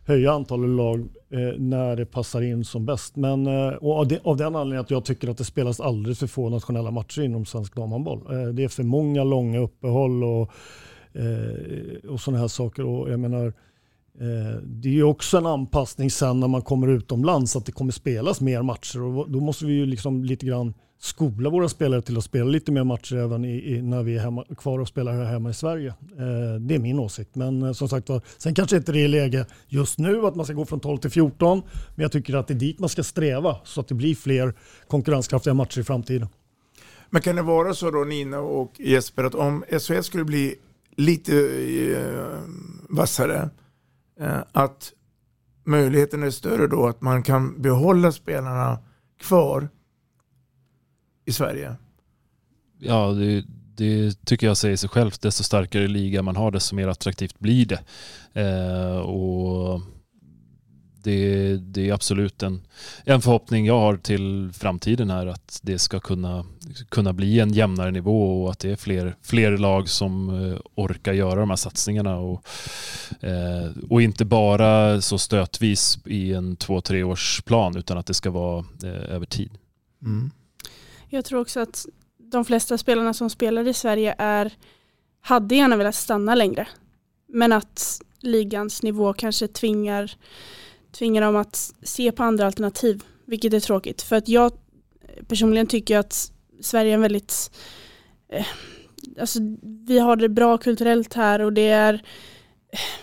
höja 0.07 0.33
antalet 0.33 0.71
lag 0.71 1.09
eh, 1.31 1.59
när 1.59 1.97
det 1.97 2.07
passar 2.07 2.43
in 2.43 2.64
som 2.64 2.87
bäst. 2.87 3.17
Men 3.17 3.47
eh, 3.47 3.69
och 3.69 3.99
av, 3.99 4.09
det, 4.09 4.21
av 4.25 4.37
den 4.37 4.57
anledningen 4.57 4.81
att 4.81 4.90
jag 4.90 5.05
tycker 5.05 5.29
att 5.29 5.38
det 5.38 5.44
spelas 5.44 5.81
alldeles 5.81 6.19
för 6.19 6.27
få 6.27 6.48
nationella 6.48 6.90
matcher 6.90 7.23
inom 7.23 7.46
svensk 7.46 7.77
damhandboll. 7.77 8.21
Eh, 8.31 8.48
det 8.48 8.65
är 8.65 8.69
för 8.69 8.83
många 8.83 9.25
långa 9.25 9.59
uppehåll 9.59 10.25
och, 10.25 10.50
eh, 11.13 12.11
och 12.11 12.21
sådana 12.21 12.40
här 12.40 12.48
saker. 12.48 12.85
Och 12.85 13.11
jag 13.11 13.21
menar, 13.21 13.46
eh, 14.21 14.61
Det 14.63 14.88
är 14.88 14.92
ju 14.92 15.05
också 15.05 15.38
en 15.38 15.46
anpassning 15.46 16.11
sen 16.11 16.40
när 16.40 16.48
man 16.48 16.63
kommer 16.63 16.88
utomlands 16.88 17.57
att 17.57 17.67
det 17.67 17.73
kommer 17.73 17.92
spelas 17.92 18.40
mer 18.40 18.63
matcher 18.63 19.02
och 19.02 19.31
då 19.31 19.40
måste 19.40 19.67
vi 19.67 19.73
ju 19.73 19.87
liksom 19.87 20.25
lite 20.25 20.46
grann 20.46 20.75
skola 21.05 21.50
våra 21.50 21.69
spelare 21.69 22.02
till 22.02 22.19
att 22.19 22.25
spela 22.25 22.44
lite 22.44 22.73
mer 22.73 22.85
matcher 22.85 23.17
även 23.17 23.44
i, 23.44 23.75
i, 23.75 23.83
när 23.83 24.02
vi 24.02 24.17
är 24.17 24.21
hemma, 24.21 24.44
kvar 24.57 24.79
och 24.79 24.88
spelar 24.88 25.13
här 25.13 25.25
hemma 25.25 25.50
i 25.50 25.55
Sverige. 25.55 25.88
Eh, 25.88 26.61
det 26.61 26.75
är 26.75 26.79
min 26.79 26.98
åsikt. 26.98 27.35
Men 27.35 27.63
eh, 27.63 27.73
som 27.73 27.88
sagt 27.88 28.09
var, 28.09 28.23
sen 28.38 28.55
kanske 28.55 28.77
inte 28.77 28.92
det 28.92 29.05
är 29.05 29.09
läge 29.09 29.46
just 29.69 29.98
nu 29.98 30.27
att 30.27 30.35
man 30.35 30.46
ska 30.46 30.55
gå 30.55 30.67
från 30.67 30.81
12 30.81 30.98
till 30.98 31.11
14. 31.11 31.63
Men 31.94 32.02
jag 32.02 32.13
tycker 32.13 32.35
att 32.35 32.48
det 32.48 32.55
är 32.55 32.59
dit 32.59 32.79
man 32.79 32.88
ska 32.88 33.02
sträva 33.02 33.57
så 33.65 33.81
att 33.81 33.88
det 33.88 33.94
blir 33.94 34.15
fler 34.15 34.55
konkurrenskraftiga 34.88 35.55
matcher 35.55 35.81
i 35.81 35.85
framtiden. 35.85 36.29
Men 37.11 37.23
kan 37.23 37.37
det 37.37 37.42
vara 37.42 37.75
så 37.75 37.90
då 37.90 38.05
Nina 38.05 38.38
och 38.38 38.73
Jesper 38.81 39.25
att 39.25 39.35
om 39.35 39.65
SHL 39.81 40.02
skulle 40.02 40.25
bli 40.25 40.55
lite 40.96 41.37
eh, 41.37 42.40
vassare 42.88 43.50
eh, 44.21 44.38
att 44.52 44.92
möjligheten 45.65 46.23
är 46.23 46.31
större 46.31 46.67
då 46.67 46.87
att 46.87 47.00
man 47.00 47.23
kan 47.23 47.63
behålla 47.63 48.13
spelarna 48.13 48.79
kvar 49.21 49.69
i 51.25 51.33
Sverige? 51.33 51.77
Ja, 52.79 53.06
det, 53.12 53.44
det 53.77 54.25
tycker 54.25 54.46
jag 54.46 54.56
säger 54.56 54.77
sig 54.77 54.88
självt. 54.88 55.22
Desto 55.22 55.42
starkare 55.42 55.88
liga 55.88 56.22
man 56.22 56.37
har, 56.37 56.50
desto 56.50 56.75
mer 56.75 56.88
attraktivt 56.88 57.38
blir 57.38 57.66
det. 57.66 57.81
Eh, 58.40 58.98
och 58.98 59.81
det, 61.04 61.56
det, 61.56 61.88
är 61.88 61.92
absolut 61.92 62.42
en, 62.42 62.62
en 63.04 63.20
förhoppning 63.20 63.66
jag 63.66 63.81
har 63.81 63.96
till 63.96 64.50
framtiden 64.54 65.10
här 65.10 65.27
att 65.27 65.60
det 65.62 65.79
ska 65.79 66.00
kunna, 66.00 66.44
kunna 66.88 67.12
bli 67.12 67.40
en 67.40 67.52
jämnare 67.52 67.90
nivå 67.90 68.44
och 68.44 68.50
att 68.50 68.58
det 68.58 68.70
är 68.70 68.77
fler, 68.77 69.16
fler 69.22 69.56
lag 69.56 69.88
som 69.88 70.29
eh, 70.29 70.58
orkar 70.75 71.12
göra 71.12 71.40
de 71.40 71.50
här 71.50 71.56
satsningarna 71.56 72.16
och, 72.16 72.46
eh, 73.20 73.70
och 73.90 74.02
inte 74.02 74.25
bara 74.25 75.00
så 75.00 75.18
stötvis 75.18 75.98
i 76.06 76.33
en 76.33 76.56
två, 76.56 76.81
tre 76.81 77.02
års 77.02 77.42
plan 77.42 77.77
utan 77.77 77.98
att 77.98 78.06
det 78.06 78.14
ska 78.14 78.31
vara 78.31 78.64
eh, 78.85 79.14
över 79.14 79.27
tid. 79.27 79.50
Mm. 80.02 80.31
Jag 81.15 81.25
tror 81.25 81.40
också 81.40 81.60
att 81.60 81.87
de 82.19 82.44
flesta 82.44 82.79
spelarna 82.79 83.15
som 83.15 83.31
spelar 83.31 83.69
i 83.69 83.75
Sverige 83.75 84.15
är, 84.19 84.52
hade 85.21 85.54
gärna 85.54 85.77
velat 85.77 85.94
stanna 85.94 86.35
längre. 86.35 86.69
Men 87.27 87.52
att 87.52 88.02
ligans 88.21 88.83
nivå 88.83 89.12
kanske 89.12 89.48
tvingar, 89.48 90.12
tvingar 90.92 91.23
dem 91.23 91.37
att 91.37 91.75
se 91.83 92.12
på 92.12 92.23
andra 92.23 92.46
alternativ. 92.46 93.04
Vilket 93.25 93.52
är 93.52 93.60
tråkigt. 93.60 94.02
För 94.02 94.17
att 94.17 94.29
jag 94.29 94.52
personligen 95.29 95.67
tycker 95.67 95.98
att 95.98 96.33
Sverige 96.60 96.90
är 96.90 96.94
en 96.94 97.00
väldigt 97.00 97.50
eh, 98.29 98.46
Alltså, 99.21 99.38
vi 99.62 99.98
har 99.98 100.17
det 100.17 100.29
bra 100.29 100.58
kulturellt 100.58 101.15
här 101.15 101.40
och 101.40 101.52
det 101.52 101.69
är 101.69 102.02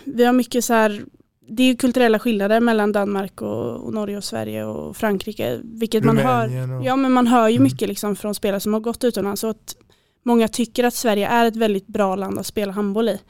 vi 0.04 0.24
har 0.24 0.32
mycket 0.32 0.64
så 0.64 0.72
här 0.72 1.04
det 1.48 1.62
är 1.62 1.74
kulturella 1.74 2.18
skillnader 2.18 2.60
mellan 2.60 2.92
Danmark 2.92 3.42
och, 3.42 3.84
och, 3.84 3.94
Norge 3.94 4.16
och 4.16 4.24
Sverige 4.24 4.64
och 4.64 4.96
Frankrike. 4.96 5.60
Vilket 5.64 6.04
man 6.04 6.18
hör, 6.18 6.78
och... 6.78 6.84
ja, 6.84 6.96
men 6.96 7.12
man 7.12 7.26
hör 7.26 7.48
ju 7.48 7.56
mm. 7.56 7.64
mycket 7.64 7.88
liksom 7.88 8.16
från 8.16 8.34
spelare 8.34 8.60
som 8.60 8.74
har 8.74 8.80
gått 8.80 9.04
utomlands. 9.04 9.40
Så 9.40 9.48
att 9.48 9.76
många 10.22 10.48
tycker 10.48 10.84
att 10.84 10.94
Sverige 10.94 11.28
är 11.28 11.46
ett 11.46 11.56
väldigt 11.56 11.86
bra 11.86 12.16
land 12.16 12.38
att 12.38 12.46
spela 12.46 12.72
handboll 12.72 13.08
i. 13.08 13.20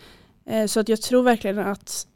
Eh, 0.47 0.67
så 0.67 0.81
att 0.81 0.89
jag 0.89 1.03
tror 1.03 1.23
verkligen 1.23 1.59
att 1.59 2.07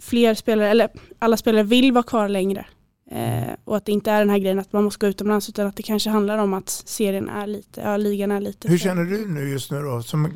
fler 0.00 0.34
spelare, 0.34 0.68
eller 0.68 0.88
alla 1.18 1.36
spelare 1.36 1.62
vill 1.62 1.92
vara 1.92 2.02
kvar 2.02 2.28
längre. 2.28 2.66
Eh, 3.10 3.54
och 3.64 3.76
att 3.76 3.84
det 3.84 3.92
inte 3.92 4.10
är 4.10 4.18
den 4.18 4.30
här 4.30 4.38
grejen 4.38 4.58
att 4.58 4.72
man 4.72 4.84
måste 4.84 5.06
gå 5.06 5.10
utomlands 5.10 5.48
utan 5.48 5.66
att 5.66 5.76
det 5.76 5.82
kanske 5.82 6.10
handlar 6.10 6.38
om 6.38 6.54
att 6.54 6.68
serien 6.68 7.28
är 7.28 7.46
lite, 7.46 7.80
ja 7.80 7.96
ligan 7.96 8.30
är 8.30 8.40
lite. 8.40 8.68
Hur 8.68 8.78
känner 8.78 9.04
du 9.04 9.28
nu 9.28 9.48
just 9.48 9.70
nu 9.70 9.82
då? 9.82 10.02
Som 10.02 10.32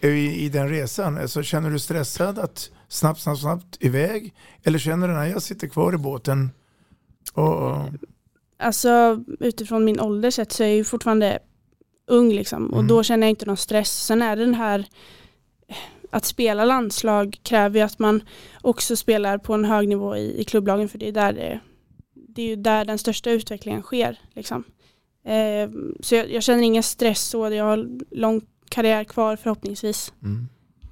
i, 0.00 0.44
i 0.44 0.48
den 0.48 0.68
resan? 0.68 1.18
Alltså, 1.18 1.42
känner 1.42 1.70
du 1.70 1.78
stressad 1.78 2.38
att 2.38 2.70
snabbt, 2.88 3.20
snabbt, 3.20 3.40
snabbt 3.40 3.76
iväg? 3.80 4.34
Eller 4.62 4.78
känner 4.78 5.08
du 5.08 5.14
när 5.14 5.26
jag 5.26 5.42
sitter 5.42 5.68
kvar 5.68 5.94
i 5.94 5.98
båten? 5.98 6.50
Och, 7.34 7.70
och... 7.70 7.78
Alltså 8.58 9.24
utifrån 9.40 9.84
min 9.84 10.00
ålder 10.00 10.30
sett 10.30 10.52
så 10.52 10.62
är 10.62 10.66
jag 10.66 10.76
ju 10.76 10.84
fortfarande 10.84 11.38
ung 12.06 12.32
liksom. 12.32 12.66
Och 12.66 12.78
mm. 12.78 12.88
då 12.88 13.02
känner 13.02 13.26
jag 13.26 13.30
inte 13.30 13.46
någon 13.46 13.56
stress. 13.56 14.04
Sen 14.04 14.22
är 14.22 14.36
det 14.36 14.44
den 14.44 14.54
här 14.54 14.88
att 16.10 16.24
spela 16.24 16.64
landslag 16.64 17.40
kräver 17.42 17.78
ju 17.78 17.84
att 17.84 17.98
man 17.98 18.22
också 18.60 18.96
spelar 18.96 19.38
på 19.38 19.54
en 19.54 19.64
hög 19.64 19.88
nivå 19.88 20.16
i, 20.16 20.40
i 20.40 20.44
klubblagen 20.44 20.88
för 20.88 20.98
det 20.98 21.08
är 21.08 21.12
där 21.12 21.32
det, 21.32 21.60
det 22.14 22.42
är 22.42 22.46
ju 22.46 22.56
där 22.56 22.84
den 22.84 22.98
största 22.98 23.30
utvecklingen 23.30 23.82
sker. 23.82 24.20
Liksom. 24.32 24.64
Eh, 25.24 25.70
så 26.00 26.14
jag, 26.14 26.30
jag, 26.30 26.42
känner 26.42 26.62
ingen 26.62 26.82
stress 26.82 27.22
så, 27.22 27.52
jag 27.52 27.64
har 27.64 27.88
lång 28.10 28.42
karriär 28.68 29.04
kvar 29.04 29.36
förhoppningsvis. 29.36 30.12
Mm. 30.22 30.48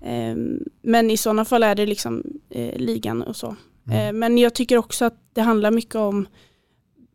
Ehm, 0.07 0.59
men 0.83 1.11
i 1.11 1.17
sådana 1.17 1.45
fall 1.45 1.63
är 1.63 1.75
det 1.75 1.87
liksom 1.87 2.23
eh, 2.51 2.79
ligan 2.79 3.23
och 3.23 3.37
så. 3.37 3.57
Mm. 3.87 3.99
Ehm, 3.99 4.19
men 4.19 4.39
jag 4.39 4.55
tycker 4.55 4.77
också 4.77 5.05
att 5.05 5.21
det 5.33 5.41
handlar 5.41 5.71
mycket 5.71 5.95
om 5.95 6.27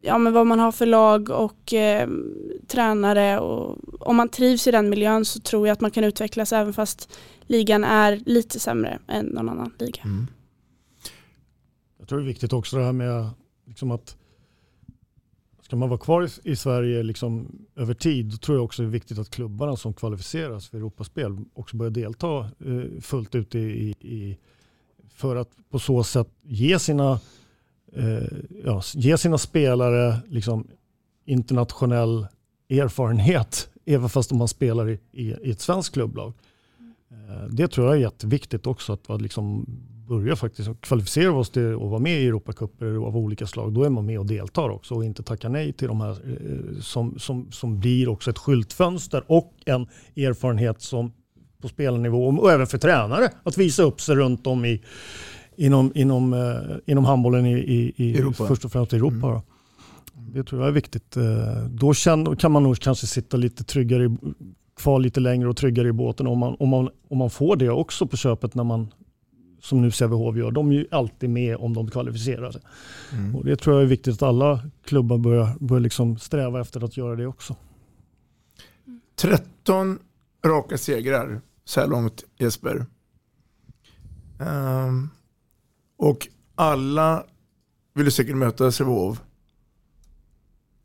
ja, 0.01 0.17
men 0.17 0.33
vad 0.33 0.47
man 0.47 0.59
har 0.59 0.71
för 0.71 0.85
lag 0.85 1.29
och 1.29 1.73
eh, 1.73 2.09
tränare. 2.67 3.39
Och 3.39 3.77
om 4.07 4.15
man 4.15 4.29
trivs 4.29 4.67
i 4.67 4.71
den 4.71 4.89
miljön 4.89 5.25
så 5.25 5.39
tror 5.39 5.67
jag 5.67 5.73
att 5.73 5.81
man 5.81 5.91
kan 5.91 6.03
utvecklas 6.03 6.53
även 6.53 6.73
fast 6.73 7.13
ligan 7.41 7.83
är 7.83 8.21
lite 8.25 8.59
sämre 8.59 8.99
än 9.07 9.25
någon 9.25 9.49
annan 9.49 9.73
liga. 9.79 10.01
Mm. 10.03 10.27
Jag 11.99 12.07
tror 12.07 12.19
det 12.19 12.25
är 12.25 12.27
viktigt 12.27 12.53
också 12.53 12.77
det 12.77 12.83
här 12.83 12.93
med 12.93 13.29
liksom 13.65 13.91
att 13.91 14.17
Ska 15.71 15.75
man 15.77 15.89
vara 15.89 15.99
kvar 15.99 16.29
i, 16.43 16.55
Sverige 16.55 17.03
liksom 17.03 17.51
över 17.75 17.93
tid, 17.93 18.25
då 18.25 18.37
tror 18.37 18.57
jag 18.57 18.65
också 18.65 18.81
det 18.81 18.87
är 18.87 18.91
viktigt 18.91 19.19
att 19.19 19.29
klubbarna 19.29 19.75
som 19.75 19.93
kvalificeras 19.93 20.67
för 20.67 20.77
Europaspel 20.77 21.37
också 21.53 21.77
börjar 21.77 21.91
delta 21.91 22.39
eh, 22.39 23.01
fullt 23.01 23.35
ut 23.35 23.55
i, 23.55 23.95
i, 23.99 24.37
för 25.09 25.35
att 25.35 25.49
på 25.69 25.79
så 25.79 26.03
sätt 26.03 26.27
ge 26.41 26.79
sina, 26.79 27.19
eh, 27.93 28.37
ja, 28.65 28.81
ge 28.93 29.17
sina 29.17 29.37
spelare 29.37 30.17
liksom 30.27 30.67
internationell 31.25 32.27
erfarenhet, 32.69 33.69
även 33.85 34.09
fast 34.09 34.29
de 34.29 34.47
spelar 34.47 34.89
i, 34.89 34.99
i, 35.11 35.27
i 35.29 35.51
ett 35.51 35.61
svenskt 35.61 35.93
klubblag. 35.93 36.33
Eh, 37.11 37.47
det 37.49 37.67
tror 37.67 37.87
jag 37.87 37.95
är 37.95 37.99
jätteviktigt 37.99 38.67
också, 38.67 38.93
att 39.07 39.21
liksom 39.21 39.65
börjar 40.11 40.35
faktiskt 40.35 40.69
kvalificera 40.81 41.33
oss 41.33 41.49
till 41.49 41.73
att 41.73 41.79
vara 41.79 41.99
med 41.99 42.21
i 42.21 42.27
Europacuper 42.27 42.85
av 42.85 43.17
olika 43.17 43.47
slag, 43.47 43.73
då 43.73 43.83
är 43.83 43.89
man 43.89 44.05
med 44.05 44.19
och 44.19 44.25
deltar 44.25 44.69
också 44.69 44.95
och 44.95 45.05
inte 45.05 45.23
tackar 45.23 45.49
nej 45.49 45.73
till 45.73 45.87
de 45.87 46.01
här 46.01 46.11
eh, 46.11 46.79
som, 46.81 47.19
som, 47.19 47.51
som 47.51 47.79
blir 47.79 48.09
också 48.09 48.29
ett 48.29 48.37
skyltfönster 48.37 49.23
och 49.27 49.53
en 49.65 49.87
erfarenhet 50.15 50.81
som 50.81 51.13
på 51.61 51.67
spelarnivå 51.67 52.27
och 52.27 52.51
även 52.51 52.67
för 52.67 52.77
tränare 52.77 53.29
att 53.43 53.57
visa 53.57 53.83
upp 53.83 54.01
sig 54.01 54.15
runt 54.15 54.47
om 54.47 54.65
i 54.65 54.83
inom, 55.55 55.91
inom, 55.95 56.33
eh, 56.33 56.77
inom 56.85 57.05
handbollen 57.05 57.45
i, 57.45 57.53
i, 57.53 57.93
i 57.95 58.17
Europa. 58.17 58.47
först 58.47 58.65
och 58.65 58.71
främst 58.71 58.93
i 58.93 58.95
Europa. 58.95 59.27
Mm. 59.27 59.41
Det 60.33 60.43
tror 60.43 60.61
jag 60.61 60.67
är 60.67 60.73
viktigt. 60.73 61.17
Eh, 61.17 61.23
då 61.69 61.93
kan 62.35 62.51
man 62.51 62.63
nog 62.63 62.79
kanske 62.79 63.07
sitta 63.07 63.37
lite 63.37 63.63
tryggare 63.63 64.17
kvar 64.75 64.99
lite 64.99 65.19
längre 65.19 65.49
och 65.49 65.57
tryggare 65.57 65.87
i 65.87 65.91
båten 65.91 66.27
om 66.27 66.39
man, 66.39 66.55
om 66.59 66.69
man, 66.69 66.89
om 67.09 67.17
man 67.17 67.29
får 67.29 67.55
det 67.55 67.69
också 67.69 68.07
på 68.07 68.17
köpet 68.17 68.55
när 68.55 68.63
man 68.63 68.91
som 69.61 69.81
nu 69.81 69.91
Sävehof 69.91 70.35
gör, 70.35 70.51
de 70.51 70.69
är 70.69 70.73
ju 70.73 70.87
alltid 70.91 71.29
med 71.29 71.55
om 71.55 71.73
de 71.73 71.91
kvalificerar 71.91 72.51
sig. 72.51 72.61
Mm. 73.11 73.35
Och 73.35 73.45
det 73.45 73.55
tror 73.55 73.75
jag 73.75 73.83
är 73.83 73.87
viktigt 73.87 74.13
att 74.13 74.21
alla 74.21 74.63
klubbar 74.83 75.17
börjar, 75.17 75.55
börjar 75.59 75.81
liksom 75.81 76.17
sträva 76.17 76.61
efter 76.61 76.83
att 76.83 76.97
göra 76.97 77.15
det 77.15 77.27
också. 77.27 77.55
13 79.15 79.99
raka 80.45 80.77
segrar 80.77 81.41
så 81.65 81.79
här 81.79 81.87
långt 81.87 82.23
Jesper. 82.37 82.85
Um, 84.39 85.09
och 85.97 86.27
alla 86.55 87.25
vill 87.93 88.05
ju 88.05 88.11
säkert 88.11 88.35
möta 88.35 88.71
Sävehof. 88.71 89.21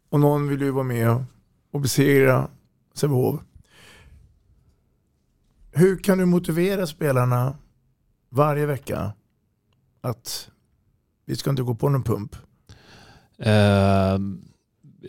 Och 0.08 0.20
någon 0.20 0.48
vill 0.48 0.60
ju 0.60 0.70
vara 0.70 0.84
med 0.84 1.24
och 1.72 1.80
besegra 1.80 2.48
Sävehof. 2.94 3.40
Hur 5.72 5.98
kan 5.98 6.18
du 6.18 6.26
motivera 6.26 6.86
spelarna 6.86 7.56
varje 8.30 8.66
vecka 8.66 9.12
att 10.00 10.50
vi 11.26 11.36
ska 11.36 11.50
inte 11.50 11.62
gå 11.62 11.74
på 11.74 11.88
någon 11.88 12.02
pump? 12.02 12.36
Eh, 13.38 14.18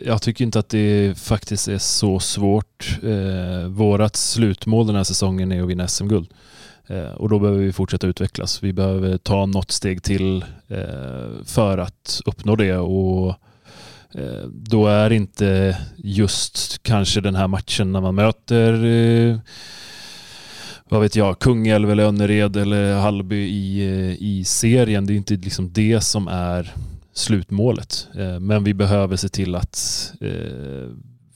jag 0.00 0.22
tycker 0.22 0.44
inte 0.44 0.58
att 0.58 0.68
det 0.68 1.18
faktiskt 1.18 1.68
är 1.68 1.78
så 1.78 2.20
svårt. 2.20 2.98
Eh, 3.02 3.68
vårat 3.68 4.16
slutmål 4.16 4.86
den 4.86 4.96
här 4.96 5.04
säsongen 5.04 5.52
är 5.52 5.62
att 5.62 5.68
vinna 5.68 5.88
SM-guld. 5.88 6.34
Eh, 6.86 7.10
och 7.10 7.28
då 7.28 7.38
behöver 7.38 7.60
vi 7.60 7.72
fortsätta 7.72 8.06
utvecklas. 8.06 8.62
Vi 8.62 8.72
behöver 8.72 9.18
ta 9.18 9.46
något 9.46 9.70
steg 9.70 10.02
till 10.02 10.44
för 11.44 11.78
att 11.78 12.20
uppnå 12.26 12.56
det. 12.56 12.76
Och 12.76 13.34
då 14.46 14.86
är 14.86 15.12
inte 15.12 15.78
just 15.96 16.82
kanske 16.82 17.20
den 17.20 17.34
här 17.34 17.48
matchen 17.48 17.92
när 17.92 18.00
man 18.00 18.14
möter 18.14 18.72
vad 20.88 21.00
vet 21.00 21.16
jag, 21.16 21.38
Kungälv 21.38 21.90
eller 21.90 22.04
Önnered 22.04 22.56
eller 22.56 22.94
Hallby 22.94 23.36
i, 23.36 23.88
eh, 23.88 24.22
i 24.22 24.44
serien. 24.46 25.06
Det 25.06 25.12
är 25.12 25.16
inte 25.16 25.34
liksom 25.34 25.72
det 25.72 26.00
som 26.00 26.28
är 26.28 26.74
slutmålet. 27.12 28.08
Eh, 28.14 28.40
men 28.40 28.64
vi 28.64 28.74
behöver 28.74 29.16
se 29.16 29.28
till 29.28 29.54
att 29.54 30.12
eh, 30.20 30.88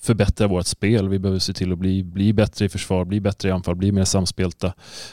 förbättra 0.03 0.47
vårt 0.47 0.67
spel. 0.67 1.09
Vi 1.09 1.19
behöver 1.19 1.39
se 1.39 1.53
till 1.53 1.73
att 1.73 1.79
bli, 1.79 2.05
bli 2.05 2.33
bättre 2.33 2.65
i 2.65 2.69
försvar, 2.69 3.05
bli 3.05 3.21
bättre 3.21 3.49
i 3.49 3.53
anfall, 3.53 3.75
bli 3.75 3.93
mer 3.93 4.05
samspelta. 4.05 4.73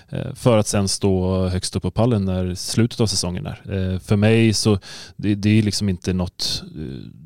Eh, 0.10 0.34
för 0.34 0.58
att 0.58 0.68
sen 0.68 0.88
stå 0.88 1.48
högst 1.48 1.76
upp 1.76 1.84
på 1.84 1.92
pallen 1.92 2.26
när 2.26 2.56
slutet 2.56 3.00
av 3.00 3.08
säsongen 3.08 3.46
är. 3.46 3.94
Eh, 3.94 4.00
för 4.00 4.16
mig 4.16 4.54
så 4.54 4.80
det, 5.16 5.36
det 5.36 5.60
är 5.60 5.64
liksom 5.64 5.90
inte 5.90 6.14
något, 6.14 6.64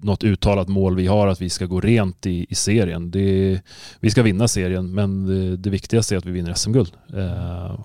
något 0.02 0.24
uttalat 0.24 0.68
mål 0.68 0.96
vi 0.96 1.08
har 1.08 1.28
att 1.28 1.42
vi 1.42 1.50
ska 1.50 1.66
gå 1.66 1.82
rent 1.82 2.26
i, 2.26 2.46
i 2.50 2.56
serien. 2.56 3.12
Det, 3.12 3.62
vi 4.00 4.10
ska 4.10 4.24
vinna 4.24 4.48
serien 4.48 4.94
men 4.94 5.28
det, 5.28 5.58
det 5.58 5.70
viktigaste 5.70 6.16
är 6.16 6.18
att 6.18 6.26
vi 6.26 6.32
vinner 6.32 6.54
SM-guld. 6.54 6.92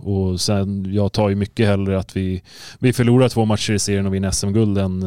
Och 0.01 0.41
sen, 0.41 0.93
jag 0.93 1.13
tar 1.13 1.29
ju 1.29 1.35
mycket 1.35 1.67
hellre 1.67 1.99
att 1.99 2.17
vi, 2.17 2.43
vi 2.79 2.93
förlorar 2.93 3.29
två 3.29 3.45
matcher 3.45 3.73
i 3.73 3.79
serien 3.79 4.07
och 4.07 4.15
vinner 4.15 4.31
SM-guld 4.31 4.79
än 4.79 5.03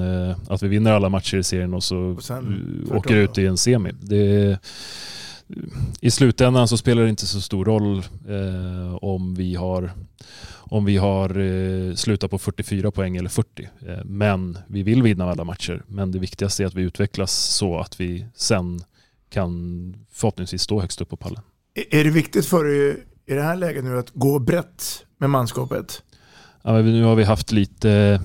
att 0.48 0.64
vi 0.64 0.68
vinner 0.68 0.92
alla 0.92 1.10
matcher 1.10 1.38
i 1.38 1.44
serien 1.44 1.74
och 1.74 1.84
så 1.84 2.12
och 2.22 2.24
sen, 2.24 2.88
åker 2.92 3.16
ut 3.16 3.38
i 3.38 3.46
en 3.46 3.58
semi. 3.58 3.92
Det, 4.02 4.58
i 6.02 6.12
slutändan 6.12 6.68
så 6.68 6.78
spelar 6.78 7.04
det 7.04 7.10
inte 7.10 7.26
så 7.26 7.42
stor 7.42 7.66
roll 7.66 7.98
eh, 8.30 8.96
om 8.96 9.36
vi 9.36 9.56
har 9.56 9.92
om 10.72 10.86
vi 10.86 10.98
har 10.98 11.40
eh, 11.40 11.96
slutat 11.96 12.32
på 12.32 12.38
44 12.38 12.92
poäng 12.92 13.18
eller 13.18 13.30
40. 13.30 13.70
Eh, 13.88 13.98
men 14.06 14.58
vi 14.68 14.84
vill 14.84 15.04
vinna 15.04 15.32
alla 15.32 15.44
matcher. 15.44 15.84
Men 15.88 16.12
det 16.12 16.20
viktigaste 16.20 16.64
är 16.64 16.68
att 16.68 16.74
vi 16.74 16.82
utvecklas 16.82 17.32
så 17.32 17.80
att 17.80 18.00
vi 18.00 18.26
sen 18.36 18.80
kan 19.30 19.96
förhoppningsvis 20.12 20.62
stå 20.62 20.82
högst 20.82 21.02
upp 21.02 21.10
på 21.10 21.18
pallen. 21.18 21.42
Är 21.92 22.04
det 22.04 22.10
viktigt 22.10 22.46
för 22.46 22.68
er 22.68 22.98
i 23.26 23.34
det 23.34 23.42
här 23.42 23.56
läget 23.56 23.84
nu 23.84 24.00
att 24.00 24.10
gå 24.14 24.40
brett 24.40 25.06
med 25.18 25.30
manskapet? 25.30 26.04
Ja, 26.64 26.82
nu 26.82 27.04
har 27.04 27.16
vi 27.16 27.24
haft 27.24 27.52
lite, 27.52 28.22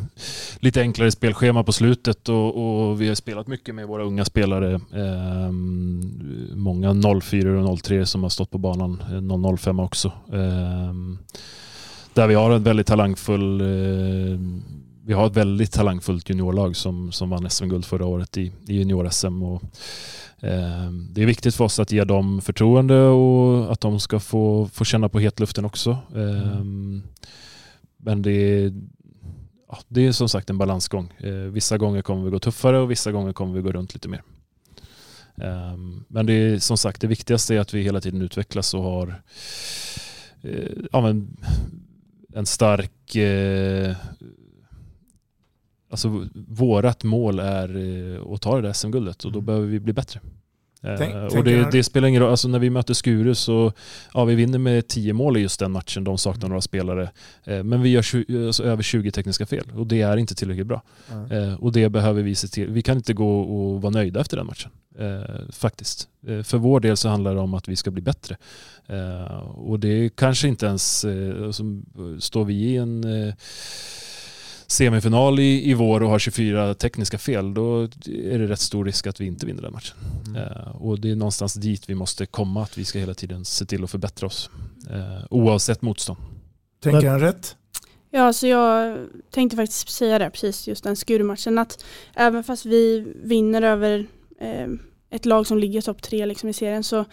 lite 0.61 0.81
enklare 0.81 1.11
spelschema 1.11 1.65
på 1.65 1.73
slutet 1.73 2.29
och, 2.29 2.57
och 2.57 3.01
vi 3.01 3.09
har 3.09 3.15
spelat 3.15 3.47
mycket 3.47 3.75
med 3.75 3.87
våra 3.87 4.05
unga 4.05 4.25
spelare. 4.25 4.75
Eh, 4.75 5.51
många 6.55 7.21
04 7.23 7.71
och 7.71 7.83
03 7.83 8.07
som 8.07 8.23
har 8.23 8.31
stått 8.31 8.51
på 8.51 8.59
banan, 8.59 9.03
eh, 9.11 9.21
någon 9.21 9.59
05 9.59 9.81
också. 9.81 10.13
Eh, 10.33 10.93
där 12.15 12.27
vi 12.27 12.35
har 12.35 12.51
en 12.51 12.63
väldigt 12.63 12.87
talangfull 12.87 13.61
eh, 13.61 14.39
vi 15.07 15.13
har 15.13 15.27
ett 15.27 15.37
väldigt 15.37 15.73
talangfullt 15.73 16.29
juniorlag 16.29 16.77
som, 16.77 17.13
som 17.13 17.31
vann 17.31 17.51
SM-guld 17.51 17.85
förra 17.85 18.07
året 18.07 18.37
i, 18.37 18.53
i 18.69 18.73
junior-SM. 18.73 19.43
Och, 19.43 19.63
eh, 20.41 20.91
det 21.11 21.23
är 21.23 21.27
viktigt 21.27 21.55
för 21.55 21.65
oss 21.65 21.81
att 21.81 21.93
ge 21.93 22.05
dem 22.05 22.41
förtroende 22.41 23.01
och 23.01 23.73
att 23.73 23.81
de 23.81 24.01
ska 24.01 24.21
få, 24.21 24.69
få 24.73 24.85
känna 24.85 25.09
på 25.09 25.19
hetluften 25.19 25.65
också. 25.65 25.91
Eh, 26.15 26.63
men 28.07 28.23
det 28.23 28.31
är, 28.31 28.73
ja, 29.69 29.79
det 29.89 30.07
är 30.07 30.13
som 30.13 30.29
sagt 30.29 30.51
en 30.51 30.59
balansgång. 30.59 31.13
Eh, 31.19 31.33
vissa 31.33 31.79
gånger 31.79 32.03
kommer 32.03 32.25
vi 32.25 32.31
gå 32.31 32.39
tuffare 32.39 32.79
och 32.79 32.91
vissa 32.91 33.13
gånger 33.13 33.33
kommer 33.33 33.55
vi 33.55 33.61
gå 33.61 33.73
runt 33.73 33.95
lite 33.95 34.09
mer. 34.09 34.23
Eh, 35.43 35.77
men 36.09 36.27
det 36.27 36.33
är 36.33 36.59
som 36.59 36.79
sagt 36.79 37.01
det 37.01 37.07
viktigaste 37.07 37.55
är 37.55 37.61
att 37.61 37.75
vi 37.75 37.83
hela 37.83 38.01
tiden 38.01 38.23
utvecklas 38.23 38.75
och 38.75 38.83
har 38.83 39.23
eh, 40.43 40.71
ja, 40.93 41.01
men, 41.01 41.37
en 42.33 42.47
stark 42.47 43.17
eh, 43.17 43.97
Alltså 45.91 46.29
vårat 46.35 47.05
mål 47.05 47.39
är 47.39 48.35
att 48.35 48.43
ta 48.43 48.57
det 48.57 48.63
där 48.63 48.73
SM-guldet 48.73 49.25
och 49.25 49.33
då 49.33 49.39
mm. 49.39 49.47
behöver 49.47 49.67
vi 49.67 49.81
bli 49.81 49.93
bättre. 49.93 50.21
Tänk, 50.81 51.15
uh, 51.15 51.39
och 51.39 51.45
det, 51.45 51.71
det, 51.71 51.83
spelar 51.85 52.09
ingen 52.09 52.23
roll, 52.23 52.31
alltså 52.31 52.49
när 52.49 52.59
vi 52.59 52.71
möter 52.71 52.95
Skuru 52.95 53.35
så 53.35 53.73
ja, 54.15 54.25
vi 54.25 54.35
vinner 54.35 54.59
med 54.59 54.89
10 54.89 55.13
mål 55.13 55.37
i 55.37 55.41
just 55.41 55.61
den 55.61 55.73
matchen, 55.73 56.05
de 56.05 56.19
saknar 56.19 56.49
några 56.49 56.61
spelare. 56.61 57.11
Uh, 57.49 57.63
men 57.63 57.83
vi 57.83 57.89
gör 57.89 58.03
20, 58.03 58.47
alltså, 58.47 58.65
över 58.65 58.83
20 58.83 59.11
tekniska 59.11 59.47
fel 59.47 59.73
och 59.77 59.87
det 59.87 60.01
är 60.01 60.17
inte 60.17 60.35
tillräckligt 60.35 60.67
bra. 60.67 60.83
Mm. 61.13 61.57
Och 61.57 61.73
det 61.73 61.89
behöver 61.89 62.23
vi 62.23 62.35
se 62.35 62.49
till. 62.49 62.71
Vi 62.71 62.83
kan 62.83 62.97
inte 62.97 63.13
gå 63.13 63.41
och 63.41 63.83
vara 63.83 63.91
nöjda 63.91 64.21
efter 64.21 64.37
den 64.37 64.47
matchen. 64.47 64.71
faktiskt. 65.51 66.09
för 66.45 66.59
vår 66.59 66.81
del 66.81 66.97
så 66.97 67.09
handlar 67.09 67.35
det 67.35 67.41
om 67.41 67.55
att 67.55 67.69
vi 67.69 67.77
ska 67.77 67.91
bli 67.91 68.03
bättre. 68.03 68.37
och 69.55 69.81
det 69.81 70.17
kanske 70.17 70.49
inte 70.49 70.67
ens, 70.67 71.05
alltså, 71.45 71.65
står 72.19 72.45
vi 72.45 72.55
i 72.55 72.77
en 72.77 73.05
semifinal 74.67 75.41
i, 75.41 75.71
i 75.71 75.75
vår 75.75 76.03
och 76.03 76.11
har 76.11 76.19
24 76.19 76.75
tekniska 76.75 77.19
fel, 77.19 77.55
då 77.55 77.83
är 78.07 78.39
det 78.39 78.47
rätt 78.47 78.61
stor 78.61 78.85
risk 78.85 79.07
att 79.07 79.21
vi 79.21 79.27
inte 79.27 79.47
vinner 79.47 79.63
den 79.63 79.73
matchen. 79.73 79.97
Mm. 80.27 80.43
Uh, 80.43 80.77
och 80.77 81.01
det 81.01 81.11
är 81.11 81.17
någonstans 81.17 81.55
dit 81.55 81.89
vi 81.89 81.95
måste 81.95 82.27
komma, 82.27 82.63
att 82.63 82.79
vi 82.79 82.85
ska 82.85 82.99
hela 82.99 83.15
tiden 83.15 83.45
se 83.45 83.65
till 83.65 83.85
att 83.85 83.91
förbättra 83.91 84.27
oss. 84.27 84.51
Uh, 84.91 85.27
oavsett 85.31 85.83
motstånd. 85.83 86.21
Tänker 86.83 87.09
han 87.09 87.21
rätt? 87.21 87.57
Ja, 88.11 88.33
så 88.33 88.47
jag 88.47 88.99
tänkte 89.31 89.57
faktiskt 89.57 89.89
säga 89.89 90.19
det 90.19 90.31
precis 90.31 90.69
just 90.69 90.85
den 90.85 90.97
skurmatchen 90.97 91.59
att 91.59 91.85
även 92.15 92.45
fast 92.45 92.67
vi 92.67 93.13
vinner 93.23 93.63
över 93.63 94.07
eh, 94.41 94.69
ett 95.11 95.27
lag 95.27 95.47
som 95.47 95.59
ligger 95.59 95.81
topp 95.81 96.03
tre 96.03 96.27
liksom 96.27 96.49
i 96.49 96.53
serien 96.53 96.85
så, 96.85 97.05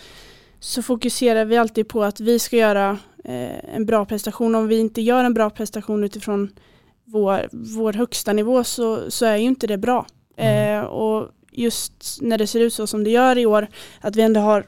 så 0.59 0.81
fokuserar 0.81 1.45
vi 1.45 1.57
alltid 1.57 1.87
på 1.87 2.03
att 2.03 2.19
vi 2.19 2.39
ska 2.39 2.57
göra 2.57 2.97
eh, 3.23 3.75
en 3.75 3.85
bra 3.85 4.05
prestation. 4.05 4.55
Om 4.55 4.67
vi 4.67 4.79
inte 4.79 5.01
gör 5.01 5.23
en 5.23 5.33
bra 5.33 5.49
prestation 5.49 6.03
utifrån 6.03 6.51
vår, 7.05 7.49
vår 7.51 7.93
högsta 7.93 8.33
nivå 8.33 8.63
så, 8.63 9.11
så 9.11 9.25
är 9.25 9.37
ju 9.37 9.43
inte 9.43 9.67
det 9.67 9.77
bra. 9.77 10.05
Mm. 10.37 10.79
Eh, 10.79 10.85
och 10.85 11.29
just 11.51 12.17
när 12.21 12.37
det 12.37 12.47
ser 12.47 12.59
ut 12.59 12.73
så 12.73 12.87
som 12.87 13.03
det 13.03 13.09
gör 13.09 13.37
i 13.37 13.45
år, 13.45 13.67
att 14.01 14.15
vi 14.15 14.21
ändå 14.21 14.39
har 14.39 14.65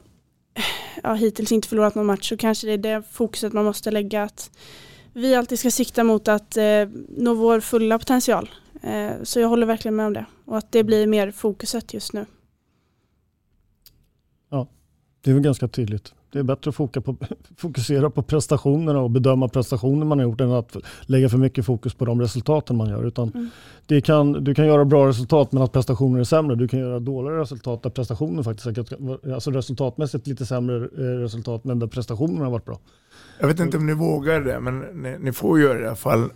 ja, 1.04 1.14
hittills 1.14 1.52
inte 1.52 1.68
förlorat 1.68 1.96
någon 1.96 2.06
match 2.06 2.30
så 2.30 2.38
kanske 2.38 2.68
det 2.68 2.74
är 2.74 2.78
det 2.78 3.04
fokuset 3.12 3.54
man 3.54 3.66
måste 3.66 3.92
lägga. 3.92 4.24
Att 4.24 4.52
vi 5.14 5.36
alltid 5.36 5.60
ska 5.60 5.72
sikta 5.72 6.04
mot 6.04 6.28
att 6.28 6.58
eh, 6.58 6.90
nå 7.18 7.34
vår 7.34 7.60
fulla 7.60 8.00
potential. 8.00 8.50
Eh, 8.82 9.12
så 9.24 9.40
jag 9.40 9.48
håller 9.48 9.68
verkligen 9.68 9.96
med 9.96 10.06
om 10.06 10.14
det 10.14 10.26
och 10.46 10.58
att 10.58 10.72
det 10.72 10.84
blir 10.84 11.08
mer 11.08 11.32
fokuset 11.32 11.94
just 11.94 12.14
nu. 12.14 12.26
Ja, 14.50 14.68
det 15.22 15.30
är 15.30 15.34
väl 15.34 15.44
ganska 15.44 15.68
tydligt. 15.68 16.14
Det 16.36 16.40
är 16.40 16.44
bättre 16.44 16.70
att 16.70 17.06
på, 17.06 17.16
fokusera 17.58 18.10
på 18.10 18.22
prestationerna 18.22 19.00
och 19.00 19.12
bedöma 19.12 19.48
prestationer 19.48 20.06
man 20.06 20.20
har 20.20 20.26
gjort 20.26 20.42
än 20.42 20.52
att 20.52 20.76
lägga 21.02 21.30
för 21.30 21.38
mycket 21.38 21.66
fokus 21.66 21.94
på 21.94 22.06
de 22.06 22.22
resultaten 22.22 22.78
man 22.78 22.90
gör. 22.90 23.08
Utan 23.08 23.30
mm. 23.30 23.50
det 23.86 24.02
kan, 24.02 24.44
du 24.44 24.56
kan 24.56 24.68
göra 24.68 24.86
bra 24.86 25.08
resultat 25.08 25.52
men 25.52 25.64
att 25.64 25.72
prestationer 25.72 26.20
är 26.20 26.24
sämre. 26.24 26.56
Du 26.56 26.68
kan 26.68 26.80
göra 26.80 27.00
dåliga 27.00 27.34
resultat 27.34 27.84
där 27.84 27.90
prestationen 27.90 28.44
faktiskt 28.44 28.68
är 28.68 29.34
alltså 29.34 29.52
resultatmässigt 29.52 30.28
lite 30.28 30.46
sämre 30.46 30.76
eh, 30.76 31.20
resultat 31.20 31.64
men 31.64 31.80
där 31.80 31.88
prestationerna 31.88 32.44
har 32.44 32.52
varit 32.52 32.66
bra. 32.66 32.80
Jag 33.40 33.48
vet 33.48 33.60
inte 33.60 33.78
om 33.78 33.86
ni 33.86 33.94
vågar 33.94 34.42
det 34.42 34.60
men 34.60 34.80
ni, 34.80 35.18
ni 35.20 35.32
får 35.32 35.60
göra 35.60 35.74
det 35.74 35.84
i 35.84 35.88
alla 35.88 35.96
fall. 35.96 36.30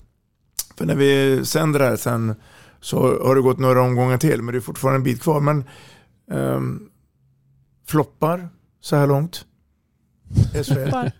för 0.76 0.86
när 0.86 0.96
vi 0.96 1.44
sänder 1.44 1.78
det 1.78 1.84
här 1.84 1.96
sen 1.96 2.34
så 2.80 2.98
har 2.98 3.34
det 3.34 3.42
gått 3.42 3.58
några 3.58 3.82
omgångar 3.82 4.18
till 4.18 4.42
men 4.42 4.52
det 4.52 4.58
är 4.58 4.60
fortfarande 4.60 4.96
en 4.96 5.04
bit 5.04 5.22
kvar. 5.22 5.40
Men 5.40 5.64
um, 6.30 6.88
floppar 7.86 8.48
så 8.86 8.96
här 8.96 9.06
långt? 9.06 9.44
SHL. 10.64 10.94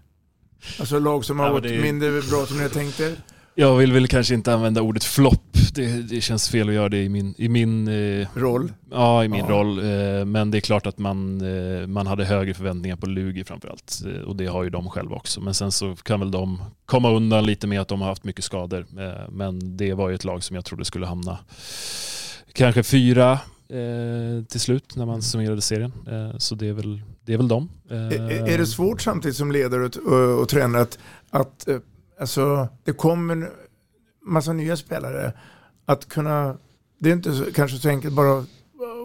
alltså 0.80 0.98
lag 0.98 1.24
som 1.24 1.38
har 1.38 1.46
ja, 1.46 1.52
varit 1.52 1.82
mindre 1.82 2.10
bra 2.10 2.46
som 2.46 2.58
ni 2.58 2.68
tänkte? 2.68 3.16
Jag 3.54 3.76
vill 3.76 3.92
väl 3.92 4.08
kanske 4.08 4.34
inte 4.34 4.54
använda 4.54 4.82
ordet 4.82 5.04
flopp. 5.04 5.56
Det, 5.74 5.86
det, 5.86 6.20
känns 6.20 6.48
fel 6.48 6.68
att 6.68 6.74
göra 6.74 6.88
det 6.88 7.02
i 7.02 7.08
min, 7.08 7.34
i 7.38 7.48
min 7.48 7.88
eh, 7.88 8.28
roll. 8.34 8.72
Ja, 8.90 9.24
i 9.24 9.28
min 9.28 9.44
ja. 9.44 9.50
roll. 9.50 9.78
Eh, 9.78 10.24
men 10.24 10.50
det 10.50 10.58
är 10.58 10.60
klart 10.60 10.86
att 10.86 10.98
man, 10.98 11.40
eh, 11.40 11.86
man 11.86 12.06
hade 12.06 12.24
högre 12.24 12.54
förväntningar 12.54 12.96
på 12.96 13.06
Lugi 13.06 13.44
framförallt. 13.44 14.02
Eh, 14.06 14.20
och 14.20 14.36
det 14.36 14.46
har 14.46 14.64
ju 14.64 14.70
de 14.70 14.90
själva 14.90 15.16
också. 15.16 15.40
Men 15.40 15.54
sen 15.54 15.72
så 15.72 15.96
kan 15.96 16.20
väl 16.20 16.30
de 16.30 16.62
komma 16.84 17.10
undan 17.10 17.46
lite 17.46 17.66
med 17.66 17.80
att 17.80 17.88
de 17.88 18.00
har 18.00 18.08
haft 18.08 18.24
mycket 18.24 18.44
skador. 18.44 18.86
Eh, 18.98 19.28
men 19.30 19.76
det 19.76 19.94
var 19.94 20.08
ju 20.08 20.14
ett 20.14 20.24
lag 20.24 20.42
som 20.42 20.56
jag 20.56 20.64
trodde 20.64 20.84
skulle 20.84 21.06
hamna 21.06 21.38
kanske 22.52 22.82
fyra 22.82 23.38
eh, 23.68 24.44
till 24.44 24.60
slut 24.60 24.96
när 24.96 25.06
man 25.06 25.22
summerade 25.22 25.60
serien. 25.60 25.92
så 26.38 26.54
det 26.54 26.68
är 26.68 26.72
väl 26.72 27.02
det 27.26 27.32
är 27.32 27.36
väl 27.36 27.48
de. 27.48 27.68
Är, 27.88 28.48
är 28.48 28.58
det 28.58 28.66
svårt 28.66 29.00
samtidigt 29.00 29.36
som 29.36 29.52
ledare 29.52 29.84
och, 29.84 30.40
och 30.40 30.48
tränare 30.48 30.82
att, 30.82 30.98
att 31.30 31.68
eh, 31.68 31.78
alltså, 32.20 32.68
det 32.84 32.92
kommer 32.92 33.34
en 33.34 33.48
massa 34.26 34.52
nya 34.52 34.76
spelare 34.76 35.32
att 35.86 36.08
kunna, 36.08 36.56
det 36.98 37.08
är 37.08 37.12
inte 37.12 37.34
så, 37.34 37.44
kanske 37.54 37.78
så 37.78 37.88
enkelt 37.88 38.14
bara 38.14 38.44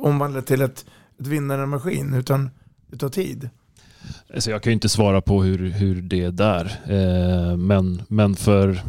omvandla 0.04 0.42
till 0.42 0.62
ett, 0.62 0.86
ett 1.20 1.28
vinnande 1.28 1.66
maskin 1.66 2.14
utan 2.14 2.50
det 2.88 2.98
tar 2.98 3.10
tid. 3.10 3.50
Alltså 4.34 4.52
jag 4.52 4.64
kan 4.64 4.72
ju 4.72 4.74
inte 4.74 4.90
svara 4.90 5.22
på 5.22 5.44
hur, 5.44 5.70
hur 5.70 6.02
det 6.02 6.24
är 6.24 6.32
där. 6.32 6.82
Eh, 6.86 7.58
men, 7.58 8.02
men 8.08 8.36
för 8.36 8.82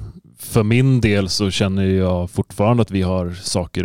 för 0.43 0.63
min 0.63 1.01
del 1.01 1.29
så 1.29 1.51
känner 1.51 1.85
jag 1.85 2.31
fortfarande 2.31 2.83
att 2.83 2.91
vi 2.91 3.03
har 3.03 3.31
saker 3.31 3.85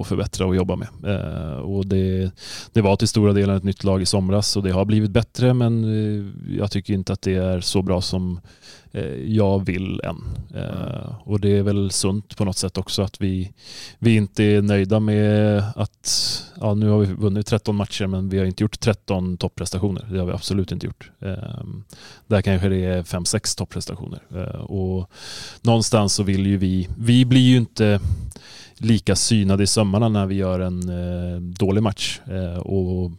att, 0.00 0.06
förbättra 0.06 0.46
och 0.46 0.56
jobba 0.56 0.76
med. 0.76 0.88
Eh, 1.04 1.56
och 1.56 1.86
det, 1.86 2.30
det 2.72 2.80
var 2.80 2.96
till 2.96 3.08
stora 3.08 3.32
delar 3.32 3.56
ett 3.56 3.64
nytt 3.64 3.84
lag 3.84 4.02
i 4.02 4.06
somras 4.06 4.56
och 4.56 4.62
det 4.62 4.70
har 4.70 4.84
blivit 4.84 5.10
bättre 5.10 5.54
men 5.54 5.84
eh, 5.84 6.56
jag 6.58 6.70
tycker 6.70 6.94
inte 6.94 7.12
att 7.12 7.22
det 7.22 7.34
är 7.34 7.60
så 7.60 7.82
bra 7.82 8.00
som 8.00 8.40
Eh, 8.94 9.34
jag 9.34 9.66
vill 9.66 10.00
än. 10.04 10.24
Eh, 10.54 11.14
och 11.24 11.40
det 11.40 11.58
är 11.58 11.62
väl 11.62 11.90
sunt 11.90 12.36
på 12.36 12.44
något 12.44 12.56
sätt 12.56 12.78
också 12.78 13.02
att 13.02 13.20
vi, 13.20 13.52
vi 13.98 14.16
inte 14.16 14.44
är 14.44 14.62
nöjda 14.62 15.00
med 15.00 15.62
att 15.76 16.42
ja, 16.60 16.74
nu 16.74 16.88
har 16.88 16.98
vi 16.98 17.06
vunnit 17.06 17.46
13 17.46 17.76
matcher 17.76 18.06
men 18.06 18.28
vi 18.28 18.38
har 18.38 18.44
inte 18.44 18.64
gjort 18.64 18.80
13 18.80 19.36
topprestationer. 19.36 20.08
Det 20.12 20.18
har 20.18 20.26
vi 20.26 20.32
absolut 20.32 20.72
inte 20.72 20.86
gjort. 20.86 21.10
Eh, 21.20 21.64
där 22.26 22.42
kanske 22.42 22.68
det 22.68 22.84
är 22.84 23.02
5-6 23.02 23.58
topprestationer. 23.58 24.20
Eh, 24.34 24.60
och 24.60 25.10
någonstans 25.62 26.14
så 26.14 26.22
vill 26.22 26.46
ju 26.46 26.56
vi, 26.56 26.88
vi 26.98 27.24
blir 27.24 27.40
ju 27.40 27.56
inte 27.56 28.00
lika 28.76 29.16
synade 29.16 29.62
i 29.62 29.66
sömmarna 29.66 30.08
när 30.08 30.26
vi 30.26 30.34
gör 30.34 30.60
en 30.60 30.88
eh, 30.88 31.40
dålig 31.40 31.82
match. 31.82 32.20
och 32.58 33.10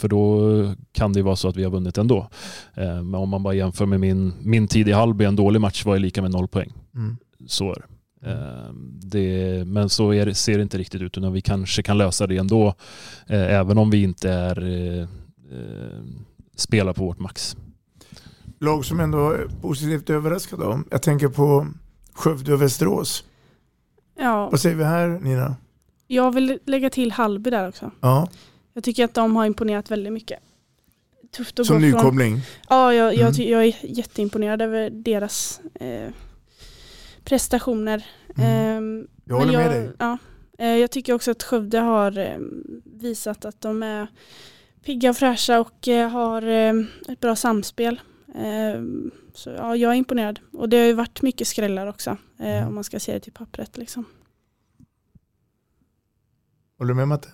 för 0.00 0.08
då 0.08 0.74
kan 0.92 1.12
det 1.12 1.22
vara 1.22 1.36
så 1.36 1.48
att 1.48 1.56
vi 1.56 1.64
har 1.64 1.70
vunnit 1.70 1.98
ändå. 1.98 2.28
Eh, 2.74 3.02
men 3.02 3.14
om 3.14 3.28
man 3.28 3.42
bara 3.42 3.54
jämför 3.54 3.86
med 3.86 4.00
min, 4.00 4.32
min 4.42 4.68
tid 4.68 4.88
i 4.88 4.92
Hallby, 4.92 5.24
en 5.24 5.36
dålig 5.36 5.60
match 5.60 5.84
var 5.84 5.94
ju 5.94 6.00
lika 6.00 6.22
med 6.22 6.30
noll 6.30 6.48
poäng. 6.48 6.72
Mm. 6.94 7.16
Så 7.46 7.70
är 7.70 7.74
det. 7.74 8.30
Eh, 8.30 8.72
det, 9.02 9.64
men 9.66 9.88
så 9.88 10.14
är 10.14 10.26
det, 10.26 10.34
ser 10.34 10.56
det 10.56 10.62
inte 10.62 10.78
riktigt 10.78 11.02
ut, 11.02 11.18
utan 11.18 11.32
vi 11.32 11.40
kanske 11.40 11.82
kan 11.82 11.98
lösa 11.98 12.26
det 12.26 12.36
ändå, 12.36 12.66
eh, 13.26 13.54
även 13.54 13.78
om 13.78 13.90
vi 13.90 14.02
inte 14.02 14.30
är, 14.30 15.08
spelar 16.56 16.92
på 16.92 17.04
vårt 17.04 17.18
max. 17.18 17.56
Lag 18.60 18.84
som 18.84 19.00
ändå 19.00 19.30
är 19.30 19.48
positivt 19.62 20.10
överraskade. 20.10 20.82
Jag 20.90 21.02
tänker 21.02 21.28
på 21.28 21.66
Skövde 22.14 22.52
och 22.54 22.62
Västerås. 22.62 23.24
Ja, 24.18 24.48
Vad 24.50 24.60
säger 24.60 24.76
vi 24.76 24.84
här 24.84 25.08
Nina? 25.08 25.56
jag 26.06 26.34
vill 26.34 26.58
lägga 26.66 26.90
till 26.90 27.12
Hallby 27.12 27.50
där 27.50 27.68
också. 27.68 27.90
Ja, 28.00 28.28
Jag 28.72 28.84
tycker 28.84 29.04
att 29.04 29.14
de 29.14 29.36
har 29.36 29.46
imponerat 29.46 29.90
väldigt 29.90 30.12
mycket. 30.12 30.38
Tufft 31.30 31.58
att 31.60 31.66
som 31.66 31.76
gå 31.76 31.80
från... 31.80 31.90
nykomling. 31.90 32.40
Ja, 32.68 32.94
jag, 32.94 33.14
jag, 33.14 33.34
Mm. 33.40 33.50
jag 33.50 33.64
är 33.64 33.74
jätteimponerad 33.82 34.62
över 34.62 34.90
deras 34.90 35.60
eh, 35.74 36.10
prestationer. 37.24 38.06
Mm. 38.36 38.76
Ehm, 38.76 39.08
Jag 39.24 39.36
håller 39.36 39.52
med 39.58 39.70
dig. 39.70 39.90
Ja, 39.98 40.18
eh, 40.58 40.66
jag 40.76 40.90
tycker 40.90 41.12
också 41.12 41.30
att 41.30 41.42
Skövde 41.42 41.78
har 41.78 42.18
eh, 42.18 42.38
visat 42.84 43.44
att 43.44 43.60
de 43.60 43.82
är 43.82 44.06
pigga 44.84 45.10
och 45.10 45.16
fräscha 45.16 45.60
och 45.60 45.88
eh, 45.88 46.08
har 46.10 46.42
eh, 46.42 46.74
ett 47.08 47.20
bra 47.20 47.36
samspel. 47.36 48.00
Ehm, 48.34 49.10
så 49.34 49.50
ja, 49.50 49.76
jag 49.76 49.90
är 49.92 49.96
imponerad. 49.96 50.40
Och 50.52 50.68
det 50.68 50.76
har 50.78 50.84
ju 50.84 50.92
varit 50.92 51.22
mycket 51.22 51.46
skrällar 51.48 51.86
också, 51.86 52.10
eh, 52.38 52.46
Mm. 52.56 52.68
om 52.68 52.74
man 52.74 52.84
ska 52.84 53.00
se 53.00 53.12
det 53.12 53.20
till 53.20 53.32
pappret. 53.32 53.76
Liksom. 53.76 54.04
Håller 56.78 56.88
du 56.88 56.94
med 56.94 57.08
Matte? 57.08 57.28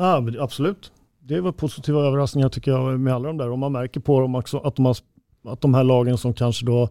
Ja, 0.00 0.20
men 0.20 0.40
absolut. 0.40 0.92
Det 1.18 1.40
var 1.40 1.52
positiva 1.52 2.00
överraskningar 2.00 2.48
tycker 2.48 2.70
jag 2.70 3.00
med 3.00 3.14
alla 3.14 3.28
de 3.28 3.36
där. 3.36 3.50
Och 3.50 3.58
man 3.58 3.72
märker 3.72 4.00
på 4.00 4.20
dem 4.20 4.34
också 4.34 4.58
att 4.58 4.76
de, 4.76 4.84
har, 4.84 4.96
att 5.44 5.60
de 5.60 5.74
här 5.74 5.84
lagen 5.84 6.18
som 6.18 6.34
kanske 6.34 6.66
då, 6.66 6.88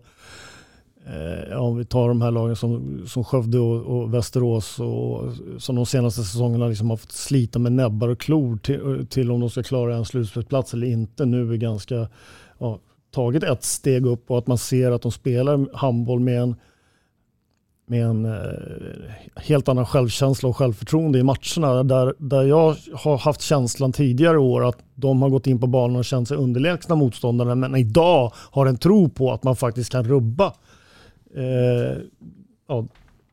eh, 1.05 1.61
om 1.61 1.77
vi 1.77 1.85
tar 1.85 2.07
de 2.07 2.21
här 2.21 2.31
lagen 2.31 2.55
som, 2.55 3.01
som 3.07 3.23
Skövde 3.23 3.59
och, 3.59 3.81
och 3.81 4.13
Västerås 4.13 4.79
och 4.79 5.33
som 5.57 5.75
de 5.75 5.85
senaste 5.85 6.23
säsongerna 6.23 6.67
liksom 6.67 6.89
har 6.89 6.97
fått 6.97 7.11
slita 7.11 7.59
med 7.59 7.71
näbbar 7.71 8.07
och 8.07 8.19
klor 8.19 8.57
till, 8.57 9.07
till 9.09 9.31
om 9.31 9.39
de 9.39 9.49
ska 9.49 9.63
klara 9.63 9.95
en 9.95 10.05
slutspelsplats 10.05 10.73
eller 10.73 10.87
inte. 10.87 11.25
Nu 11.25 11.53
är 11.53 11.57
ganska, 11.57 12.07
ja, 12.57 12.79
tagit 13.11 13.43
ett 13.43 13.63
steg 13.63 14.05
upp 14.05 14.31
och 14.31 14.37
att 14.37 14.47
man 14.47 14.57
ser 14.57 14.91
att 14.91 15.01
de 15.01 15.11
spelar 15.11 15.75
handboll 15.77 16.19
med 16.19 16.41
en 16.41 16.55
med 17.89 18.05
en 18.05 18.25
eh, 18.25 18.31
helt 19.35 19.67
annan 19.69 19.85
självkänsla 19.85 20.49
och 20.49 20.57
självförtroende 20.57 21.19
i 21.19 21.23
matcherna. 21.23 21.83
Där, 21.83 22.13
där 22.17 22.43
jag 22.43 22.75
har 22.93 23.17
haft 23.17 23.41
känslan 23.41 23.91
tidigare 23.91 24.37
år 24.37 24.69
att 24.69 24.77
de 24.95 25.21
har 25.21 25.29
gått 25.29 25.47
in 25.47 25.59
på 25.59 25.67
banan 25.67 25.95
och 25.95 26.05
känt 26.05 26.27
sig 26.27 26.37
underlägsna 26.37 26.95
motståndarna 26.95 27.55
men 27.55 27.75
idag 27.75 28.33
har 28.35 28.65
en 28.65 28.77
tro 28.77 29.09
på 29.09 29.31
att 29.31 29.43
man 29.43 29.55
faktiskt 29.55 29.91
kan 29.91 30.03
rubba 30.03 30.53
eh, 31.35 31.97
ja, 32.67 32.85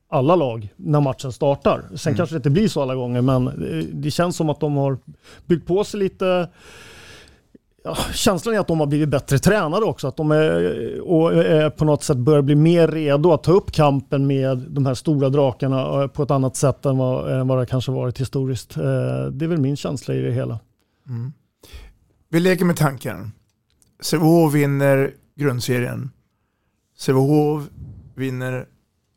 alla 0.08 0.36
lag 0.36 0.68
när 0.76 1.00
matchen 1.00 1.32
startar. 1.32 1.82
Sen 1.94 2.10
Mm. 2.10 2.16
kanske 2.16 2.34
det 2.34 2.36
inte 2.36 2.50
blir 2.50 2.68
så 2.68 2.82
alla 2.82 2.94
gånger 2.94 3.20
men 3.22 3.46
eh, 3.48 3.84
det 3.92 4.10
känns 4.10 4.36
som 4.36 4.50
att 4.50 4.60
de 4.60 4.76
har 4.76 4.98
byggt 5.46 5.66
på 5.66 5.84
sig 5.84 6.00
lite 6.00 6.48
Ja, 7.86 7.96
känslan 8.12 8.54
är 8.54 8.58
att 8.58 8.66
de 8.66 8.80
har 8.80 8.86
blivit 8.86 9.08
bättre 9.08 9.38
tränade 9.38 9.86
också. 9.86 10.08
Att 10.08 10.16
de 10.16 10.30
är, 10.30 11.00
och 11.00 11.34
är 11.34 11.70
på 11.70 11.84
något 11.84 12.02
sätt 12.02 12.16
börjar 12.16 12.42
bli 12.42 12.54
mer 12.54 12.88
redo 12.88 13.32
att 13.32 13.42
ta 13.42 13.52
upp 13.52 13.72
kampen 13.72 14.26
med 14.26 14.58
de 14.58 14.86
här 14.86 14.94
stora 14.94 15.28
drakarna 15.28 16.02
eh, 16.02 16.08
på 16.08 16.22
ett 16.22 16.30
annat 16.30 16.56
sätt 16.56 16.86
än 16.86 16.98
vad, 16.98 17.40
än 17.40 17.48
vad 17.48 17.58
det 17.58 17.66
kanske 17.66 17.92
varit 17.92 18.20
historiskt. 18.20 18.74
Det 18.74 19.44
är 19.44 19.46
väl 19.46 19.60
min 19.60 19.76
känsla 19.76 20.14
i 20.14 20.20
det 20.20 20.32
hela. 20.32 20.60
Mm. 21.08 21.32
Vi 22.28 22.40
leker 22.40 22.64
med 22.64 22.76
tanken. 22.76 23.32
Sävehof 24.00 24.54
vinner 24.54 25.14
grundserien. 25.34 26.10
Sävehof 26.98 27.62
vinner 28.14 28.66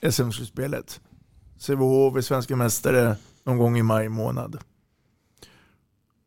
SM-slutspelet. 0.10 1.00
Sävehof 1.58 2.16
är 2.16 2.22
svenska 2.22 2.56
mästare 2.56 3.16
någon 3.44 3.58
gång 3.58 3.78
i 3.78 3.84
maj 3.84 4.10
månad. 4.10 4.58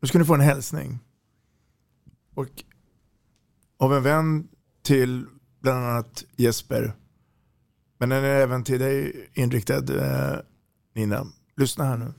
Nu 0.01 0.07
ska 0.07 0.17
ni 0.17 0.25
få 0.25 0.33
en 0.33 0.41
hälsning. 0.41 0.99
Och 2.35 2.49
av 3.79 3.93
en 3.93 4.03
vän 4.03 4.47
till 4.85 5.25
bland 5.61 5.85
annat 5.85 6.23
Jesper. 6.37 6.93
Men 7.99 8.09
den 8.09 8.23
är 8.23 8.41
även 8.41 8.63
till 8.63 8.79
dig 8.79 9.29
inriktad 9.33 9.75
eh, 9.75 10.39
Nina. 10.95 11.23
Lyssna 11.57 11.83
här 11.83 11.97
nu. 11.97 12.13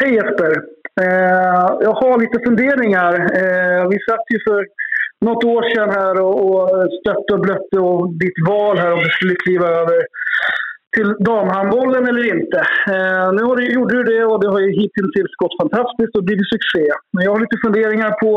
Hej 0.00 0.14
Jesper! 0.14 0.52
Eh, 1.00 1.68
jag 1.80 1.92
har 1.92 2.20
lite 2.20 2.38
funderingar. 2.44 3.14
Eh, 3.14 3.88
vi 3.88 3.98
satt 4.08 4.24
ju 4.30 4.38
för 4.48 4.66
något 5.20 5.44
år 5.44 5.62
sedan 5.74 5.90
här 5.90 6.20
och, 6.20 6.36
och 6.46 6.68
stötte 7.00 7.32
och 7.34 7.40
blötte 7.40 7.78
och 7.78 8.12
ditt 8.12 8.38
val 8.48 8.78
här 8.78 8.92
om 8.92 8.98
du 8.98 9.10
skulle 9.10 9.34
kliva 9.34 9.66
över 9.66 9.98
till 10.98 11.10
damhandbollen 11.30 12.04
eller 12.10 12.24
inte. 12.34 12.58
Eh, 12.94 13.26
nu 13.36 13.42
har 13.48 13.56
du, 13.56 13.62
gjorde 13.76 13.94
du 13.98 14.02
det 14.12 14.24
och 14.30 14.38
det 14.42 14.50
har 14.54 14.60
ju 14.66 14.70
hittills 14.82 15.32
gått 15.42 15.56
fantastiskt 15.62 16.14
och 16.16 16.24
blivit 16.28 16.52
succé. 16.54 16.84
Men 17.12 17.24
jag 17.24 17.32
har 17.32 17.40
lite 17.40 17.64
funderingar 17.64 18.10
på 18.22 18.30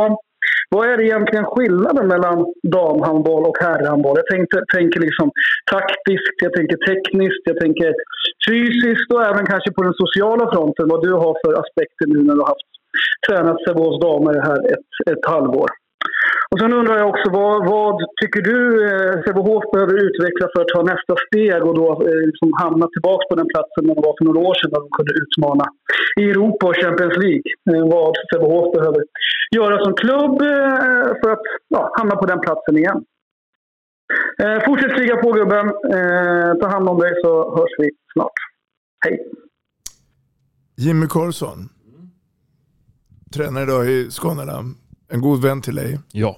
vad 0.76 0.90
är 0.90 0.98
det 0.98 1.06
egentligen 1.10 1.46
skillnaden 1.54 2.08
mellan 2.14 2.38
damhandboll 2.78 3.44
och 3.50 3.58
herrhandboll? 3.66 4.18
Jag 4.22 4.30
tänkte, 4.34 4.58
tänker 4.76 5.00
liksom 5.08 5.28
taktiskt, 5.76 6.38
jag 6.46 6.54
tänker 6.58 6.78
tekniskt, 6.90 7.44
jag 7.52 7.58
tänker 7.64 7.90
fysiskt 8.48 9.10
och 9.14 9.24
även 9.30 9.46
kanske 9.52 9.72
på 9.78 9.84
den 9.88 9.98
sociala 10.04 10.46
fronten. 10.54 10.90
Vad 10.94 11.02
du 11.08 11.12
har 11.24 11.34
för 11.44 11.54
aspekter 11.62 12.06
nu 12.14 12.20
när 12.24 12.36
du 12.36 12.42
har 12.42 12.54
haft 12.56 12.72
tränat 13.28 13.58
Sävehofs 13.64 14.00
damer 14.08 14.36
här 14.48 14.60
ett, 14.74 14.90
ett 15.12 15.26
halvår. 15.34 15.70
Och 16.52 16.60
sen 16.60 16.74
undrar 16.80 16.98
jag 16.98 17.10
också, 17.10 17.28
vad, 17.40 17.56
vad 17.74 17.96
tycker 18.22 18.42
du 18.52 18.60
eh, 18.88 19.14
Sävehof 19.24 19.64
behöver 19.74 19.96
utveckla 20.08 20.46
för 20.54 20.62
att 20.62 20.74
ta 20.74 20.82
nästa 20.94 21.14
steg 21.26 21.62
och 21.68 21.76
då 21.82 21.88
eh, 22.08 22.22
liksom 22.30 22.50
hamna 22.64 22.86
tillbaka 22.94 23.24
på 23.30 23.36
den 23.36 23.50
platsen 23.54 23.88
man 23.88 24.04
var 24.06 24.14
för 24.18 24.26
några 24.26 24.42
år 24.50 24.56
sedan 24.58 24.70
när 24.74 24.82
de 24.86 24.90
kunde 24.98 25.14
utmana 25.24 25.66
i 26.22 26.24
Europa 26.34 26.64
och 26.68 26.78
Champions 26.84 27.18
League? 27.24 27.48
Eh, 27.72 27.84
vad 27.94 28.12
Sävehof 28.30 28.68
behöver 28.76 29.02
göra 29.58 29.76
som 29.84 29.94
klubb 30.04 30.36
för 31.22 31.30
att 31.36 31.46
ja, 31.76 31.82
hamna 31.98 32.16
på 32.16 32.26
den 32.26 32.42
platsen 32.46 32.78
igen. 32.78 33.00
Eh, 34.44 34.66
fortsätt 34.66 34.96
kriga 34.96 35.16
på 35.18 35.32
gubben. 35.32 35.68
Eh, 35.68 36.52
ta 36.62 36.68
hand 36.68 36.90
om 36.90 37.00
dig 37.00 37.12
så 37.24 37.58
hörs 37.58 37.72
vi 37.78 37.90
snart. 38.14 38.38
Hej! 39.06 39.20
Jimmy 40.76 41.08
Karlsson. 41.08 41.70
Tränare 43.34 43.64
idag 43.64 43.90
i 43.90 44.12
Skåne. 44.12 44.42
En 45.12 45.22
god 45.22 45.42
vän 45.42 45.62
till 45.62 45.76
dig. 45.76 46.00
Ja. 46.12 46.38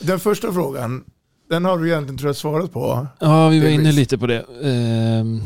Den 0.00 0.20
första 0.20 0.52
frågan, 0.52 1.04
den 1.50 1.64
har 1.64 1.78
du 1.78 1.88
egentligen 1.88 2.18
tror 2.18 2.28
jag 2.28 2.36
svarat 2.36 2.72
på. 2.72 3.06
Ja, 3.20 3.48
vi 3.48 3.60
var 3.60 3.68
inne 3.68 3.92
lite 3.92 4.18
på 4.18 4.26
det. 4.26 4.44
Ehm, 4.62 5.40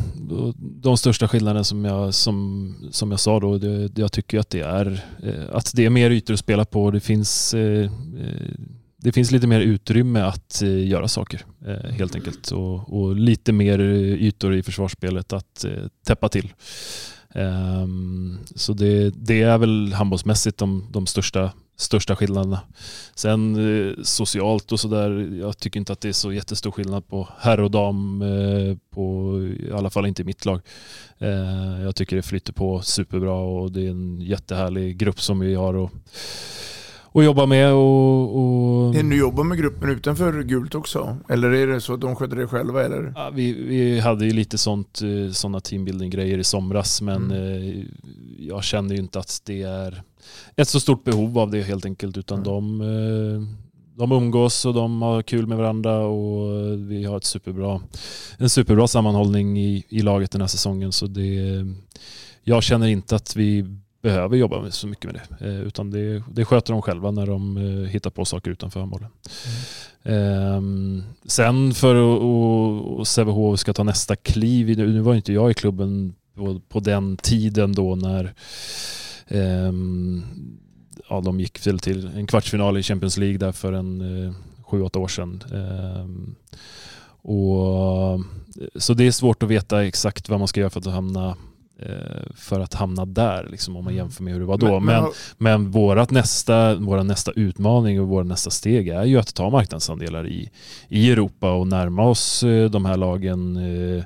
De 0.83 0.97
största 0.97 1.29
skillnaderna 1.29 1.65
som 1.65 1.85
jag, 1.85 2.15
som, 2.15 2.75
som 2.91 3.11
jag 3.11 3.21
sa 3.21 3.41
då, 3.41 3.59
det, 3.59 3.99
jag 3.99 4.13
tycker 4.13 4.39
att 4.39 4.51
det 4.51 4.61
är 4.61 5.05
eh, 5.23 5.57
att 5.57 5.73
det 5.75 5.85
är 5.85 5.91
mer 5.91 6.11
ytor 6.11 6.35
att 6.35 6.41
spela 6.41 6.65
på. 6.65 6.91
Det 6.91 7.01
finns, 7.01 7.55
eh, 7.55 7.83
eh, 7.85 7.91
det 8.97 9.13
finns 9.13 9.31
lite 9.31 9.47
mer 9.47 9.61
utrymme 9.61 10.21
att 10.21 10.63
göra 10.85 11.09
saker 11.09 11.45
helt 11.91 12.15
enkelt. 12.15 12.51
Och, 12.51 13.03
och 13.03 13.17
lite 13.17 13.53
mer 13.53 13.79
ytor 13.81 14.55
i 14.55 14.63
försvarsspelet 14.63 15.33
att 15.33 15.65
täppa 16.07 16.29
till. 16.29 16.53
Ehm, 17.35 18.39
så 18.55 18.73
det, 18.73 19.11
det 19.11 19.43
är 19.43 19.59
väl 19.59 19.93
handbollsmässigt 19.93 20.59
de, 20.59 20.87
de 20.91 21.07
största, 21.07 21.53
största 21.77 22.17
skillnaderna. 22.17 22.61
Sen 23.15 23.57
eh, 23.57 24.03
socialt 24.03 24.73
och 24.73 24.81
sådär, 24.81 25.39
jag 25.41 25.59
tycker 25.59 25.81
inte 25.81 25.93
att 25.93 26.01
det 26.01 26.09
är 26.09 26.13
så 26.13 26.33
jättestor 26.33 26.71
skillnad 26.71 27.09
på 27.09 27.29
herr 27.39 27.61
och 27.61 27.71
dam, 27.71 28.23
eh, 28.23 28.77
på, 28.91 29.39
i 29.61 29.73
alla 29.73 29.91
fall 29.91 30.07
inte 30.07 30.23
i 30.23 30.25
mitt 30.25 30.45
lag. 30.45 30.61
Eh, 31.19 31.83
jag 31.83 31.97
tycker 31.97 32.17
det 32.17 32.23
flyter 32.23 32.53
på 32.53 32.83
superbra 32.83 33.35
och 33.35 33.73
det 33.73 33.87
är 33.87 33.91
en 33.91 34.21
jättehärlig 34.21 34.97
grupp 34.97 35.21
som 35.21 35.41
vi 35.41 35.55
har 35.55 35.75
Och, 35.75 35.91
att 37.15 37.25
jobba 37.25 37.47
med. 37.47 37.73
Och, 37.73 38.37
och... 38.37 39.05
Ni 39.05 39.17
jobbar 39.17 39.45
med 39.45 39.59
gruppen 39.59 39.91
utanför 39.91 40.43
gult 40.43 40.75
också? 40.75 41.17
Eller 41.29 41.51
är 41.51 41.67
det 41.67 41.81
så 41.81 41.95
att 41.95 42.01
de 42.01 42.17
sköter 42.17 42.37
det 42.37 42.47
själva? 42.47 42.85
Eller? 42.85 43.13
Ja, 43.17 43.31
vi, 43.35 43.53
vi 43.53 44.01
hade 44.01 44.25
ju 44.25 44.33
lite 44.33 44.59
sånt, 44.59 45.01
eh, 45.03 45.33
sådana 45.33 45.61
teambuilding-grejer 45.61 46.39
i 46.39 46.45
somras 46.45 47.03
men 47.03 47.31
eh, 47.31 47.85
jag 48.39 48.65
känner 48.65 48.95
ju 48.95 49.01
inte 49.01 49.19
att 49.19 49.43
det 49.45 49.63
är 49.63 50.03
ett 50.57 50.69
så 50.69 50.81
stort 50.81 51.05
behov 51.05 51.39
av 51.39 51.51
det 51.51 51.63
helt 51.63 51.85
enkelt 51.85 52.17
utan 52.17 52.43
de, 52.43 52.81
eh, 52.81 53.57
de 53.99 54.13
umgås 54.13 54.67
och 54.67 54.75
de 54.75 55.03
har 55.03 55.23
kul 55.23 55.47
med 55.47 55.59
varandra 55.59 55.99
och 55.99 56.49
vi 56.91 57.05
har 57.05 57.17
ett 57.17 57.25
superbra, 57.25 57.81
en 58.39 58.51
superbra 58.51 58.87
sammanhållning 58.87 59.59
i, 59.59 59.85
i 59.89 60.03
laget 60.03 60.31
den 60.31 60.41
här 60.41 60.49
säsongen 60.49 60.93
så 60.93 61.07
det, 61.07 61.67
jag 62.45 62.63
känner 62.63 62.87
inte 62.87 63.17
att 63.17 63.37
vi 63.37 63.65
behöver 64.03 64.37
jobba 64.37 64.71
så 64.71 64.87
mycket 64.87 65.13
med 65.13 65.15
det. 65.15 65.47
Eh, 65.47 65.61
utan 65.61 65.91
det, 65.91 66.23
det 66.33 66.45
sköter 66.45 66.73
de 66.73 66.83
själva 66.83 67.11
när 67.11 67.27
de 67.27 67.57
eh, 67.57 67.89
hittar 67.89 68.11
på 68.11 68.25
saker 68.25 68.51
utanför 68.51 68.81
handbollen. 68.81 69.11
Ehm, 70.03 71.03
sen 71.27 71.75
för 71.75 71.95
att 73.01 73.09
Sävehof 73.09 73.61
ska 73.61 73.73
ta 73.73 73.83
nästa 73.83 74.17
kliv, 74.17 74.79
nu 74.79 75.01
var 75.01 75.15
inte 75.15 75.33
jag 75.33 75.51
i 75.51 75.55
klubben 75.55 76.15
på, 76.35 76.61
på 76.69 76.81
den 76.81 77.17
tiden 77.17 77.73
då 77.73 77.95
när 77.95 78.35
ehm, 79.29 80.23
ja, 81.09 81.21
de 81.21 81.41
gick 81.41 81.67
väl 81.67 81.79
till 81.79 82.11
en 82.17 82.27
kvartsfinal 82.27 82.79
i 82.79 82.83
Champions 82.83 83.19
League 83.19 83.39
där 83.39 83.53
för 83.53 83.73
en 83.73 84.25
eh, 84.27 84.33
sju, 84.63 84.83
åtta 84.83 84.99
år 84.99 85.09
sedan. 85.09 85.43
Ehm, 85.55 86.35
och, 87.25 88.21
så 88.75 88.95
det 88.95 89.07
är 89.07 89.11
svårt 89.11 89.43
att 89.43 89.49
veta 89.49 89.85
exakt 89.85 90.29
vad 90.29 90.39
man 90.39 90.49
ska 90.49 90.61
göra 90.61 90.71
för 90.71 90.81
att 90.81 90.87
hamna 90.87 91.37
för 92.35 92.61
att 92.61 92.75
hamna 92.75 93.05
där, 93.07 93.49
liksom, 93.51 93.77
om 93.77 93.85
man 93.85 93.93
Mm. 93.93 94.05
jämför 94.05 94.23
med 94.23 94.33
hur 94.33 94.41
det 94.41 94.47
var 94.47 94.59
då. 94.59 94.81
Men- 94.81 95.03
Men, 95.03 95.13
men 95.39 95.71
vårat 95.71 96.11
nästa, 96.11 96.75
våra 96.75 97.03
nästa 97.03 97.33
utmaning 97.33 98.01
och 98.01 98.09
våra 98.09 98.25
nästa 98.25 98.51
steg 98.51 98.89
är 98.89 99.05
ju 99.05 99.19
att 99.19 99.35
ta 99.35 99.51
marknadsandelar 99.51 100.27
i, 100.29 100.51
i 100.89 101.11
Europa 101.11 101.53
och 101.53 101.67
närma 101.67 102.03
oss 102.05 102.43
eh, 102.43 102.71
de 102.71 102.85
här 102.85 102.97
lagen. 102.97 103.57
eh, 103.57 104.05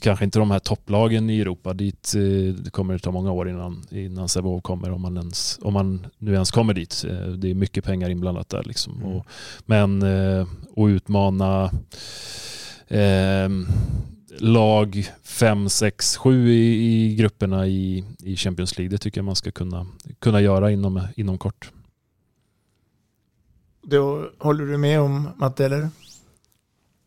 Kanske 0.00 0.24
inte 0.24 0.38
de 0.38 0.50
här 0.50 0.58
topplagen 0.58 1.30
i 1.30 1.40
Europa. 1.40 1.72
Dit 1.74 2.12
eh, 2.16 2.54
det 2.54 2.70
kommer 2.70 2.92
det 2.94 3.00
ta 3.00 3.10
många 3.10 3.32
år 3.32 3.48
innan, 3.50 3.84
innan 3.90 4.28
Sävehof 4.28 4.62
kommer, 4.62 4.90
om 4.90 5.00
man, 5.00 5.16
ens, 5.16 5.58
om 5.62 5.72
man 5.74 6.06
nu 6.18 6.32
ens 6.34 6.50
kommer 6.50 6.74
dit. 6.74 7.04
Eh, 7.08 7.26
Det 7.28 7.50
är 7.50 7.54
mycket 7.54 7.84
pengar 7.84 8.10
inblandat 8.10 8.48
där. 8.48 8.62
Liksom. 8.66 9.02
Och, 9.04 9.26
men 9.66 10.02
eh, 10.02 10.40
att 10.76 10.88
utmana 10.88 11.70
eh, 12.88 13.48
lag 14.40 15.12
5, 15.22 15.68
6, 15.68 16.16
7 16.16 16.48
i, 16.48 16.84
i 16.84 17.14
grupperna 17.14 17.66
i, 17.66 18.04
i 18.18 18.36
Champions 18.36 18.78
League. 18.78 18.90
Det 18.90 18.98
tycker 18.98 19.18
jag 19.18 19.24
man 19.24 19.36
ska 19.36 19.50
kunna, 19.50 19.86
kunna 20.18 20.40
göra 20.40 20.70
inom, 20.70 21.00
inom 21.16 21.38
kort. 21.38 21.70
Då 23.82 24.30
håller 24.38 24.66
du 24.66 24.76
med 24.76 25.00
om 25.00 25.28
Matte, 25.36 25.64
eller? 25.64 25.88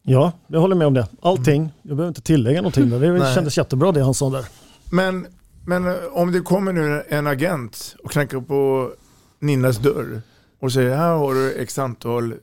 Ja, 0.03 0.31
jag 0.47 0.59
håller 0.59 0.75
med 0.75 0.87
om 0.87 0.93
det. 0.93 1.07
Allting. 1.21 1.71
Jag 1.81 1.97
behöver 1.97 2.07
inte 2.07 2.21
tillägga 2.21 2.61
någonting. 2.61 2.89
Där. 2.89 2.99
Det 2.99 3.13
Nej. 3.19 3.35
kändes 3.35 3.57
jättebra 3.57 3.91
det 3.91 4.03
han 4.03 4.13
sa 4.13 4.29
där. 4.29 4.45
Men, 4.91 5.27
men 5.65 5.87
eh, 5.87 5.95
om 6.11 6.31
det 6.31 6.39
kommer 6.39 6.73
nu 6.73 7.03
en 7.09 7.27
agent 7.27 7.95
och 8.03 8.11
knackar 8.11 8.39
på 8.41 8.91
Ninnas 9.39 9.77
dörr 9.77 10.21
och 10.59 10.73
säger 10.73 10.95
här 10.95 11.13
har 11.13 11.33
du 11.33 11.53
x 11.53 11.79
antal 11.79 12.33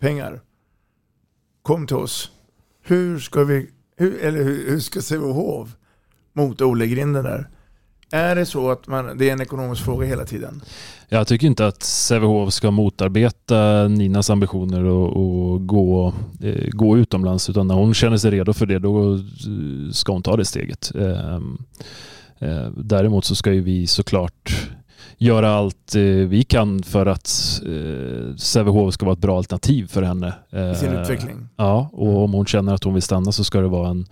pengar. 0.00 0.40
Kom 1.62 1.86
till 1.86 1.96
oss. 1.96 2.30
Hur 2.88 3.18
ska 3.18 3.44
vi, 3.44 3.70
hur, 3.96 4.20
eller 4.20 4.44
hur, 4.44 4.70
hur 4.70 4.80
ska 4.80 5.00
Sävehof 5.00 5.68
mota 6.32 6.66
Olle 6.66 6.86
Grinden 6.86 7.24
där? 7.24 7.48
Är 8.10 8.36
det 8.36 8.46
så 8.46 8.70
att 8.70 8.86
man, 8.86 9.18
det 9.18 9.28
är 9.28 9.32
en 9.32 9.40
ekonomisk 9.40 9.84
fråga 9.84 10.06
hela 10.06 10.24
tiden? 10.24 10.62
Jag 11.08 11.26
tycker 11.26 11.46
inte 11.46 11.66
att 11.66 11.82
Sävehof 11.82 12.52
ska 12.52 12.70
motarbeta 12.70 13.88
Ninas 13.88 14.30
ambitioner 14.30 14.84
och, 14.84 15.16
och 15.16 15.66
gå, 15.66 16.14
eh, 16.42 16.68
gå 16.68 16.98
utomlands 16.98 17.50
utan 17.50 17.68
när 17.68 17.74
hon 17.74 17.94
känner 17.94 18.16
sig 18.16 18.30
redo 18.30 18.52
för 18.52 18.66
det 18.66 18.78
då 18.78 19.14
eh, 19.14 19.20
ska 19.92 20.12
hon 20.12 20.22
ta 20.22 20.36
det 20.36 20.44
steget. 20.44 20.92
Eh, 20.94 21.34
eh, 22.38 22.70
däremot 22.76 23.24
så 23.24 23.34
ska 23.34 23.52
ju 23.52 23.60
vi 23.60 23.86
såklart 23.86 24.68
göra 25.18 25.50
allt 25.50 25.94
eh, 25.94 26.02
vi 26.02 26.44
kan 26.44 26.82
för 26.82 27.06
att 27.06 27.60
eh, 27.66 28.36
Sävehof 28.36 28.94
ska 28.94 29.06
vara 29.06 29.12
ett 29.12 29.18
bra 29.18 29.36
alternativ 29.36 29.86
för 29.86 30.02
henne. 30.02 30.32
I 30.72 30.74
sin 30.74 30.92
Eh, 30.92 31.02
utveckling? 31.02 31.48
Ja, 31.56 31.90
och 31.92 32.24
om 32.24 32.32
hon 32.32 32.46
känner 32.46 32.74
att 32.74 32.84
hon 32.84 32.94
vill 32.94 33.02
stanna 33.02 33.32
så 33.32 33.44
ska 33.44 33.60
det 33.60 33.68
vara 33.68 33.88
en, 33.88 34.06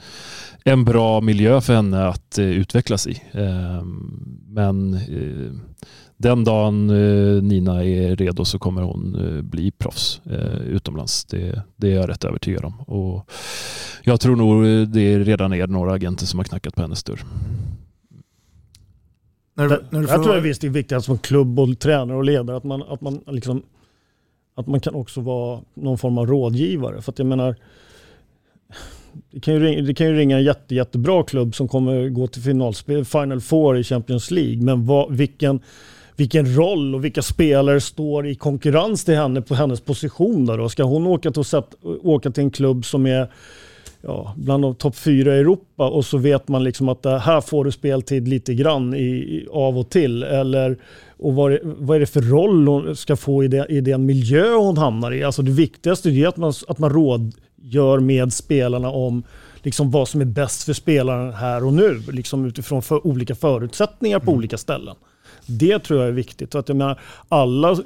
en 0.64 0.84
bra 0.84 1.20
miljö 1.20 1.60
för 1.60 1.74
henne 1.74 2.08
att 2.08 2.38
utvecklas 2.38 3.06
i. 3.06 3.22
Eh, 3.32 3.84
men 4.48 5.00
den 6.16 6.44
dagen 6.44 6.86
Nina 7.48 7.84
är 7.84 8.16
redo 8.16 8.44
så 8.44 8.58
kommer 8.58 8.82
hon 8.82 9.16
bli 9.42 9.70
proffs 9.70 10.20
utomlands. 10.66 11.24
Det, 11.24 11.62
det 11.76 11.92
är 11.92 11.94
jag 11.94 12.08
rätt 12.08 12.24
övertygad 12.24 12.64
om. 12.64 12.80
Och 12.80 13.30
jag 14.02 14.20
tror 14.20 14.36
nog 14.36 14.88
det 14.88 15.18
redan 15.18 15.52
är 15.52 15.66
några 15.66 15.92
agenter 15.92 16.26
som 16.26 16.38
har 16.38 16.44
knackat 16.44 16.74
på 16.74 16.82
hennes 16.82 17.02
dörr. 17.04 17.24
När, 19.58 19.68
Det- 19.68 19.82
när 19.90 20.00
jag 20.08 20.22
tror 20.22 20.36
är 20.36 20.40
visst 20.40 20.60
det 20.60 20.66
är 20.66 20.70
viktigt 20.70 21.04
som 21.04 21.18
klubb 21.18 21.58
och 21.60 21.78
tränare 21.78 22.16
och 22.16 22.24
ledare 22.24 22.56
att 22.56 22.64
man, 22.64 22.82
att 22.82 23.00
man, 23.00 23.20
liksom, 23.26 23.62
att 24.54 24.66
man 24.66 24.80
kan 24.80 24.94
också 24.94 25.20
vara 25.20 25.60
någon 25.74 25.98
form 25.98 26.18
av 26.18 26.26
rådgivare. 26.26 27.02
För 27.02 27.12
att 27.12 27.18
jag 27.18 27.26
menar, 27.26 27.56
det 29.30 29.40
kan 29.40 29.54
ju 29.54 29.60
ringa, 29.60 29.82
det 29.82 29.94
kan 29.94 30.06
ju 30.06 30.16
ringa 30.16 30.36
en 30.38 30.44
jätte, 30.44 30.74
jättebra 30.74 31.22
klubb 31.22 31.54
som 31.54 31.68
kommer 31.68 32.08
gå 32.08 32.26
till 32.26 32.42
finalspel, 32.42 33.04
Final 33.04 33.40
Four 33.40 33.78
i 33.78 33.84
Champions 33.84 34.30
League. 34.30 34.62
Men 34.62 34.86
vad, 34.86 35.12
vilken, 35.16 35.60
vilken 36.16 36.54
roll 36.56 36.94
och 36.94 37.04
vilka 37.04 37.22
spelare 37.22 37.80
står 37.80 38.26
i 38.26 38.34
konkurrens 38.34 39.04
till 39.04 39.14
henne 39.16 39.42
på 39.42 39.54
hennes 39.54 39.80
position 39.80 40.46
där 40.46 40.58
då? 40.58 40.68
Ska 40.68 40.82
hon 40.82 41.06
åka 41.06 41.30
till, 41.30 41.44
åka 42.02 42.30
till 42.30 42.44
en 42.44 42.50
klubb 42.50 42.84
som 42.84 43.06
är 43.06 43.28
ja, 44.06 44.34
bland 44.36 44.64
de 44.64 44.74
topp 44.74 44.96
fyra 44.96 45.36
i 45.36 45.38
Europa 45.38 45.88
och 45.88 46.04
så 46.04 46.18
vet 46.18 46.48
man 46.48 46.64
liksom 46.64 46.88
att 46.88 47.04
här 47.04 47.40
får 47.40 47.64
du 47.64 47.72
speltid 47.72 48.28
lite 48.28 48.54
grann 48.54 48.94
i, 48.94 49.06
i, 49.06 49.48
av 49.52 49.78
och 49.78 49.90
till. 49.90 50.22
Eller, 50.22 50.76
och 51.18 51.34
vad, 51.34 51.52
är, 51.52 51.60
vad 51.62 51.96
är 51.96 52.00
det 52.00 52.06
för 52.06 52.20
roll 52.20 52.68
hon 52.68 52.96
ska 52.96 53.16
få 53.16 53.44
i, 53.44 53.48
det, 53.48 53.66
i 53.68 53.80
den 53.80 54.06
miljö 54.06 54.54
hon 54.54 54.78
hamnar 54.78 55.12
i? 55.12 55.24
Alltså 55.24 55.42
det 55.42 55.50
viktigaste 55.50 56.10
är 56.10 56.28
att 56.28 56.36
man, 56.36 56.52
att 56.68 56.78
man 56.78 56.90
rådgör 56.90 58.00
med 58.00 58.32
spelarna 58.32 58.90
om 58.90 59.22
liksom 59.62 59.90
vad 59.90 60.08
som 60.08 60.20
är 60.20 60.24
bäst 60.24 60.64
för 60.64 60.72
spelaren 60.72 61.32
här 61.32 61.64
och 61.64 61.72
nu. 61.72 62.02
Liksom 62.12 62.44
utifrån 62.44 62.82
för 62.82 63.06
olika 63.06 63.34
förutsättningar 63.34 64.18
på 64.18 64.32
olika 64.32 64.58
ställen. 64.58 64.96
Det 65.46 65.78
tror 65.78 66.00
jag 66.00 66.08
är 66.08 66.12
viktigt. 66.12 66.54
Att 66.54 66.68
jag 66.68 66.76
menar, 66.76 67.00
alla 67.28 67.76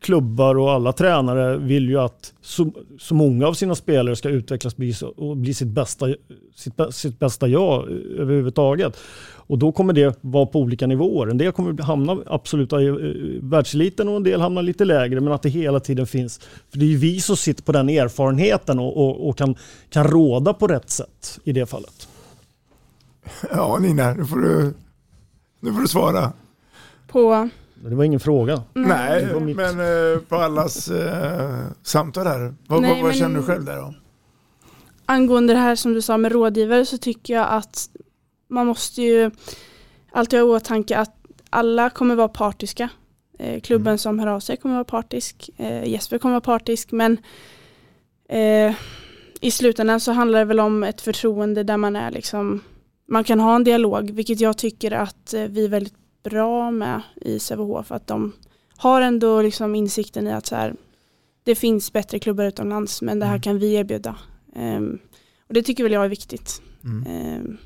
klubbar 0.00 0.58
och 0.58 0.70
alla 0.70 0.92
tränare 0.92 1.56
vill 1.56 1.88
ju 1.88 2.00
att 2.00 2.32
så, 2.42 2.72
så 2.98 3.14
många 3.14 3.46
av 3.46 3.54
sina 3.54 3.74
spelare 3.74 4.16
ska 4.16 4.28
utvecklas 4.28 4.76
bli 4.76 4.94
och 5.16 5.36
bli 5.36 5.54
sitt 5.54 5.68
bästa, 5.68 6.06
sitt, 6.56 6.74
sitt 6.90 7.18
bästa 7.18 7.48
jag 7.48 7.90
eh, 7.90 8.20
överhuvudtaget. 8.20 8.96
Och 9.50 9.58
då 9.58 9.72
kommer 9.72 9.92
det 9.92 10.18
vara 10.20 10.46
på 10.46 10.60
olika 10.60 10.86
nivåer. 10.86 11.26
En 11.26 11.38
del 11.38 11.52
kommer 11.52 11.82
hamna 11.82 12.18
absolut 12.26 12.72
i 12.72 13.38
världseliten 13.42 14.08
och 14.08 14.16
en 14.16 14.22
del 14.22 14.40
hamnar 14.40 14.62
lite 14.62 14.84
lägre. 14.84 15.20
Men 15.20 15.32
att 15.32 15.42
det 15.42 15.48
hela 15.48 15.80
tiden 15.80 16.06
finns. 16.06 16.40
För 16.70 16.78
det 16.78 16.84
är 16.84 16.88
ju 16.88 16.96
vi 16.96 17.20
som 17.20 17.36
sitter 17.36 17.62
på 17.62 17.72
den 17.72 17.88
erfarenheten 17.88 18.78
och, 18.78 18.96
och, 18.96 19.28
och 19.28 19.38
kan, 19.38 19.54
kan 19.90 20.04
råda 20.04 20.54
på 20.54 20.66
rätt 20.66 20.90
sätt 20.90 21.38
i 21.44 21.52
det 21.52 21.66
fallet. 21.66 22.08
ja 23.50 23.78
Nina, 23.80 24.14
nu 24.14 24.24
får 24.26 24.36
du, 24.36 24.74
nu 25.60 25.72
får 25.72 25.80
du 25.80 25.88
svara. 25.88 26.32
På, 27.10 27.48
Det 27.74 27.94
var 27.94 28.04
ingen 28.04 28.20
fråga. 28.20 28.62
Nej, 28.74 29.40
mitt- 29.40 29.56
men 29.56 29.80
eh, 29.80 30.18
på 30.28 30.36
allas 30.36 30.88
eh, 30.88 31.60
samtal 31.82 32.26
här. 32.26 32.54
Vad, 32.66 32.82
Nej, 32.82 32.90
vad, 32.90 33.00
vad 33.00 33.08
men- 33.10 33.18
känner 33.18 33.36
du 33.40 33.42
själv 33.46 33.64
där 33.64 33.76
då? 33.76 33.94
angående 35.06 35.52
det 35.52 35.58
här 35.58 35.76
som 35.76 35.92
du 35.94 36.02
sa 36.02 36.16
med 36.16 36.32
rådgivare 36.32 36.86
så 36.86 36.98
tycker 36.98 37.34
jag 37.34 37.46
att 37.50 37.88
man 38.48 38.66
måste 38.66 39.02
ju 39.02 39.30
alltid 40.12 40.38
ha 40.40 40.46
i 40.46 40.50
åtanke 40.50 40.98
att 40.98 41.14
alla 41.50 41.90
kommer 41.90 42.14
vara 42.14 42.28
partiska. 42.28 42.88
Eh, 43.38 43.60
klubben 43.60 43.98
som 43.98 44.18
hör 44.18 44.26
av 44.26 44.40
sig 44.40 44.56
kommer 44.56 44.74
vara 44.74 44.84
partisk. 44.84 45.50
Eh, 45.56 45.84
Jesper 45.84 46.18
kommer 46.18 46.32
vara 46.32 46.40
partisk. 46.40 46.92
Men 46.92 47.18
eh, 48.28 48.74
i 49.40 49.50
slutändan 49.50 50.00
så 50.00 50.12
handlar 50.12 50.38
det 50.38 50.44
väl 50.44 50.60
om 50.60 50.82
ett 50.84 51.00
förtroende 51.00 51.62
där 51.62 51.76
man 51.76 51.96
är 51.96 52.10
liksom 52.10 52.60
man 53.08 53.24
kan 53.24 53.40
ha 53.40 53.54
en 53.56 53.64
dialog, 53.64 54.10
vilket 54.10 54.40
jag 54.40 54.58
tycker 54.58 54.90
att 54.90 55.34
eh, 55.34 55.42
vi 55.42 55.64
är 55.64 55.68
väldigt 55.68 55.94
bra 56.22 56.70
med 56.70 57.02
i 57.16 57.38
Sävehof. 57.38 57.92
Att 57.92 58.06
de 58.06 58.32
har 58.76 59.02
ändå 59.02 59.42
liksom 59.42 59.74
insikten 59.74 60.26
i 60.26 60.32
att 60.32 60.46
så 60.46 60.56
här, 60.56 60.74
det 61.44 61.54
finns 61.54 61.92
bättre 61.92 62.18
klubbar 62.18 62.44
utomlands, 62.44 63.02
men 63.02 63.18
det 63.18 63.26
här 63.26 63.38
kan 63.38 63.58
vi 63.58 63.74
erbjuda. 63.74 64.16
Ehm, 64.54 64.98
och 65.48 65.54
det 65.54 65.62
tycker 65.62 65.82
väl 65.82 65.92
jag 65.92 66.04
är 66.04 66.08
viktigt. 66.08 66.62
Mm. 66.84 67.06
Ehm, 67.06 67.56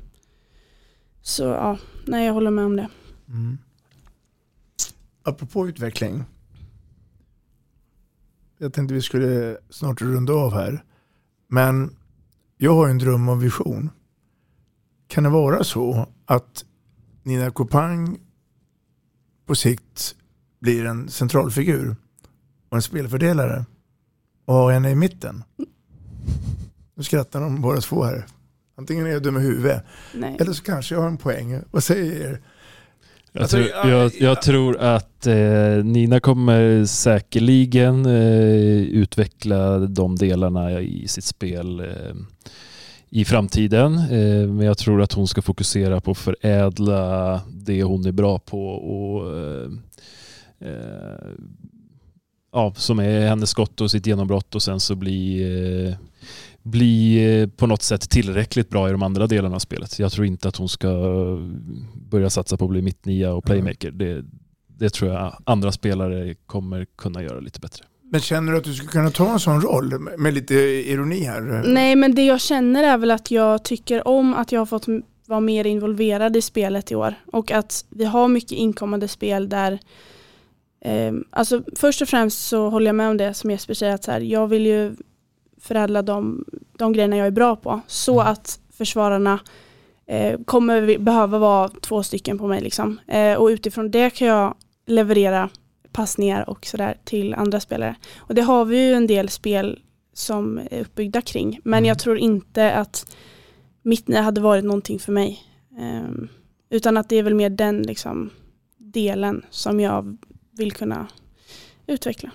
så 1.21 1.43
ja, 1.43 1.77
nej 2.07 2.25
jag 2.25 2.33
håller 2.33 2.51
med 2.51 2.65
om 2.65 2.75
det. 2.75 2.89
Mm. 3.27 3.57
Apropå 5.23 5.67
utveckling. 5.67 6.23
Jag 8.57 8.73
tänkte 8.73 8.93
vi 8.93 9.01
skulle 9.01 9.57
snart 9.69 10.01
runda 10.01 10.33
av 10.33 10.53
här. 10.53 10.83
Men 11.47 11.95
jag 12.57 12.75
har 12.75 12.89
en 12.89 12.97
dröm 12.97 13.29
och 13.29 13.43
vision. 13.43 13.89
Kan 15.07 15.23
det 15.23 15.29
vara 15.29 15.63
så 15.63 16.07
att 16.25 16.65
Nina 17.23 17.51
Kopang 17.51 18.19
på 19.45 19.55
sikt 19.55 20.15
blir 20.59 20.85
en 20.85 21.09
centralfigur 21.09 21.95
och 22.69 22.75
en 22.75 22.81
spelfördelare 22.81 23.65
och 24.45 24.53
har 24.53 24.71
henne 24.71 24.89
i 24.89 24.95
mitten? 24.95 25.43
Nu 26.95 27.03
skrattar 27.03 27.41
de 27.41 27.61
båda 27.61 27.81
två 27.81 28.03
här. 28.03 28.25
Antingen 28.77 29.05
är 29.05 29.09
jag 29.09 29.23
dum 29.23 29.37
i 29.37 29.41
huvudet 29.41 29.83
Nej. 30.13 30.37
eller 30.39 30.53
så 30.53 30.63
kanske 30.63 30.95
jag 30.95 31.01
har 31.01 31.07
en 31.07 31.17
poäng. 31.17 31.61
Vad 31.71 31.83
säger 31.83 32.21
er? 32.27 32.41
Jag, 33.31 33.41
Alltså, 33.41 33.57
tror, 33.57 33.69
ja, 33.69 33.89
jag, 33.89 34.11
jag 34.19 34.41
tror 34.41 34.77
att 34.77 35.27
eh, 35.27 35.83
Nina 35.83 36.19
kommer 36.19 36.85
säkerligen 36.85 38.05
eh, 38.05 38.81
utveckla 38.81 39.79
de 39.79 40.15
delarna 40.15 40.81
i 40.81 41.07
sitt 41.07 41.23
spel 41.23 41.79
eh, 41.79 42.15
i 43.15 43.25
framtiden. 43.25 43.93
Eh, 43.93 44.47
men 44.47 44.65
jag 44.65 44.77
tror 44.77 45.01
att 45.01 45.13
hon 45.13 45.27
ska 45.27 45.41
fokusera 45.41 46.01
på 46.01 46.11
att 46.11 46.17
förädla 46.17 47.41
det 47.47 47.83
hon 47.83 48.05
är 48.05 48.11
bra 48.11 48.39
på 48.39 48.67
och 48.69 49.37
eh, 49.37 49.71
eh, 50.59 51.29
ja, 52.51 52.73
som 52.75 52.99
är 52.99 53.27
hennes 53.27 53.49
skott 53.49 53.81
och 53.81 53.91
sitt 53.91 54.07
genombrott 54.07 54.55
och 54.55 54.63
sen 54.63 54.79
så 54.79 54.95
bli, 54.95 55.95
bli 56.63 57.49
på 57.57 57.67
något 57.67 57.81
sätt 57.81 58.09
tillräckligt 58.09 58.69
bra 58.69 58.89
i 58.89 58.91
de 58.91 59.03
andra 59.03 59.27
delarna 59.27 59.55
av 59.55 59.59
spelet. 59.59 59.99
Jag 59.99 60.11
tror 60.11 60.25
inte 60.25 60.47
att 60.47 60.57
hon 60.57 60.69
ska 60.69 60.89
börja 61.93 62.29
satsa 62.29 62.57
på 62.57 62.65
att 62.65 62.71
bli 62.71 62.81
mittnia 62.81 63.33
och 63.33 63.45
playmaker. 63.45 63.91
Det, 63.91 64.25
det 64.67 64.89
tror 64.89 65.11
jag 65.11 65.37
andra 65.43 65.71
spelare 65.71 66.35
kommer 66.45 66.85
kunna 66.95 67.23
göra 67.23 67.39
lite 67.39 67.59
bättre. 67.59 67.85
Men 68.15 68.21
känner 68.21 68.51
du 68.51 68.57
att 68.57 68.63
du 68.63 68.73
skulle 68.73 68.89
kunna 68.89 69.11
ta 69.11 69.31
en 69.31 69.39
sån 69.39 69.61
roll 69.61 69.99
med 70.17 70.33
lite 70.33 70.55
ironi 70.55 71.23
här? 71.23 71.41
Nej, 71.65 71.95
men 71.95 72.15
det 72.15 72.25
jag 72.25 72.41
känner 72.41 72.83
är 72.83 72.97
väl 72.97 73.11
att 73.11 73.31
jag 73.31 73.63
tycker 73.63 74.07
om 74.07 74.33
att 74.33 74.51
jag 74.51 74.61
har 74.61 74.65
fått 74.65 74.85
vara 75.27 75.39
mer 75.39 75.65
involverad 75.65 76.35
i 76.35 76.41
spelet 76.41 76.91
i 76.91 76.95
år 76.95 77.15
och 77.25 77.51
att 77.51 77.85
vi 77.89 78.05
har 78.05 78.27
mycket 78.27 78.51
inkommande 78.51 79.07
spel 79.07 79.49
där 79.49 79.79
eh, 80.81 81.13
alltså 81.29 81.63
först 81.75 82.01
och 82.01 82.07
främst 82.07 82.47
så 82.47 82.69
håller 82.69 82.85
jag 82.85 82.95
med 82.95 83.09
om 83.09 83.17
det 83.17 83.33
som 83.33 83.51
Jesper 83.51 83.73
säger 83.73 83.93
att 83.93 84.03
så 84.03 84.11
här, 84.11 84.19
jag 84.19 84.47
vill 84.47 84.65
ju 84.65 84.95
förädla 85.61 86.01
de, 86.01 86.45
de 86.77 86.93
grejerna 86.93 87.17
jag 87.17 87.27
är 87.27 87.31
bra 87.31 87.55
på 87.55 87.81
så 87.87 88.19
mm. 88.19 88.31
att 88.31 88.59
försvararna 88.77 89.39
eh, 90.07 90.39
kommer 90.45 90.97
behöva 90.97 91.39
vara 91.39 91.69
två 91.69 92.03
stycken 92.03 92.37
på 92.37 92.47
mig 92.47 92.61
liksom. 92.61 92.99
Eh, 93.07 93.33
och 93.33 93.47
utifrån 93.47 93.91
det 93.91 94.09
kan 94.09 94.27
jag 94.27 94.55
leverera 94.85 95.49
passningar 95.95 96.49
och 96.49 96.65
sådär 96.65 96.97
till 97.03 97.33
andra 97.33 97.59
spelare. 97.59 97.95
Och 98.17 98.35
det 98.35 98.41
har 98.41 98.65
vi 98.65 98.87
ju 98.87 98.93
en 98.93 99.07
del 99.07 99.29
spel 99.29 99.79
som 100.13 100.57
är 100.57 100.81
uppbyggda 100.81 101.21
kring. 101.21 101.59
Men 101.63 101.77
mm. 101.77 101.87
jag 101.87 101.99
tror 101.99 102.17
inte 102.17 102.73
att 102.73 103.15
mittnia 103.83 104.21
hade 104.21 104.41
varit 104.41 104.63
någonting 104.63 104.99
för 104.99 105.11
mig. 105.11 105.43
Um, 105.79 106.27
utan 106.69 106.97
att 106.97 107.09
det 107.09 107.15
är 107.15 107.23
väl 107.23 107.35
mer 107.35 107.49
den 107.49 107.81
liksom, 107.81 108.29
delen 108.77 109.45
som 109.49 109.79
jag 109.79 110.17
vill 110.57 110.71
kunna 110.71 111.07
utveckla. 111.87 112.31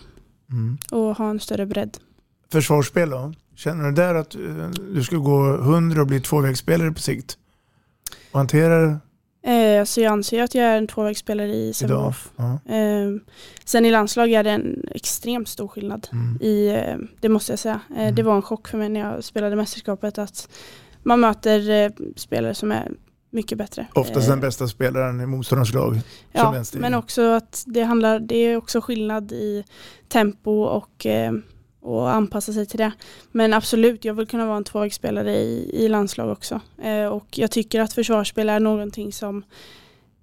Mm. 0.50 0.78
Och 0.90 1.16
ha 1.16 1.30
en 1.30 1.40
större 1.40 1.66
bredd. 1.66 1.98
Försvarsspel 2.52 3.10
då? 3.10 3.32
Känner 3.56 3.84
du 3.84 3.92
där 3.92 4.14
att 4.14 4.36
uh, 4.36 4.70
du 4.70 5.04
skulle 5.04 5.20
gå 5.20 5.56
hundra 5.56 6.00
och 6.00 6.06
bli 6.06 6.20
tvåvägsspelare 6.20 6.92
på 6.92 7.00
sikt? 7.00 7.38
Och 8.32 8.38
hantera 8.38 9.00
Eh, 9.42 9.84
så 9.84 10.00
jag 10.00 10.12
anser 10.12 10.42
att 10.42 10.54
jag 10.54 10.64
är 10.64 10.78
en 10.78 10.86
tvåvägsspelare 10.86 11.54
i 11.54 11.72
Sävehof. 11.72 12.30
Ja. 12.36 12.74
Eh, 12.74 13.10
sen 13.64 13.86
i 13.86 13.90
landslag 13.90 14.30
är 14.30 14.44
det 14.44 14.50
en 14.50 14.84
extremt 14.90 15.48
stor 15.48 15.68
skillnad. 15.68 16.08
Mm. 16.12 16.38
I, 16.40 16.68
eh, 16.68 16.96
det 17.20 17.28
måste 17.28 17.52
jag 17.52 17.58
säga. 17.58 17.80
Eh, 17.90 18.02
mm. 18.02 18.14
Det 18.14 18.22
var 18.22 18.36
en 18.36 18.42
chock 18.42 18.68
för 18.68 18.78
mig 18.78 18.88
när 18.88 19.00
jag 19.00 19.24
spelade 19.24 19.56
mästerskapet 19.56 20.18
att 20.18 20.48
man 21.02 21.20
möter 21.20 21.70
eh, 21.70 21.90
spelare 22.16 22.54
som 22.54 22.72
är 22.72 22.92
mycket 23.30 23.58
bättre. 23.58 23.86
Oftast 23.94 24.28
den 24.28 24.40
bästa 24.40 24.68
spelaren 24.68 25.20
i 25.20 25.26
motståndarens 25.26 25.74
lag. 25.74 26.00
Ja, 26.32 26.64
men 26.72 26.94
också 26.94 27.22
att 27.22 27.64
det 27.66 27.82
handlar, 27.82 28.20
det 28.20 28.36
är 28.36 28.56
också 28.56 28.80
skillnad 28.80 29.32
i 29.32 29.64
tempo 30.08 30.62
och 30.62 31.06
och 31.80 32.10
anpassa 32.10 32.52
sig 32.52 32.66
till 32.66 32.78
det. 32.78 32.92
Men 33.32 33.52
absolut, 33.52 34.04
jag 34.04 34.14
vill 34.14 34.26
kunna 34.26 34.46
vara 34.46 34.56
en 34.56 34.64
tvåvägsspelare 34.64 35.36
i, 35.36 35.70
i 35.84 35.88
landslag 35.88 36.30
också. 36.30 36.60
Eh, 36.82 37.06
och 37.06 37.26
jag 37.38 37.50
tycker 37.50 37.80
att 37.80 37.92
försvarsspel 37.92 38.48
är 38.48 38.60
någonting 38.60 39.12
som 39.12 39.44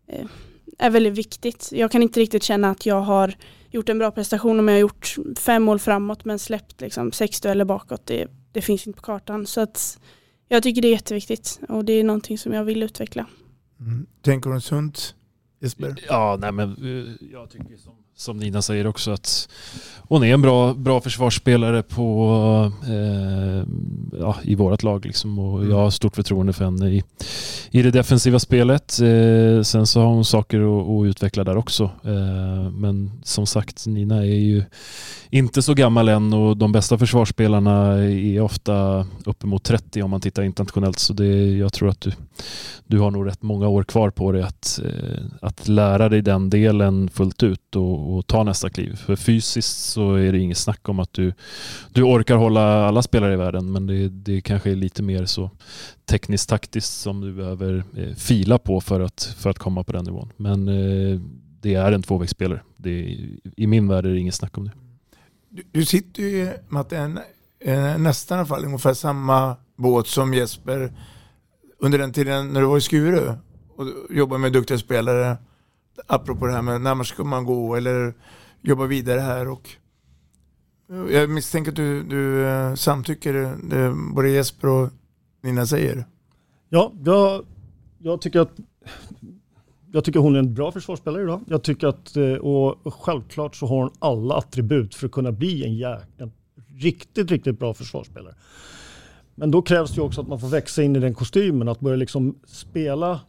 eh, 0.07 0.25
är 0.77 0.89
väldigt 0.89 1.13
viktigt. 1.13 1.69
Jag 1.71 1.91
kan 1.91 2.03
inte 2.03 2.19
riktigt 2.19 2.43
känna 2.43 2.69
att 2.69 2.85
jag 2.85 3.01
har 3.01 3.35
gjort 3.71 3.89
en 3.89 3.97
bra 3.97 4.11
prestation 4.11 4.59
om 4.59 4.67
jag 4.67 4.75
har 4.75 4.79
gjort 4.79 5.15
fem 5.39 5.63
mål 5.63 5.79
framåt 5.79 6.25
men 6.25 6.39
släppt 6.39 6.81
liksom 6.81 7.11
sex 7.11 7.41
dueller 7.41 7.65
bakåt. 7.65 8.05
Det, 8.05 8.27
det 8.51 8.61
finns 8.61 8.87
inte 8.87 8.97
på 8.97 9.05
kartan. 9.05 9.45
Så 9.45 9.61
att 9.61 9.99
jag 10.47 10.63
tycker 10.63 10.81
det 10.81 10.87
är 10.87 10.91
jätteviktigt 10.91 11.59
och 11.69 11.85
det 11.85 11.93
är 11.93 12.03
någonting 12.03 12.37
som 12.37 12.53
jag 12.53 12.63
vill 12.63 12.83
utveckla. 12.83 13.25
Mm. 13.79 14.05
Tänker 14.21 14.49
du 14.49 14.61
sunt 14.61 15.15
Jesper? 15.61 15.95
Ja, 16.07 16.37
nej 16.39 16.51
men 16.51 16.69
eh, 16.69 17.27
jag 17.31 17.49
tycker 17.49 17.77
som 17.77 17.95
som 18.17 18.37
Nina 18.37 18.61
säger 18.61 18.87
också 18.87 19.11
att 19.11 19.49
hon 20.09 20.23
är 20.23 20.33
en 20.33 20.41
bra, 20.41 20.73
bra 20.73 21.01
försvarsspelare 21.01 21.83
på, 21.83 22.71
eh, 22.87 23.67
ja, 24.19 24.35
i 24.43 24.55
vårt 24.55 24.83
lag. 24.83 25.05
Liksom. 25.05 25.39
Och 25.39 25.65
jag 25.65 25.75
har 25.75 25.89
stort 25.89 26.15
förtroende 26.15 26.53
för 26.53 26.65
henne 26.65 26.89
i, 26.89 27.03
i 27.71 27.81
det 27.81 27.91
defensiva 27.91 28.39
spelet. 28.39 28.99
Eh, 28.99 29.61
sen 29.61 29.87
så 29.87 29.99
har 29.99 30.07
hon 30.07 30.25
saker 30.25 30.59
att, 30.59 30.87
att 30.89 31.09
utveckla 31.09 31.43
där 31.43 31.57
också. 31.57 31.83
Eh, 31.83 32.71
men 32.71 33.11
som 33.23 33.45
sagt, 33.45 33.87
Nina 33.87 34.17
är 34.17 34.39
ju 34.39 34.63
inte 35.29 35.61
så 35.61 35.73
gammal 35.73 36.09
än 36.09 36.33
och 36.33 36.57
de 36.57 36.71
bästa 36.71 36.97
försvarsspelarna 36.97 37.93
är 38.03 38.41
ofta 38.41 39.07
uppemot 39.25 39.63
30 39.63 40.01
om 40.01 40.09
man 40.09 40.21
tittar 40.21 40.43
internationellt. 40.43 40.99
Så 40.99 41.13
det, 41.13 41.57
jag 41.57 41.73
tror 41.73 41.89
att 41.89 42.01
du, 42.01 42.11
du 42.85 42.99
har 42.99 43.11
nog 43.11 43.27
rätt 43.27 43.41
många 43.41 43.67
år 43.67 43.83
kvar 43.83 44.09
på 44.09 44.31
dig 44.31 44.43
att, 44.43 44.79
eh, 44.85 45.25
att 45.41 45.67
lära 45.67 46.09
dig 46.09 46.21
den 46.21 46.49
delen 46.49 47.09
fullt 47.09 47.43
ut 47.43 47.75
och, 47.75 48.06
och, 48.15 48.27
ta 48.27 48.43
nästa 48.43 48.69
kliv. 48.69 48.95
För 48.95 49.15
fysiskt 49.15 49.77
så 49.77 50.13
är 50.13 50.31
det 50.31 50.39
inget 50.39 50.57
snack 50.57 50.89
om 50.89 50.99
att 50.99 51.13
du, 51.13 51.33
du 51.93 52.03
orkar 52.03 52.35
hålla 52.35 52.87
alla 52.87 53.01
spelare 53.01 53.33
i 53.33 53.37
världen 53.37 53.71
men 53.71 53.87
det, 53.87 54.09
det 54.09 54.41
kanske 54.41 54.71
är 54.71 54.75
lite 54.75 55.03
mer 55.03 55.25
så 55.25 55.49
tekniskt 56.05 56.49
taktiskt 56.49 56.93
som 57.01 57.21
du 57.21 57.33
behöver 57.33 57.83
eh, 57.97 58.15
fila 58.15 58.57
på 58.57 58.81
för 58.81 59.01
att, 59.01 59.35
för 59.37 59.49
att 59.49 59.59
komma 59.59 59.83
på 59.83 59.91
den 59.91 60.05
nivån. 60.05 60.31
Men 60.37 60.67
eh, 60.67 61.19
det 61.61 61.73
är 61.73 61.91
en 61.91 62.03
tvåvägsspelare. 62.03 62.61
Det, 62.77 63.17
I 63.55 63.67
min 63.67 63.87
värld 63.87 64.05
är 64.05 64.09
det 64.09 64.19
inget 64.19 64.35
snack 64.35 64.57
om 64.57 64.63
det. 64.63 64.71
Du, 65.49 65.63
du 65.71 65.85
sitter 65.85 66.23
ju 66.23 66.49
Matte, 66.69 67.17
nästan 67.97 68.37
i 68.37 68.39
alla 68.39 68.47
fall 68.47 68.65
ungefär 68.65 68.93
samma 68.93 69.55
båt 69.75 70.07
som 70.07 70.33
Jesper 70.33 70.93
under 71.79 71.97
den 71.97 72.13
tiden 72.13 72.53
när 72.53 72.61
du 72.61 72.67
var 72.67 72.77
i 72.77 72.81
Skuru 72.81 73.33
och 73.75 73.85
jobbade 74.09 74.41
med 74.41 74.53
duktiga 74.53 74.77
spelare. 74.77 75.37
Apropå 76.07 76.45
det 76.45 76.53
här 76.53 76.61
med 76.61 76.81
när 76.81 76.95
man 76.95 77.05
ska 77.05 77.23
man 77.23 77.45
gå 77.45 77.75
eller 77.75 78.13
jobba 78.61 78.85
vidare 78.85 79.19
här. 79.19 79.47
Och 79.47 79.69
eh, 80.89 81.13
jag 81.15 81.29
misstänker 81.29 81.71
att 81.71 81.75
du, 81.75 82.03
du 82.03 82.47
eh, 82.47 82.73
samtycker 82.73 83.43
eh, 83.43 83.51
det 83.63 83.93
både 84.15 84.29
Jesper 84.29 84.67
och 84.67 84.89
Nina 85.41 85.65
säger. 85.65 86.05
Ja, 86.69 86.93
jag, 87.05 87.45
jag 87.99 88.21
tycker 88.21 88.39
att 88.39 88.51
jag 89.91 90.03
tycker 90.03 90.19
hon 90.19 90.35
är 90.35 90.39
en 90.39 90.53
bra 90.53 90.71
försvarsspelare 90.71 91.23
idag. 91.23 91.41
Jag 91.47 91.63
tycker 91.63 91.87
att, 91.87 92.17
och 92.41 92.93
självklart 92.93 93.55
så 93.55 93.65
har 93.65 93.77
hon 93.77 93.91
alla 93.99 94.35
attribut 94.35 94.95
för 94.95 95.05
att 95.05 95.11
kunna 95.11 95.31
bli 95.31 95.65
en, 95.65 95.75
jäkla, 95.75 96.29
riktigt, 96.77 97.31
riktigt 97.31 97.59
bra 97.59 97.73
försvarsspelare. 97.73 98.35
Men 99.35 99.51
då 99.51 99.61
krävs 99.61 99.95
det 99.95 100.01
också 100.01 100.21
att 100.21 100.27
man 100.27 100.39
får 100.39 100.47
växa 100.47 100.83
in 100.83 100.95
i 100.95 100.99
den 100.99 101.13
kostymen, 101.13 101.67
att 101.67 101.79
börja 101.79 101.95
liksom 101.95 102.35
spela 102.45 103.19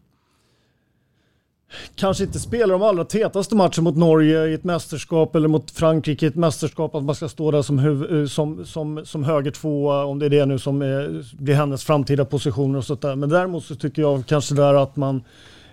kanske 1.95 2.25
inte 2.25 2.39
spela 2.39 2.73
de 2.73 2.83
allra 2.83 3.05
tätaste 3.05 3.57
matcherna 3.57 3.83
mot 3.83 3.97
Norge 3.97 4.47
i 4.47 4.55
ett 4.55 4.65
mästerskap 4.65 5.37
eller 5.37 5.49
mot 5.49 5.71
Frankrike 5.71 6.27
i 6.27 6.29
ett 6.29 6.35
mästerskap, 6.35 6.95
att 6.95 7.05
man 7.05 7.15
ska 7.15 7.29
stå 7.29 7.51
där 7.51 7.63
som, 7.63 7.79
huv, 7.79 8.21
eh, 8.21 8.27
som, 8.27 8.65
som, 8.65 9.01
som 9.05 9.25
höger 9.25 9.51
tvåa, 9.51 10.05
om 10.05 10.19
det 10.19 10.27
är 10.27 10.31
det 10.31 10.47
nu 10.47 10.59
som 10.59 10.83
är, 10.83 11.25
blir 11.43 11.55
hennes 11.55 11.85
framtida 11.85 12.25
positioner 12.25 12.79
och 12.79 12.85
sånt 12.85 13.03
där. 13.03 13.17
Men 13.17 13.29
däremot 13.29 13.65
så 13.65 13.75
tycker 13.75 14.03
jag 14.03 14.27
kanske 14.27 14.55
där 14.55 14.75
att 14.75 14.97
man 14.97 15.23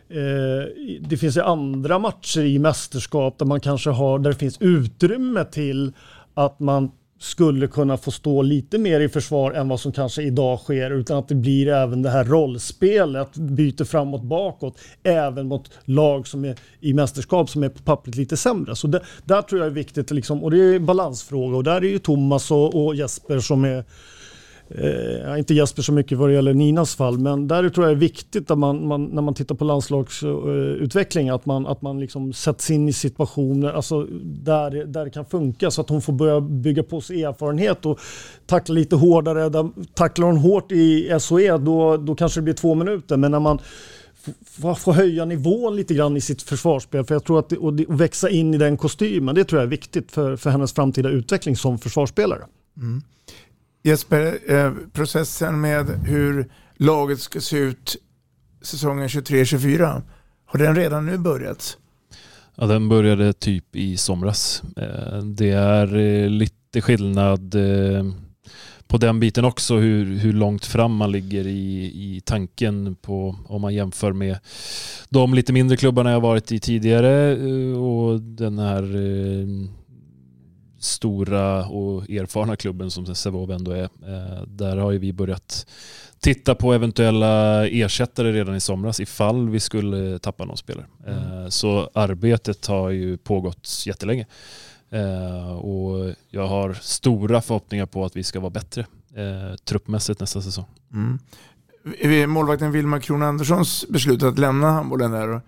Eh, 0.10 0.68
det 1.02 1.18
finns 1.18 1.38
ju 1.38 1.42
andra 1.42 2.00
matcher 2.00 2.42
i 2.42 2.60
mästerskap 2.60 3.38
där 3.38 3.46
man 3.46 3.60
kanske 3.60 3.90
har, 3.90 4.20
där 4.20 4.30
det 4.30 4.38
finns 4.38 4.58
utrymme 4.62 5.46
till 5.46 5.94
att 6.34 6.60
man 6.60 6.92
skulle 7.20 7.68
kunna 7.68 7.98
få 7.98 8.12
stå 8.12 8.42
lite 8.42 8.78
mer 8.78 9.00
i 9.00 9.10
försvar 9.10 9.52
än 9.52 9.68
vad 9.68 9.80
som 9.80 9.92
kanske 9.92 10.22
idag 10.24 10.60
sker 10.60 10.92
utan 10.92 11.18
att 11.18 11.28
det 11.28 11.36
blir 11.36 11.68
även 11.68 12.02
det 12.02 12.10
här 12.10 12.24
rollspelet, 12.24 13.38
byter 13.38 13.84
framåt 13.84 14.24
bakåt, 14.24 14.80
även 15.04 15.48
mot 15.48 15.72
lag 15.86 16.28
som 16.28 16.46
är 16.46 16.56
i 16.80 16.94
mästerskap 16.94 17.50
som 17.50 17.64
är 17.64 17.70
på 17.70 17.84
pappret 17.84 18.16
lite 18.16 18.38
sämre. 18.38 18.76
Så 18.76 18.88
det, 18.88 19.02
där 19.26 19.42
tror 19.42 19.62
jag 19.62 19.68
är 19.68 19.72
viktigt, 19.72 20.12
liksom, 20.12 20.44
och 20.44 20.52
det 20.52 20.58
är 20.58 20.76
en 20.76 20.86
balansfråga 20.86 21.58
och 21.58 21.64
där 21.64 21.76
är 21.76 21.90
ju 21.90 22.00
Thomas 22.00 22.52
och, 22.52 22.86
och 22.86 22.96
Jesper 22.96 23.40
som 23.40 23.66
är 23.66 23.84
Eh, 24.70 25.40
inte 25.40 25.54
Jesper 25.54 25.82
så 25.82 25.92
mycket 25.92 26.18
vad 26.18 26.30
det 26.30 26.34
gäller 26.34 26.54
Ninas 26.54 26.96
fall, 26.96 27.18
men 27.18 27.48
där 27.48 27.70
tror 27.70 27.88
jag 27.88 27.96
det 27.96 27.98
är 27.98 28.00
viktigt 28.00 28.52
att 28.52 28.58
man, 28.58 28.88
man, 28.88 29.06
när 29.06 29.22
man 29.22 29.34
tittar 29.34 29.56
på 29.56 29.66
landslagsutveckling 29.66 31.30
att 31.30 31.46
man, 31.46 31.68
att 31.68 31.82
man 31.82 32.00
liksom 32.00 32.34
sätts 32.34 32.72
in 32.72 32.90
i 32.90 32.94
situationer 32.94 33.74
alltså 33.74 34.08
där, 34.24 34.86
där 34.86 35.06
det 35.06 35.12
kan 35.12 35.26
funka 35.26 35.72
så 35.72 35.82
att 35.82 35.90
hon 35.90 36.02
får 36.02 36.14
börja 36.14 36.42
bygga 36.42 36.84
på 36.84 37.02
sig 37.02 37.24
erfarenhet 37.24 37.86
och 37.86 38.00
tackla 38.46 38.76
lite 38.76 38.96
hårdare. 38.96 39.50
Där, 39.50 39.70
tacklar 39.94 40.28
hon 40.28 40.38
hårt 40.38 40.72
i 40.72 41.18
SOE 41.20 41.58
då, 41.58 41.98
då 41.98 42.16
kanske 42.16 42.40
det 42.40 42.44
blir 42.44 42.54
två 42.54 42.76
minuter, 42.76 43.18
men 43.18 43.32
när 43.32 43.40
man 43.40 43.60
får 44.76 44.92
höja 44.92 45.26
nivån 45.26 45.76
lite 45.76 45.94
grann 45.94 46.18
i 46.18 46.22
sitt 46.22 46.42
försvarsspel 46.42 47.06
för 47.06 47.16
jag 47.16 47.24
tror 47.24 47.40
att 47.40 47.50
det, 47.50 47.58
och, 47.58 47.74
det, 47.74 47.86
och 47.86 48.02
växa 48.02 48.30
in 48.30 48.54
i 48.54 48.58
den 48.58 48.78
kostymen, 48.78 49.36
det 49.36 49.44
tror 49.44 49.62
jag 49.62 49.66
är 49.66 49.70
viktigt 49.70 50.12
för, 50.12 50.36
för 50.36 50.50
hennes 50.50 50.74
framtida 50.74 51.10
utveckling 51.10 51.56
som 51.56 51.78
försvarsspelare. 51.78 52.46
Mm. 52.78 53.02
Jesper, 53.86 54.40
eh, 54.48 54.74
processen 54.94 55.62
med 55.62 55.86
hur 56.06 56.52
laget 56.78 57.20
ska 57.20 57.42
se 57.42 57.58
ut 57.58 57.96
säsongen 58.62 59.08
23-24, 59.08 60.02
har 60.46 60.60
den 60.60 60.76
redan 60.76 61.06
nu 61.06 61.18
börjat? 61.18 61.78
Ja, 62.56 62.66
den 62.66 62.90
började 62.90 63.34
typ 63.34 63.76
i 63.76 63.98
somras. 63.98 64.64
Eh, 64.78 65.18
det 65.18 65.50
är 65.50 65.98
eh, 65.98 66.30
lite 66.30 66.82
skillnad 66.82 67.56
eh, 67.56 68.06
på 68.88 68.98
den 68.98 69.20
biten 69.20 69.46
också 69.46 69.78
hur, 69.78 70.18
hur 70.18 70.34
långt 70.34 70.66
fram 70.66 70.96
man 70.96 71.12
ligger 71.12 71.48
i, 71.48 71.86
i 71.86 72.22
tanken 72.26 72.96
på 72.96 73.36
om 73.48 73.62
man 73.62 73.74
jämför 73.74 74.14
med 74.14 74.38
de 75.10 75.34
lite 75.34 75.54
mindre 75.54 75.78
klubbarna 75.78 76.12
jag 76.12 76.22
varit 76.22 76.52
i 76.52 76.60
tidigare 76.60 77.32
eh, 77.32 77.84
och 77.84 78.22
den 78.22 78.60
här 78.60 78.84
eh, 78.84 79.48
stora 80.86 81.66
och 81.66 82.10
erfarna 82.10 82.56
klubben 82.56 82.92
som 82.92 83.16
Sävehof 83.16 83.50
ändå 83.50 83.72
är. 83.72 83.84
Eh, 83.84 84.44
där 84.48 84.78
har 84.78 84.92
ju 84.92 84.98
vi 84.98 85.14
börjat 85.14 85.68
titta 86.20 86.56
på 86.56 86.74
eventuella 86.74 87.68
ersättare 87.68 88.32
redan 88.32 88.56
i 88.56 88.60
somras 88.60 89.00
ifall 89.00 89.50
vi 89.50 89.60
skulle 89.60 90.20
tappa 90.20 90.46
någon 90.46 90.58
spelare. 90.58 90.86
Mm. 91.08 91.52
Så 91.52 91.90
arbetet 91.94 92.66
har 92.66 92.90
ju 92.90 93.18
pågått 93.18 93.84
jättelänge. 93.86 94.26
Och 95.60 96.16
jag 96.30 96.48
har 96.48 96.74
stora 96.74 97.42
förhoppningar 97.42 97.86
på 97.86 98.06
att 98.06 98.16
vi 98.16 98.24
ska 98.24 98.40
vara 98.40 98.50
bättre 98.50 98.86
truppmässigt 99.64 100.20
nästa 100.20 100.42
säsong. 100.42 100.66
Mm. 100.94 102.32
Målvakten 102.32 102.72
Vilma 102.72 103.00
Kron 103.00 103.24
Anderssons 103.24 103.86
beslut 103.90 104.24
att 104.24 104.40
lämna 104.40 104.72
handbollen 104.72 105.12
där 105.12 105.42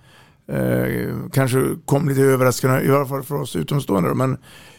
Eh, 0.51 1.29
kanske 1.33 1.59
kom 1.85 2.09
lite 2.09 2.21
överraskande, 2.21 2.85
i 2.85 2.91
alla 2.91 3.05
fall 3.05 3.23
för 3.23 3.35
oss 3.35 3.55
utomstående. 3.55 4.13
Men 4.13 4.37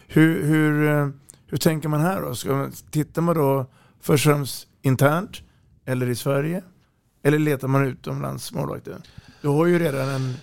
hur, 0.09 0.43
hur, 0.43 0.89
eh, 0.89 1.09
hur 1.47 1.59
tänker 1.59 1.89
man 1.89 2.01
här 2.01 2.23
då? 2.23 2.35
Ska, 2.35 2.71
tittar 2.91 3.23
man 3.23 3.37
då 3.37 3.67
först 4.01 4.27
och 4.27 4.33
främst 4.33 4.69
internt 4.83 5.43
eller 5.85 6.09
i 6.09 6.15
Sverige? 6.15 6.63
Eller 7.23 7.39
letar 7.39 7.69
man 7.69 7.87
utomlands 7.87 8.53
målvakter? 8.53 8.97
Du 9.43 9.49
har 9.49 9.67
ju 9.67 9.79
redan 9.79 10.09
en... 10.09 10.35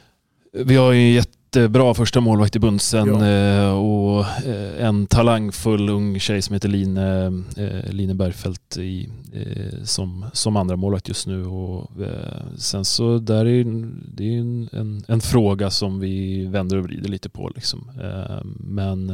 Vi 0.52 0.76
har 0.76 0.92
ju 0.92 1.12
jätte 1.12 1.35
jättebra 1.56 1.94
första 1.94 2.22
målvakt 2.22 2.56
i 2.56 2.60
Bunsen 2.60 3.08
ja. 3.08 3.28
Eh, 3.28 3.72
och 3.72 4.26
eh, 4.46 4.86
en 4.86 5.08
talangfull 5.08 5.90
ung 5.90 6.20
tjej 6.20 6.42
som 6.42 6.54
heter 6.54 6.70
Line, 6.70 6.98
eh, 6.98 7.92
Line 7.92 8.18
Bergfeldt 8.18 8.78
i, 8.78 9.10
som, 9.84 10.26
som 10.34 10.56
andra 10.56 10.76
målvakt 10.76 11.08
just 11.08 11.28
nu. 11.28 11.46
Och 11.46 11.92
sen 12.58 12.86
så 12.86 13.18
där 13.18 13.46
är 13.46 13.64
det 14.08 14.24
är 14.24 14.40
en, 14.40 14.70
en, 14.72 15.04
en, 15.08 15.22
fråga 15.22 15.70
som 15.70 16.00
vi 16.00 16.46
vänder 16.46 16.78
och 16.78 16.84
vrider 16.84 17.10
lite 17.10 17.30
på. 17.30 17.52
Liksom. 17.56 17.92
Men 18.60 19.08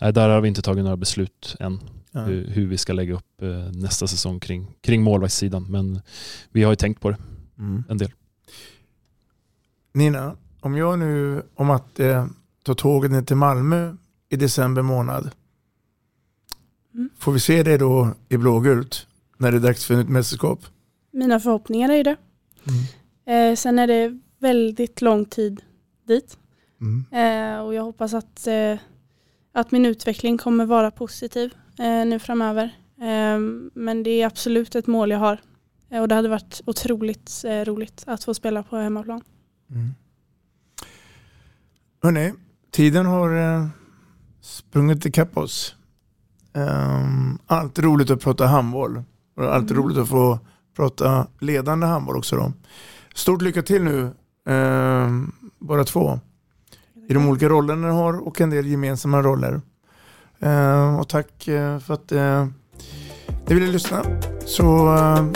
där 0.00 0.28
har 0.28 0.40
vi 0.40 0.48
inte 0.48 0.62
tagit 0.62 0.84
några 0.84 0.96
beslut 0.96 1.56
än. 1.60 1.80
Ja. 2.12 2.20
Hur, 2.20 2.46
hur, 2.46 2.66
vi 2.66 2.78
ska 2.78 2.92
lägga 2.92 3.14
upp 3.14 3.42
nästa 3.72 4.06
säsong 4.06 4.40
kring, 4.40 4.66
kring 4.80 5.02
målvaktssidan. 5.02 5.66
Men 5.68 6.00
vi 6.50 6.62
har 6.62 6.72
ju 6.72 6.76
tänkt 6.76 7.00
på 7.00 7.10
det 7.10 7.16
mm. 7.58 7.84
en 7.88 7.98
del. 7.98 8.10
Nina, 9.94 10.36
om 10.62 10.76
jag 10.76 10.98
nu, 10.98 11.42
om 11.54 11.70
att 11.70 12.00
eh, 12.00 12.26
ta 12.62 12.74
tåget 12.74 13.10
ner 13.10 13.22
till 13.22 13.36
Malmö 13.36 13.96
i 14.28 14.36
december 14.36 14.82
månad. 14.82 15.30
Mm. 16.94 17.10
Får 17.18 17.32
vi 17.32 17.40
se 17.40 17.62
det 17.62 17.78
då 17.78 18.10
i 18.28 18.36
blågult 18.36 19.06
när 19.38 19.50
det 19.52 19.58
är 19.58 19.60
dags 19.60 19.84
för 19.84 20.00
ett 20.00 20.08
mästerskap? 20.08 20.66
Mina 21.12 21.40
förhoppningar 21.40 21.90
är 21.90 22.04
det. 22.04 22.16
Mm. 22.68 23.50
Eh, 23.50 23.56
sen 23.56 23.78
är 23.78 23.86
det 23.86 24.20
väldigt 24.38 25.00
lång 25.00 25.24
tid 25.24 25.62
dit. 26.06 26.38
Mm. 26.80 27.04
Eh, 27.12 27.60
och 27.60 27.74
jag 27.74 27.82
hoppas 27.82 28.14
att, 28.14 28.46
eh, 28.46 28.78
att 29.52 29.70
min 29.70 29.86
utveckling 29.86 30.38
kommer 30.38 30.66
vara 30.66 30.90
positiv 30.90 31.54
eh, 31.78 32.06
nu 32.06 32.18
framöver. 32.18 32.64
Eh, 33.00 33.38
men 33.74 34.02
det 34.02 34.10
är 34.10 34.26
absolut 34.26 34.74
ett 34.74 34.86
mål 34.86 35.10
jag 35.10 35.18
har. 35.18 35.40
Eh, 35.90 36.00
och 36.00 36.08
det 36.08 36.14
hade 36.14 36.28
varit 36.28 36.60
otroligt 36.64 37.44
roligt 37.44 38.04
att 38.06 38.24
få 38.24 38.34
spela 38.34 38.62
på 38.62 38.76
hemmaplan. 38.76 39.22
Mm. 39.70 39.94
Hörrni, 42.04 42.32
tiden 42.70 43.06
har 43.06 43.36
eh, 43.36 43.66
sprungit 44.40 45.06
ikapp 45.06 45.36
oss. 45.36 45.74
Um, 46.54 47.38
alltid 47.46 47.84
roligt 47.84 48.10
att 48.10 48.20
prata 48.20 48.46
handboll. 48.46 49.02
Och 49.36 49.54
alltid 49.54 49.70
mm. 49.70 49.82
roligt 49.82 49.98
att 49.98 50.08
få 50.08 50.38
prata 50.76 51.26
ledande 51.40 51.86
handboll 51.86 52.16
också. 52.16 52.36
Då. 52.36 52.52
Stort 53.14 53.42
lycka 53.42 53.62
till 53.62 53.82
nu, 53.82 54.10
um, 54.52 55.32
bara 55.58 55.84
två. 55.84 56.20
I 57.08 57.14
de 57.14 57.28
olika 57.28 57.48
rollerna 57.48 57.88
ni 57.88 57.94
har 57.94 58.26
och 58.26 58.40
en 58.40 58.50
del 58.50 58.66
gemensamma 58.66 59.22
roller. 59.22 59.60
Uh, 60.42 61.00
och 61.00 61.08
tack 61.08 61.48
uh, 61.48 61.78
för 61.78 61.94
att 61.94 62.12
uh, 62.12 62.46
ni 63.46 63.54
ville 63.54 63.66
lyssna. 63.66 64.02
Så 64.46 64.64
uh, 64.64 65.26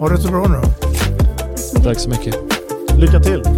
ha 0.00 0.08
det 0.08 0.18
så 0.18 0.28
bra 0.28 0.48
nu 0.48 0.54
då. 0.54 1.82
Tack 1.82 1.98
så 1.98 2.10
mycket. 2.10 2.36
Lycka 2.96 3.20
till. 3.20 3.57